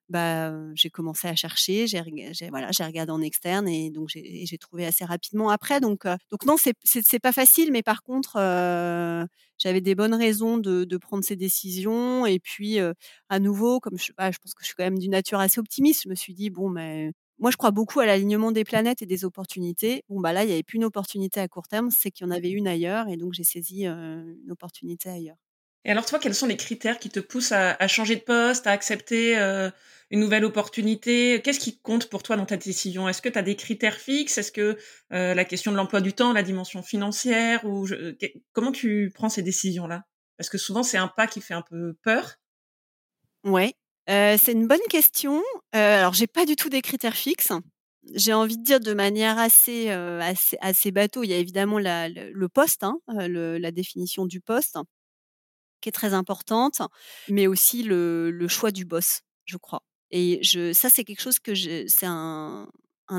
bah, 0.09 0.53
j'ai 0.75 0.89
commencé 0.91 1.27
à 1.27 1.35
chercher, 1.35 1.87
j'ai 1.87 2.01
j'ai 2.33 2.49
voilà, 2.49 2.69
j'ai 2.71 2.83
regardé 2.85 3.11
en 3.11 3.21
externe 3.21 3.67
et 3.67 3.89
donc 3.89 4.09
j'ai 4.09 4.45
j'ai 4.45 4.57
trouvé 4.59 4.85
assez 4.85 5.03
rapidement 5.05 5.49
après 5.49 5.79
donc 5.81 6.05
heu, 6.05 6.15
donc 6.31 6.45
non, 6.45 6.55
c'est 6.57 6.75
c'est 6.83 7.01
c'est 7.07 7.19
pas 7.19 7.31
facile 7.33 7.71
mais 7.71 7.81
par 7.83 8.03
contre, 8.03 8.37
heu, 8.39 9.25
j'avais 9.57 9.81
des 9.81 9.95
bonnes 9.95 10.13
raisons 10.15 10.57
de 10.59 10.83
de 10.85 10.97
prendre 10.97 11.23
ces 11.23 11.35
décisions 11.35 12.25
et 12.27 12.39
puis, 12.39 12.79
heu, 12.79 12.93
à 13.29 13.39
nouveau, 13.39 13.79
comme 13.79 13.97
je 13.97 14.11
bah, 14.17 14.29
je 14.31 14.37
pense 14.37 14.53
que 14.53 14.61
je 14.63 14.67
suis 14.67 14.75
quand 14.75 14.83
même 14.83 14.99
d'une 14.99 15.11
nature 15.11 15.39
assez 15.39 15.59
optimiste, 15.59 16.03
je 16.03 16.09
me 16.09 16.15
suis 16.15 16.33
dit: 16.35 16.49
«Bon, 16.51 16.69
mais» 16.69 17.11
moi 17.39 17.51
je 17.51 17.57
crois 17.57 17.71
beaucoup 17.71 17.99
à 17.99 18.05
l'alignement 18.05 18.51
des 18.51 18.63
planètes 18.63 19.01
et 19.01 19.05
des 19.05 19.25
opportunités. 19.25 20.03
Bon, 20.09 20.19
bah, 20.19 20.33
là, 20.33 20.43
il 20.43 20.49
y 20.49 20.53
avait 20.53 20.63
plus 20.63 20.77
une 20.77 20.85
opportunité 20.85 21.39
à 21.39 21.47
court 21.47 21.67
terme, 21.67 21.89
c'est 21.91 22.11
qu'il 22.11 22.25
y 22.25 22.29
en 22.29 22.31
avait 22.33 22.49
une 22.51 22.67
ailleurs 22.67 23.07
et 23.09 23.17
donc 23.17 23.33
j'ai 23.33 23.43
saisi, 23.43 23.85
une 23.85 24.51
opportunité 24.51 25.09
ailleurs. 25.09 25.37
Et 25.85 25.91
alors 25.91 26.05
toi, 26.05 26.19
quels 26.19 26.35
sont 26.35 26.47
les 26.47 26.57
critères 26.57 26.99
qui 26.99 27.09
te 27.09 27.19
poussent 27.19 27.51
à 27.53 27.71
à 27.79 27.87
changer 27.87 28.15
de 28.17 28.21
poste, 28.21 28.67
à 28.67 28.71
accepter, 28.71 29.35
une 30.11 30.19
nouvelle 30.19 30.43
opportunité? 30.45 31.41
Qu'est-ce 31.43 31.59
qui 31.59 31.79
compte 31.79 32.09
pour 32.09 32.23
toi 32.23 32.35
dans 32.35 32.45
ta 32.45 32.57
décision? 32.57 33.07
Est-ce 33.07 33.21
que 33.21 33.29
tu 33.29 33.37
as 33.39 33.41
des 33.41 33.55
critères 33.55 33.97
fixes? 33.97 34.37
Est-ce 34.37 34.51
que, 34.51 34.77
la 35.11 35.45
question 35.45 35.71
de 35.71 35.77
l'emploi 35.77 36.01
du 36.01 36.13
temps, 36.13 36.33
la 36.33 36.43
dimension 36.43 36.83
financière 36.83 37.63
ou 37.65 37.85
je 37.85 38.15
comment 38.53 38.71
tu 38.71 39.11
prends 39.13 39.29
ces 39.29 39.43
décisions-là? 39.43 40.03
Parce 40.37 40.49
que 40.49 40.57
souvent 40.57 40.83
c'est 40.83 40.97
un 40.97 41.07
pas 41.07 41.27
qui 41.27 41.41
fait 41.41 41.53
un 41.53 41.63
peu 41.63 41.93
peur. 42.03 42.35
Ouais, 43.43 43.73
c'est 44.07 44.51
une 44.53 44.67
bonne 44.67 44.79
question. 44.89 45.39
Heu, 45.75 45.79
alors 45.79 46.13
j'ai 46.13 46.27
pas 46.27 46.45
du 46.45 46.55
tout 46.55 46.69
des 46.69 46.81
critères 46.81 47.15
fixes. 47.15 47.51
J'ai 48.15 48.33
envie 48.33 48.57
de 48.57 48.63
dire 48.63 48.79
de 48.79 48.93
manière 48.93 49.37
assez, 49.37 49.89
assez 49.89 50.57
assez 50.61 50.91
bateau, 50.91 51.23
il 51.23 51.29
y 51.29 51.33
a 51.33 51.37
évidemment 51.37 51.77
le 51.79 52.47
poste, 52.47 52.83
hein, 52.83 52.99
la 53.07 53.71
définition 53.71 54.25
du 54.25 54.39
poste 54.39 54.77
qui 55.81 55.89
est 55.89 55.91
très 55.91 56.13
importante, 56.13 56.81
mais 57.29 57.47
aussi 57.47 57.83
le 57.83 58.47
choix 58.47 58.71
du 58.71 58.85
boss, 58.85 59.21
je 59.45 59.57
crois 59.57 59.83
et 60.11 60.39
je 60.41 60.71
ça 60.71 60.89
c'est 60.89 61.03
quelque 61.03 61.19
chose 61.21 61.37
que 61.39 61.53
c'est 61.55 62.05
un 62.05 62.67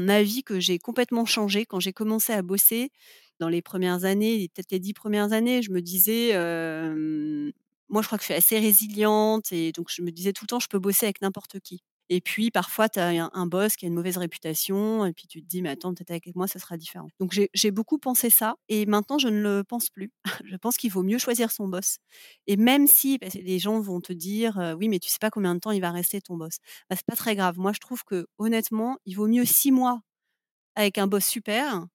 avis 0.09 0.43
que 0.43 0.59
j'ai 0.59 0.79
complètement 0.79 1.27
changé 1.27 1.67
quand 1.67 1.81
j'ai 1.81 1.93
commencé 1.93 2.33
à 2.33 2.43
bosser. 2.43 2.91
Dans 3.41 3.49
les 3.49 3.63
premières 3.63 4.05
années 4.05 4.49
peut-être 4.49 4.73
les 4.73 4.81
10 4.81 4.95
premières 4.95 5.33
années, 5.33 5.63
je 5.63 5.71
me 5.71 5.81
disais, 5.83 6.33
moi 7.89 8.03
je 8.03 8.07
crois 8.09 8.19
que 8.19 8.23
je 8.25 8.27
suis 8.27 8.35
assez 8.35 8.59
résiliente 8.59 9.53
et 9.53 9.73
donc 9.73 9.89
je 9.95 10.03
me 10.03 10.11
disais 10.11 10.33
tout 10.33 10.45
le 10.45 10.49
temps: 10.49 10.61
«Je 10.61 10.69
peux 10.69 10.79
bosser 10.79 11.07
avec 11.07 11.21
n'importe 11.23 11.61
qui» 11.61 11.81
et 12.11 12.21
puis 12.23 12.51
parfois 12.51 12.89
tu 12.89 12.99
as 13.01 13.31
un 13.35 13.47
boss 13.47 13.77
qui 13.77 13.85
a 13.85 13.89
une 13.89 13.95
mauvaise 13.95 14.17
réputation 14.17 15.05
et 15.07 15.13
puis 15.13 15.27
tu 15.27 15.43
te 15.43 15.47
dis: 15.47 15.61
«Mais 15.63 15.71
attends, 15.71 15.93
peut-être 15.95 16.11
avec 16.11 16.35
moi 16.37 16.47
ça 16.49 16.59
sera 16.59 16.77
différent». 16.79 17.09
Donc 17.21 17.39
j'ai 17.55 17.71
beaucoup 17.71 17.99
pensé 17.99 18.31
ça 18.31 18.55
et 18.69 18.87
maintenant 18.87 19.19
je 19.19 19.29
ne 19.29 19.41
le 19.43 19.65
pense 19.65 19.91
plus. 19.91 20.11
Je 20.47 20.57
pense 20.57 20.77
qu'il 20.79 20.91
vaut 20.93 21.03
mieux 21.03 21.19
choisir 21.19 21.51
son 21.51 21.69
boss 21.69 21.99
et 22.47 22.57
même 22.57 22.87
si 22.87 23.19
que 23.19 23.27
les 23.39 23.59
gens 23.59 23.81
vont 23.81 24.01
te 24.01 24.13
dire, 24.13 24.75
«Oui, 24.79 24.89
mais 24.89 24.99
tu 24.99 25.11
sais 25.11 25.19
pas 25.21 25.31
combien 25.31 25.55
de 25.55 25.61
temps 25.61 25.71
il 25.73 25.81
va 25.81 25.91
rester 25.91 26.21
ton 26.21 26.37
boss». 26.37 26.59
Bah, 26.91 26.97
c'est 26.97 27.07
pas 27.07 27.17
très 27.17 27.37
grave. 27.37 27.59
Moi 27.59 27.73
je 27.73 27.81
trouve 27.81 28.03
qu'honnêtement, 28.05 28.99
il 29.07 29.15
vaut 29.17 29.29
mieux 29.29 29.45
6 29.45 29.73
mois 29.73 30.01
avec 30.77 30.99
un 30.99 31.07
boss 31.07 31.25
super, 31.27 31.87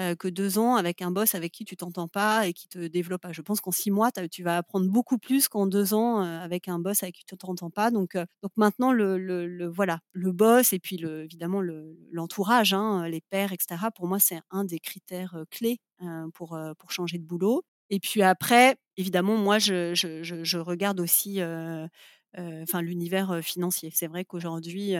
heu, 0.00 0.14
que 0.16 0.28
2 0.28 0.58
ans 0.58 0.76
avec 0.76 1.02
un 1.02 1.10
boss 1.10 1.34
avec 1.34 1.52
qui 1.52 1.64
tu 1.64 1.76
t'entends 1.76 2.08
pas 2.08 2.46
et 2.46 2.52
qui 2.52 2.68
te 2.68 2.86
développe 2.86 3.22
pas. 3.22 3.32
Je 3.32 3.42
pense 3.42 3.60
qu'en 3.60 3.70
6 3.72 3.90
mois, 3.90 4.10
tu 4.12 4.20
as 4.20 4.28
tu 4.28 4.42
vas 4.42 4.58
apprendre 4.58 4.88
beaucoup 4.90 5.18
plus 5.18 5.48
qu'en 5.48 5.66
2 5.66 5.94
ans, 5.94 6.22
heu, 6.24 6.26
avec 6.40 6.68
un 6.68 6.78
boss 6.78 7.02
avec 7.02 7.16
qui 7.16 7.24
tu 7.24 7.36
t'entends 7.36 7.70
pas 7.70 7.90
donc 7.90 8.14
donc 8.42 8.52
maintenant 8.56 8.92
le 8.92 9.66
voilà, 9.68 10.00
le 10.12 10.32
boss 10.32 10.72
et 10.72 10.78
puis 10.78 10.96
évidemment 11.04 11.60
le 11.60 11.98
l'entourage, 12.12 12.72
hein, 12.74 13.06
les 13.08 13.20
pairs 13.30 13.52
et 13.52 13.56
cetera, 13.60 13.90
pour 13.90 14.06
moi, 14.08 14.18
c'est 14.20 14.40
un 14.50 14.64
des 14.64 14.78
critères, 14.80 15.36
clés, 15.50 15.78
pour, 16.34 16.58
pour 16.78 16.90
changer 16.92 17.18
de 17.18 17.24
boulot 17.24 17.62
et 17.92 17.98
puis 18.00 18.22
après, 18.22 18.76
évidemment, 18.96 19.36
moi 19.36 19.58
je 19.58 20.56
regarde 20.58 21.00
aussi, 21.00 21.40
enfin 22.36 22.82
l'univers, 22.82 23.40
financier. 23.42 23.90
C'est 23.94 24.06
vrai 24.06 24.24
qu'aujourd'hui, 24.24 24.94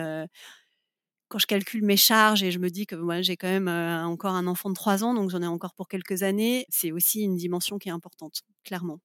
quand 1.31 1.39
je 1.39 1.47
calcule 1.47 1.83
mes 1.85 1.97
charges 1.97 2.43
et 2.43 2.51
je 2.51 2.59
me 2.59 2.69
dis 2.69 2.85
que 2.87 2.95
moi 2.95 3.21
j'ai 3.21 3.37
quand 3.37 3.47
même, 3.47 3.67
heu, 3.69 4.05
encore 4.05 4.33
un 4.35 4.47
enfant 4.47 4.69
de 4.69 4.75
3 4.75 5.03
ans, 5.03 5.13
donc 5.15 5.29
j'en 5.31 5.41
ai 5.41 5.47
encore 5.47 5.73
pour 5.75 5.87
quelques 5.87 6.23
années, 6.23 6.65
c'est 6.69 6.91
aussi 6.91 7.21
une 7.23 7.35
dimension 7.37 7.79
qui 7.79 7.89
est 7.89 7.91
importante, 7.93 8.41
clairement. 8.65 8.99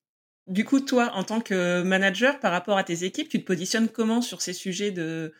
Du 0.46 0.64
coup, 0.64 0.80
toi, 0.80 1.10
en 1.14 1.24
tant 1.24 1.40
que 1.40 1.82
manager, 1.82 2.38
par 2.40 2.52
rapport 2.52 2.78
à 2.78 2.84
tes 2.84 3.02
équipes, 3.04 3.28
tu 3.28 3.40
te 3.40 3.44
positionnes 3.46 3.88
comment 3.88 4.22
sur 4.22 4.42
ces 4.42 4.52
sujets 4.52 4.90
de 4.92 5.32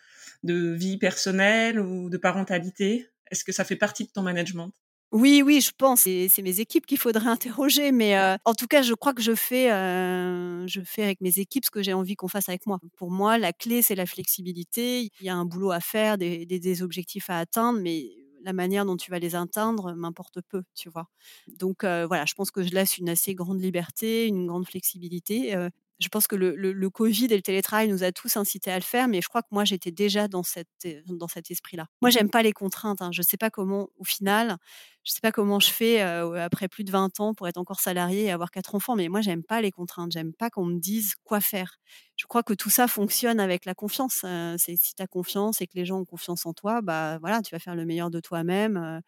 vie 0.45 0.99
personnelle 0.99 1.81
ou 1.81 2.11
de 2.11 2.17
parentalité? 2.19 3.09
Est-ce 3.31 3.45
que 3.45 3.53
ça 3.53 3.65
fait 3.65 3.77
partie 3.77 4.05
de 4.07 4.11
ton 4.13 4.23
management? 4.23 4.73
Oui, 5.19 5.41
oui, 5.43 5.63
je 5.63 5.71
pense 5.77 6.01
c'est 6.03 6.43
mes 6.43 6.61
équipes 6.61 6.85
qu'il 6.85 6.99
faudrait 6.99 7.29
interroger, 7.29 7.91
mais 7.91 8.17
heu, 8.19 8.37
en 8.45 8.53
tout 8.53 8.67
cas, 8.67 8.83
je 8.83 8.93
crois 8.93 9.15
que 9.15 9.23
je 9.23 9.35
fais, 9.35 9.71
heu, 9.73 10.67
je 10.67 10.81
fais 10.85 11.05
avec 11.05 11.23
mes 11.23 11.39
équipes 11.39 11.65
ce 11.65 11.71
que 11.71 11.83
j'ai 11.83 11.95
envie 11.95 12.17
qu'on 12.17 12.29
fasse 12.29 12.51
avec 12.51 12.67
moi. 12.67 12.79
Pour 12.97 13.11
moi, 13.11 13.39
la 13.39 13.55
clé, 13.55 13.81
c'est 13.83 13.95
la 13.95 14.05
flexibilité. 14.05 15.11
Il 15.21 15.25
y 15.27 15.31
a 15.31 15.35
un 15.35 15.47
boulot 15.47 15.71
à 15.71 15.81
faire, 15.81 16.19
des 16.19 16.83
objectifs 16.83 17.31
à 17.31 17.39
atteindre, 17.39 17.81
mais 17.81 18.11
la 18.43 18.53
manière 18.53 18.85
dont 18.85 18.97
tu 18.99 19.11
vas 19.11 19.19
les 19.19 19.35
atteindre 19.35 19.95
m'importe 19.95 20.41
peu, 20.43 20.63
tu 20.75 20.91
vois? 20.91 21.09
Donc 21.49 21.83
heu, 21.85 22.05
voilà, 22.05 22.27
je 22.27 22.35
pense 22.35 22.51
que 22.51 22.63
je 22.63 22.71
laisse 22.75 22.99
une 22.99 23.09
assez 23.09 23.35
grande 23.35 23.61
liberté, 23.63 24.27
une 24.27 24.47
grande 24.47 24.67
flexibilité, 24.67 25.55
je 25.99 26.09
pense 26.09 26.27
que 26.27 26.37
le 26.37 26.91
covid 26.91 27.27
et 27.27 27.37
le 27.37 27.43
télétravail 27.43 27.89
nous 27.89 28.05
a 28.05 28.13
tous 28.13 28.37
incités 28.37 28.71
à 28.71 28.77
le 28.79 28.83
faire, 28.85 29.09
mais 29.09 29.21
je 29.23 29.29
crois 29.29 29.43
que 29.43 29.49
moi, 29.51 29.65
j'étais 29.65 29.91
déjà 29.93 30.29
dans 30.29 30.43
cet 30.43 30.69
é 30.85 31.03
dans 31.07 31.29
cet 31.29 31.51
esprit-là. 31.51 31.87
Moi, 32.03 32.11
j'aime 32.11 32.31
pas 32.31 32.43
les 32.43 32.53
contraintes, 32.53 33.03
hein, 33.03 33.11
je 33.13 33.23
sais 33.23 33.37
pas 33.39 33.51
comment 33.51 33.89
au 33.99 34.05
final, 34.05 34.57
je 35.05 35.13
sais 35.13 35.21
pas 35.23 35.33
comment 35.33 35.61
je 35.61 35.71
fais, 35.71 36.03
heu, 36.03 36.37
après 36.41 36.69
plus 36.69 36.85
de 36.85 36.91
20 36.91 37.19
ans 37.21 37.33
pour 37.35 37.49
être 37.49 37.59
encore 37.59 37.81
salariée 37.81 38.25
et 38.25 38.31
avoir 38.31 38.51
4 38.51 38.75
enfants, 38.75 38.97
mais 38.97 39.09
moi, 39.09 39.21
j'aime 39.21 39.43
pas 39.45 39.61
les 39.63 39.71
contraintes. 39.71 40.13
J'aime 40.13 40.33
pas 40.35 40.51
qu'on 40.51 40.65
me 40.67 40.79
dise 40.81 41.15
quoi 41.25 41.41
faire. 41.41 41.77
Je 42.17 42.27
crois 42.27 42.43
que 42.43 42.55
tout 42.55 42.71
ça 42.71 42.89
fonctionne 42.89 43.41
avec 43.41 43.65
la 43.67 43.75
confiance, 43.75 44.25
c'est 44.59 44.77
si 44.77 44.95
tu 44.95 45.03
as 45.03 45.07
confiance 45.07 45.61
et 45.61 45.67
que 45.67 45.75
les 45.77 45.85
gens 45.87 46.01
ont 46.01 46.05
confiance 46.05 46.45
en 46.47 46.53
toi, 46.55 46.81
bah, 46.83 47.19
voilà, 47.21 47.43
tu 47.43 47.55
vas 47.55 47.59
faire 47.59 47.75
le 47.77 47.85
meilleur 47.87 48.11
de 48.11 48.21
toi-même, 48.21 49.01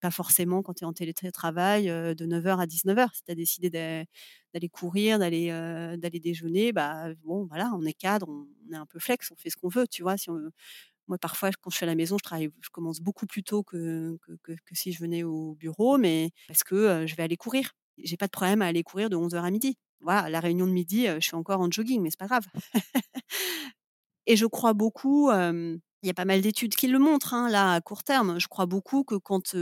Pas 0.00 0.10
forcément 0.10 0.62
quand 0.62 0.74
tu 0.74 0.84
es 0.84 0.86
en 0.86 0.92
télétravail 0.92 1.86
de 1.86 2.26
9h 2.26 2.58
à 2.60 2.66
19h. 2.66 3.08
Si 3.14 3.24
tu 3.24 3.32
as 3.32 3.34
décidé 3.34 3.70
d'aller 3.70 4.68
courir, 4.68 5.18
d'aller 5.18 5.48
d'aller 5.98 6.20
déjeuner, 6.20 6.72
bah 6.72 7.14
bon, 7.24 7.46
voilà, 7.46 7.72
on 7.74 7.84
est 7.84 7.94
cadre, 7.94 8.28
on, 8.28 8.46
est 8.72 8.76
un 8.76 8.86
peu 8.86 8.98
flex, 8.98 9.30
on 9.30 9.36
fait 9.36 9.50
ce 9.50 9.56
qu'on 9.56 9.68
veut, 9.68 9.86
tu 9.88 10.02
vois. 10.02 10.16
Si 10.16 10.28
moi, 11.08 11.18
parfois, 11.18 11.50
quand 11.60 11.70
je 11.70 11.76
suis 11.76 11.84
à 11.84 11.86
la 11.86 11.94
maison, 11.94 12.18
je 12.18 12.24
travaille, 12.24 12.50
je 12.60 12.68
commence 12.70 13.00
beaucoup 13.00 13.26
plus 13.26 13.42
tôt 13.42 13.62
que, 13.62 14.18
que, 14.42 14.54
si 14.72 14.92
je 14.92 15.00
venais 15.00 15.22
au 15.22 15.54
bureau, 15.54 15.98
mais 15.98 16.30
parce 16.48 16.64
que 16.64 17.06
je 17.06 17.14
vais 17.14 17.22
aller 17.22 17.36
courir. 17.36 17.72
J'ai 17.98 18.16
pas 18.16 18.26
de 18.26 18.32
problème 18.32 18.60
à 18.60 18.66
aller 18.66 18.82
courir 18.82 19.08
de 19.08 19.16
11h 19.16 19.36
à 19.36 19.50
midi. 19.50 19.76
Voilà, 20.00 20.28
la 20.28 20.40
réunion 20.40 20.66
de 20.66 20.72
midi, 20.72 21.06
je 21.06 21.20
suis 21.20 21.36
encore 21.36 21.60
en 21.60 21.70
jogging, 21.70 22.02
mais 22.02 22.10
c'est 22.10 22.18
pas 22.18 22.26
grave. 22.26 22.46
Et 24.26 24.36
je 24.36 24.46
crois 24.46 24.74
beaucoup, 24.74 25.30
il 26.06 26.08
y 26.08 26.10
a 26.10 26.14
pas 26.14 26.24
mal 26.24 26.40
d'études 26.40 26.76
qui 26.76 26.86
le 26.86 27.00
montrent, 27.00 27.34
hein, 27.34 27.50
là, 27.50 27.72
à 27.72 27.80
court 27.80 28.04
terme. 28.04 28.38
Je 28.38 28.46
crois 28.46 28.66
beaucoup 28.66 29.02
que 29.02 29.16
quand, 29.16 29.56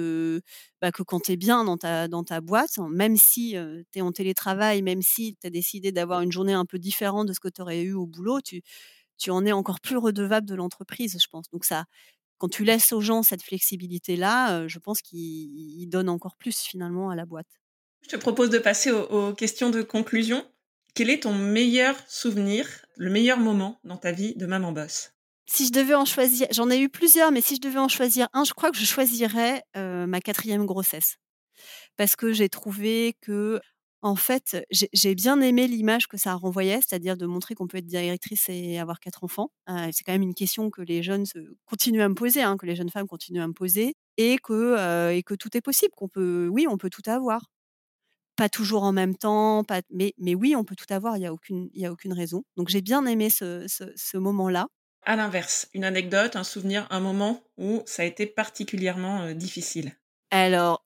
quand 1.06 1.20
tu 1.20 1.32
es 1.32 1.36
bien 1.36 1.64
dans 1.64 1.76
ta, 1.78 2.40
boîte, 2.42 2.78
même 2.90 3.16
si 3.16 3.56
tu 3.92 3.98
es 3.98 4.02
en 4.02 4.12
télétravail, 4.12 4.82
même 4.82 5.00
si 5.00 5.36
tu 5.40 5.46
as 5.46 5.50
décidé 5.50 5.90
d'avoir 5.90 6.20
une 6.20 6.30
journée 6.30 6.52
un 6.52 6.66
peu 6.66 6.78
différente 6.78 7.28
de 7.28 7.32
ce 7.32 7.40
que 7.40 7.48
tu 7.48 7.62
aurais 7.62 7.80
eu 7.80 7.94
au 7.94 8.06
boulot, 8.06 8.40
tu, 8.42 9.30
en 9.30 9.46
es 9.46 9.52
encore 9.52 9.80
plus 9.80 9.96
redevable 9.96 10.46
de 10.46 10.54
l'entreprise, 10.54 11.16
je 11.18 11.28
pense. 11.30 11.48
Donc 11.50 11.64
ça, 11.64 11.86
quand 12.36 12.48
tu 12.48 12.62
laisses 12.62 12.92
aux 12.92 13.00
gens 13.00 13.22
cette 13.22 13.42
flexibilité-là, 13.42 14.68
je 14.68 14.78
pense 14.78 15.00
qu'ils 15.00 15.88
donnent 15.88 16.10
encore 16.10 16.36
plus 16.36 16.60
finalement 16.60 17.08
à 17.08 17.16
la 17.16 17.24
boîte. 17.24 17.48
Je 18.02 18.10
te 18.10 18.16
propose 18.16 18.50
de 18.50 18.58
passer 18.58 18.90
aux, 18.90 19.32
questions 19.32 19.70
de 19.70 19.80
conclusion. 19.80 20.44
Quel 20.94 21.08
est 21.08 21.22
ton 21.22 21.32
meilleur 21.32 21.96
souvenir, 22.06 22.68
le 22.96 23.10
meilleur 23.10 23.38
moment 23.38 23.80
dans 23.82 23.96
ta 23.96 24.12
vie 24.12 24.34
de 24.36 24.44
maman 24.44 24.72
boss 24.72 25.14
si 25.46 25.66
je 25.66 25.72
devais 25.72 25.94
en 25.94 26.04
choisir, 26.04 26.46
j'en 26.50 26.70
ai 26.70 26.78
eu 26.78 26.88
plusieurs, 26.88 27.32
mais 27.32 27.40
si 27.40 27.56
je 27.56 27.60
devais 27.60 27.78
en 27.78 27.88
choisir 27.88 28.28
un, 28.32 28.44
je 28.44 28.52
crois 28.54 28.70
que 28.70 28.78
je 28.78 28.84
choisirais 28.84 29.62
ma 29.74 30.20
quatrième 30.20 30.66
grossesse. 30.66 31.16
Parce 31.96 32.16
que 32.16 32.32
j'ai 32.32 32.48
trouvé 32.48 33.16
que, 33.22 33.60
en 34.02 34.16
fait, 34.16 34.64
j'ai 34.70 35.14
bien 35.14 35.40
aimé 35.40 35.66
l'image 35.68 36.08
que 36.08 36.16
ça 36.16 36.34
renvoyait, 36.34 36.80
c'est-à-dire 36.86 37.16
de 37.16 37.26
montrer 37.26 37.54
qu'on 37.54 37.66
peut 37.66 37.78
être 37.78 37.86
directrice 37.86 38.48
et 38.48 38.78
avoir 38.78 39.00
quatre 39.00 39.24
enfants. 39.24 39.50
c'est 39.92 40.04
quand 40.04 40.12
même 40.12 40.22
une 40.22 40.34
question 40.34 40.70
que 40.70 40.82
les 40.82 41.02
jeunes 41.02 41.24
continuent 41.66 42.02
à 42.02 42.08
me 42.08 42.14
poser, 42.14 42.42
hein, 42.42 42.56
que 42.56 42.66
les 42.66 42.76
jeunes 42.76 42.90
femmes 42.90 43.08
continuent 43.08 43.42
à 43.42 43.48
me 43.48 43.54
poser, 43.54 43.94
et 44.16 44.38
que, 44.42 45.10
et 45.12 45.22
que 45.22 45.34
tout 45.34 45.56
est 45.56 45.60
possible, 45.62 45.92
qu'on 45.96 46.08
peut, 46.08 46.48
oui, 46.50 46.66
on 46.68 46.78
peut 46.78 46.90
tout 46.90 47.02
avoir 47.06 47.42
pas 48.36 48.48
toujours 48.48 48.82
en 48.82 48.92
même 48.92 49.16
temps, 49.16 49.64
pas, 49.64 49.82
mais, 49.90 50.12
mais 50.18 50.34
oui, 50.34 50.56
on 50.56 50.64
peut 50.64 50.74
tout 50.76 50.92
avoir, 50.92 51.16
il 51.16 51.20
n'y 51.20 51.26
a, 51.26 51.32
aucune, 51.32 51.68
y 51.74 51.86
a 51.86 51.92
aucune 51.92 52.12
raison. 52.12 52.44
Donc 52.56 52.68
j'ai 52.68 52.80
bien 52.82 53.06
aimé 53.06 53.30
ce, 53.30 53.66
ce, 53.68 54.16
moment-là. 54.16 54.68
À 55.04 55.16
l'inverse, 55.16 55.68
une 55.74 55.84
anecdote, 55.84 56.36
un 56.36 56.44
souvenir, 56.44 56.86
un 56.90 57.00
moment 57.00 57.42
où 57.58 57.82
ça 57.86 58.02
a 58.02 58.06
été 58.06 58.26
particulièrement 58.26 59.32
difficile. 59.32 59.92
Alors, 60.30 60.84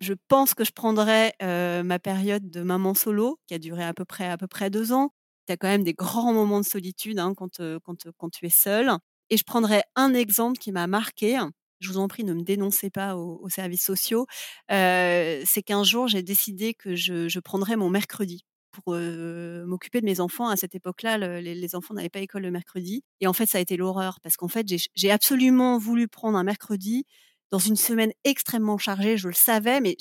je 0.00 0.14
pense 0.28 0.54
que 0.54 0.64
je 0.64 0.72
prendrais 0.72 1.34
ma 1.40 1.98
période 1.98 2.48
de 2.50 2.62
maman 2.62 2.94
solo, 2.94 3.40
qui 3.46 3.54
a 3.54 3.58
duré 3.58 3.84
à 3.84 3.92
peu 3.92 4.04
près, 4.04 4.28
à 4.28 4.36
peu 4.36 4.46
près 4.46 4.70
deux 4.70 4.92
ans. 4.92 5.10
Tu 5.46 5.52
as 5.52 5.56
quand 5.56 5.68
même 5.68 5.84
des 5.84 5.94
grands 5.94 6.32
moments 6.32 6.60
de 6.60 6.66
solitude 6.66 7.18
hein, 7.18 7.34
quand, 7.36 7.60
quand, 7.84 8.10
quand 8.16 8.30
tu 8.30 8.46
es 8.46 8.50
seule. 8.50 8.90
Et 9.30 9.36
je 9.36 9.44
prendrais 9.44 9.82
un 9.96 10.14
exemple 10.14 10.58
qui 10.58 10.70
m'a 10.70 10.86
marqué 10.86 11.38
je 11.80 11.90
vous 11.90 11.98
en 11.98 12.08
prie, 12.08 12.24
ne 12.24 12.34
me 12.34 12.42
dénoncez 12.42 12.90
pas 12.90 13.16
aux, 13.16 13.48
services 13.48 13.84
sociaux, 13.84 14.26
c'est 14.68 15.62
qu'un 15.64 15.84
jour, 15.84 16.08
j'ai 16.08 16.22
décidé 16.22 16.74
que 16.74 16.94
je, 16.94 17.38
prendrais 17.40 17.76
mon 17.76 17.90
mercredi 17.90 18.44
pour 18.82 18.94
m'occuper 18.94 20.00
de 20.00 20.06
mes 20.06 20.20
enfants. 20.20 20.48
À 20.48 20.56
cette 20.56 20.74
époque-là, 20.74 21.18
les, 21.40 21.74
enfants 21.74 21.94
n'avaient 21.94 22.08
pas 22.08 22.20
école 22.20 22.42
le 22.42 22.50
mercredi. 22.50 23.02
Et 23.20 23.26
en 23.26 23.32
fait, 23.32 23.46
ça 23.46 23.58
a 23.58 23.60
été 23.60 23.76
l'horreur 23.76 24.18
parce 24.22 24.36
qu'en 24.36 24.48
fait, 24.48 24.66
j'ai 24.94 25.10
absolument 25.10 25.78
voulu 25.78 26.08
prendre 26.08 26.38
un 26.38 26.44
mercredi 26.44 27.04
dans 27.50 27.58
une 27.58 27.76
semaine 27.76 28.12
extrêmement 28.24 28.78
chargée, 28.78 29.16
je 29.16 29.28
le 29.28 29.34
savais, 29.34 29.80
mais 29.80 29.96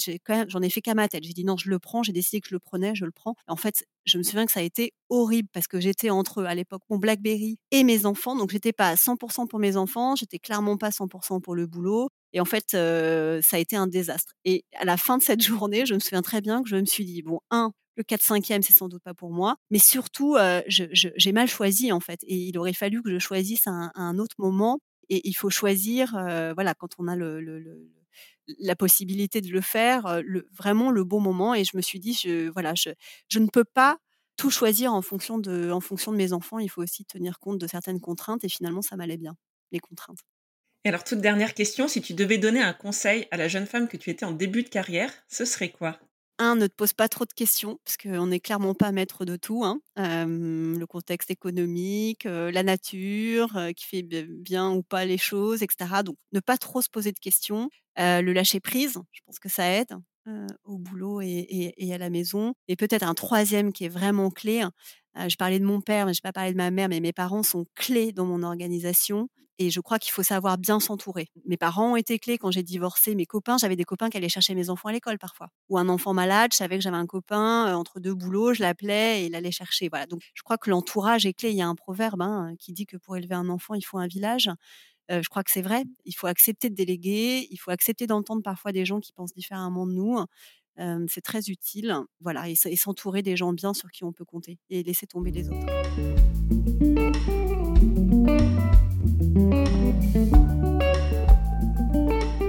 j'en 0.48 0.62
ai 0.62 0.70
fait 0.70 0.82
qu'à 0.82 0.96
ma 0.96 1.08
tête. 1.08 1.24
J'ai 1.24 1.34
dit 1.34 1.46
non, 1.46 1.58
je 1.58 1.70
le 1.70 1.80
prends. 1.80 2.02
J'ai 2.04 2.12
décidé 2.12 2.42
que 2.42 2.48
je 2.50 2.56
le 2.56 2.60
prenais, 2.60 2.96
je 2.96 3.06
le 3.06 3.12
prends. 3.12 3.36
En 3.48 3.56
fait, 3.56 3.86
je 4.06 4.18
me 4.18 4.24
souviens 4.24 4.46
que 4.46 4.52
ça 4.52 4.62
a 4.62 4.64
été 4.64 4.94
horrible 5.10 5.50
parce 5.54 5.68
que 5.68 5.80
j'étais 5.80 6.10
entre 6.10 6.44
à 6.44 6.56
l'époque 6.56 6.82
mon 6.90 6.98
BlackBerry 6.98 7.58
et 7.72 7.84
mes 7.84 8.06
enfants, 8.06 8.36
donc 8.36 8.52
j'étais 8.52 8.74
pas 8.74 8.90
à 8.90 8.96
100% 8.96 9.48
pour 9.48 9.60
mes 9.60 9.78
enfants, 9.78 10.16
j'étais 10.16 10.40
clairement 10.40 10.78
pas 10.78 10.90
100% 10.90 11.42
pour 11.42 11.56
le 11.56 11.68
boulot. 11.68 12.10
Et 12.34 12.42
en 12.42 12.46
fait, 12.46 12.72
ça 12.72 13.58
a 13.58 13.60
été 13.60 13.76
un 13.76 13.88
désastre. 13.88 14.34
Et 14.44 14.66
à 14.78 14.86
la 14.86 14.98
fin 14.98 15.18
de 15.18 15.24
cette 15.24 15.42
journée, 15.42 15.86
je 15.86 15.94
me 15.94 16.00
souviens 16.00 16.22
très 16.22 16.42
bien 16.42 16.64
que 16.64 16.70
je 16.70 16.76
me 16.76 16.86
suis 16.86 17.06
dit 17.06 17.22
bon, 17.22 17.40
un, 17.52 17.72
le 17.96 18.04
4-5e, 18.04 18.62
c'est 18.62 18.74
sans 18.74 18.90
doute 18.90 19.04
pas 19.04 19.14
pour 19.14 19.32
moi, 19.32 19.58
mais 19.70 19.80
surtout, 19.80 20.38
j'ai 20.68 21.32
mal 21.32 21.48
choisi 21.48 21.92
en 21.92 22.00
fait. 22.00 22.20
Et 22.24 22.36
il 22.36 22.58
aurait 22.58 22.74
fallu 22.74 23.02
que 23.02 23.12
je 23.12 23.20
choisisse 23.20 23.68
un, 23.68 24.18
autre 24.18 24.36
moment 24.40 24.80
et 25.10 25.22
il 25.28 25.34
faut 25.34 25.50
choisir, 25.50 26.12
voilà, 26.56 26.74
quand 26.74 26.90
on 26.98 27.08
a 27.08 27.16
la 28.60 28.76
possibilité 28.76 29.42
de 29.42 29.52
le 29.52 29.62
faire, 29.62 30.22
le, 30.24 30.48
vraiment 30.52 30.92
le 30.92 31.04
bon 31.04 31.20
moment. 31.20 31.54
Et 31.54 31.64
je 31.64 31.76
me 31.76 31.82
suis 31.82 32.00
dit, 32.00 32.14
je, 32.14 32.50
voilà, 32.50 32.74
je, 32.76 32.90
je 33.30 33.40
ne 33.40 33.48
peux 33.48 33.66
pas 33.66 33.98
tout 34.38 34.50
choisir 34.50 34.94
en 34.94 35.02
fonction 35.02 35.38
de 35.38 36.16
mes 36.16 36.34
enfants. 36.34 36.60
Il 36.60 36.70
faut 36.70 36.82
aussi 36.82 37.06
tenir 37.06 37.40
compte 37.40 37.60
de 37.60 37.68
certaines 37.68 38.00
contraintes. 38.00 38.44
Et 38.44 38.50
finalement, 38.50 38.82
ça 38.82 38.96
m'allait 38.96 39.18
bien, 39.18 39.36
les 39.72 39.80
contraintes. 39.80 40.20
Et 40.84 40.90
alors, 40.90 41.04
toute 41.04 41.20
dernière 41.20 41.56
question, 41.56 41.88
si 41.88 42.02
tu 42.02 42.14
devais 42.14 42.38
donner 42.38 42.62
un 42.62 42.74
conseil 42.74 43.28
à 43.32 43.38
la 43.38 43.48
jeune 43.48 43.66
femme 43.66 43.88
que 43.88 43.98
tu 43.98 44.12
étais 44.12 44.26
en 44.26 44.32
début 44.32 44.62
de 44.62 44.70
carrière, 44.70 45.12
ce 45.28 45.44
serait 45.44 45.72
quoi? 45.72 46.00
Un, 46.38 46.56
ne 46.56 46.68
te 46.68 46.74
pose 46.74 46.94
pas 46.94 47.08
trop 47.08 47.26
de 47.26 47.34
questions, 47.34 47.80
parce 47.84 47.98
qu'on 47.98 48.28
n'est 48.28 48.40
clairement 48.40 48.74
pas 48.74 48.92
maître 48.92 49.26
de 49.26 49.36
tout. 49.36 49.64
Hein. 49.64 49.80
le 49.96 50.86
contexte 50.86 51.32
économique, 51.32 52.26
la 52.26 52.64
nature, 52.64 53.58
qui 53.76 53.86
fait 53.86 54.04
bien 54.04 54.72
ou 54.72 54.84
pas 54.84 55.06
les 55.06 55.18
choses, 55.18 55.64
etc. 55.64 56.04
Donc, 56.04 56.18
ne 56.34 56.40
pas 56.40 56.58
trop 56.58 56.82
se 56.82 56.90
poser 56.90 57.12
de 57.12 57.20
questions. 57.20 57.70
le 57.98 58.32
lâcher 58.32 58.60
prise, 58.60 59.00
je 59.12 59.22
pense 59.26 59.40
que 59.40 59.50
ça 59.50 59.70
aide 59.70 59.96
au 60.64 60.78
boulot 60.78 61.22
et, 61.22 61.74
à 61.94 61.98
la 61.98 62.10
maison. 62.10 62.54
Et 62.68 62.76
peut-être 62.76 63.04
un 63.04 63.14
troisième 63.14 63.72
qui 63.74 63.86
est 63.86 63.90
vraiment 63.90 64.30
clé. 64.30 64.64
Hein, 65.16 65.30
je 65.30 65.36
parlais 65.38 65.60
de 65.60 65.66
mon 65.66 65.82
père, 65.82 66.06
mais 66.06 66.14
je 66.14 66.20
n'ai 66.20 66.30
pas 66.30 66.34
parlé 66.34 66.52
de 66.52 66.58
ma 66.58 66.72
mère, 66.72 66.90
mais 66.90 67.00
mes 67.00 67.14
parents 67.14 67.44
sont 67.44 67.66
clés 67.76 68.12
dans 68.12 68.26
mon 68.26 68.44
organisation. 68.44 69.30
Et 69.58 69.70
je 69.70 69.80
crois 69.80 70.00
qu'il 70.00 70.12
faut 70.12 70.24
savoir 70.24 70.58
bien 70.58 70.82
s'entourer. 70.82 71.30
Mes 71.46 71.56
parents 71.56 71.94
ont 71.94 71.96
été 71.96 72.20
clés 72.20 72.38
quand 72.38 72.52
j'ai 72.52 72.64
divorcé. 72.64 73.16
Mes 73.16 73.26
copains, 73.26 73.58
j'avais 73.58 73.78
des 73.78 73.86
copains 73.86 74.10
qui 74.10 74.18
allaient 74.18 74.28
chercher 74.28 74.54
mes 74.54 74.70
enfants 74.70 74.90
à 74.90 74.92
l'école 74.92 75.18
parfois. 75.18 75.48
Ou 75.70 75.78
un 75.78 75.88
enfant 75.88 76.14
malade, 76.14 76.52
je 76.52 76.58
savais 76.58 76.76
que 76.76 76.84
j'avais 76.84 76.98
un 76.98 77.06
copain 77.06 77.74
entre 77.74 78.02
deux 78.02 78.14
boulots, 78.14 78.54
je 78.54 78.62
l'appelais 78.62 79.22
et 79.22 79.26
il 79.28 79.36
allait 79.36 79.52
chercher. 79.52 79.88
Voilà. 79.88 80.08
Donc 80.08 80.22
je 80.34 80.44
crois 80.44 80.58
que 80.58 80.70
l'entourage 80.70 81.26
est 81.26 81.34
clé. 81.34 81.52
Il 81.52 81.56
y 81.56 81.62
a 81.62 81.68
un 81.68 81.76
proverbe 81.76 82.22
hein, 82.22 82.54
qui 82.60 82.74
dit 82.74 82.86
que 82.86 82.98
pour 82.98 83.16
élever 83.16 83.36
un 83.36 83.48
enfant, 83.48 83.76
il 83.76 83.82
faut 83.84 83.98
un 83.98 84.08
village. 84.08 84.50
je 85.10 85.28
crois 85.30 85.44
que 85.44 85.52
c'est 85.52 85.62
vrai. 85.62 85.84
Il 86.04 86.14
faut 86.14 86.28
accepter 86.28 86.70
de 86.70 86.76
déléguer. 86.76 87.48
Il 87.50 87.58
faut 87.58 87.72
accepter 87.72 88.08
d'entendre 88.08 88.42
parfois 88.44 88.74
des 88.74 88.86
gens 88.86 89.00
qui 89.00 89.14
pensent 89.14 89.34
différemment 89.34 89.88
de 89.88 89.94
nous. 89.94 90.20
C'est 91.08 91.22
très 91.22 91.50
utile. 91.50 91.96
Voilà. 92.22 92.50
Et, 92.50 92.56
et 92.66 92.76
s'entourer 92.76 93.22
des 93.22 93.36
gens 93.36 93.54
bien 93.54 93.74
sur 93.74 93.92
qui 93.92 94.04
on 94.04 94.12
peut 94.12 94.26
compter 94.26 94.60
et 94.70 94.84
laisser 94.84 95.08
tomber 95.08 95.32
les 95.32 95.50
autres. 95.50 95.66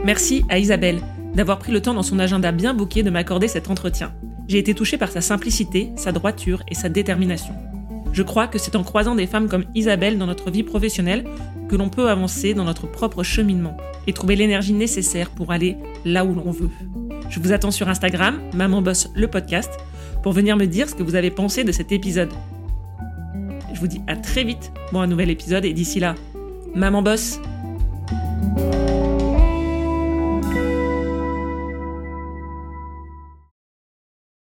Merci 0.05 0.45
à 0.49 0.59
Isabelle 0.59 1.01
d'avoir 1.35 1.59
pris 1.59 1.72
le 1.72 1.83
temps 1.83 1.95
dans 1.95 2.05
son 2.05 2.18
agenda 2.18 2.53
bien 2.53 2.74
bouqué 2.74 3.03
de 3.03 3.11
m'accorder 3.11 3.49
cet 3.49 3.68
entretien. 3.68 4.14
J'ai 4.49 4.59
été 4.59 4.72
touchée 4.72 4.97
par 4.97 5.11
sa 5.11 5.20
simplicité, 5.20 5.91
sa 5.97 6.12
droiture 6.12 6.62
et 6.68 6.74
sa 6.74 6.89
détermination. 6.89 7.55
Je 8.12 8.22
crois 8.22 8.47
que 8.47 8.59
c'est 8.59 8.77
en 8.77 8.85
croisant 8.85 9.16
des 9.16 9.27
femmes 9.27 9.49
comme 9.49 9.66
Isabelle 9.74 10.16
dans 10.16 10.27
notre 10.27 10.51
vie 10.51 10.62
professionnelle 10.62 11.27
que 11.68 11.77
l'on 11.77 11.91
peut 11.91 12.09
avancer 12.09 12.55
dans 12.55 12.64
notre 12.64 12.87
propre 12.87 13.22
cheminement 13.22 13.77
et 14.07 14.12
trouver 14.12 14.37
l'énergie 14.37 14.72
nécessaire 14.72 15.31
pour 15.31 15.51
aller 15.51 15.77
là 16.05 16.24
où 16.24 16.35
l'on 16.35 16.53
veut. 16.53 16.70
Je 17.29 17.41
vous 17.41 17.53
attends 17.53 17.70
sur 17.70 17.89
Instagram, 17.89 18.41
Maman 18.55 18.83
Boss 18.83 19.09
le 19.14 19.29
podcast, 19.29 19.70
pour 20.22 20.33
venir 20.33 20.57
me 20.57 20.66
dire 20.66 20.89
ce 20.89 20.95
que 20.95 21.03
vous 21.03 21.14
avez 21.14 21.31
pensé 21.31 21.64
de 21.64 21.72
cet 21.72 21.93
épisode. 21.93 22.31
Je 23.74 23.81
vous 23.81 23.89
dis 23.89 24.01
à 24.07 24.16
très 24.16 24.45
vite 24.45 24.72
pour 24.91 25.03
un 25.03 25.07
nouvel 25.07 25.31
épisode 25.31 25.64
et 25.64 25.72
d'ici 25.72 26.01
là, 26.01 26.14
Maman 26.74 27.03
Boss! 27.03 27.41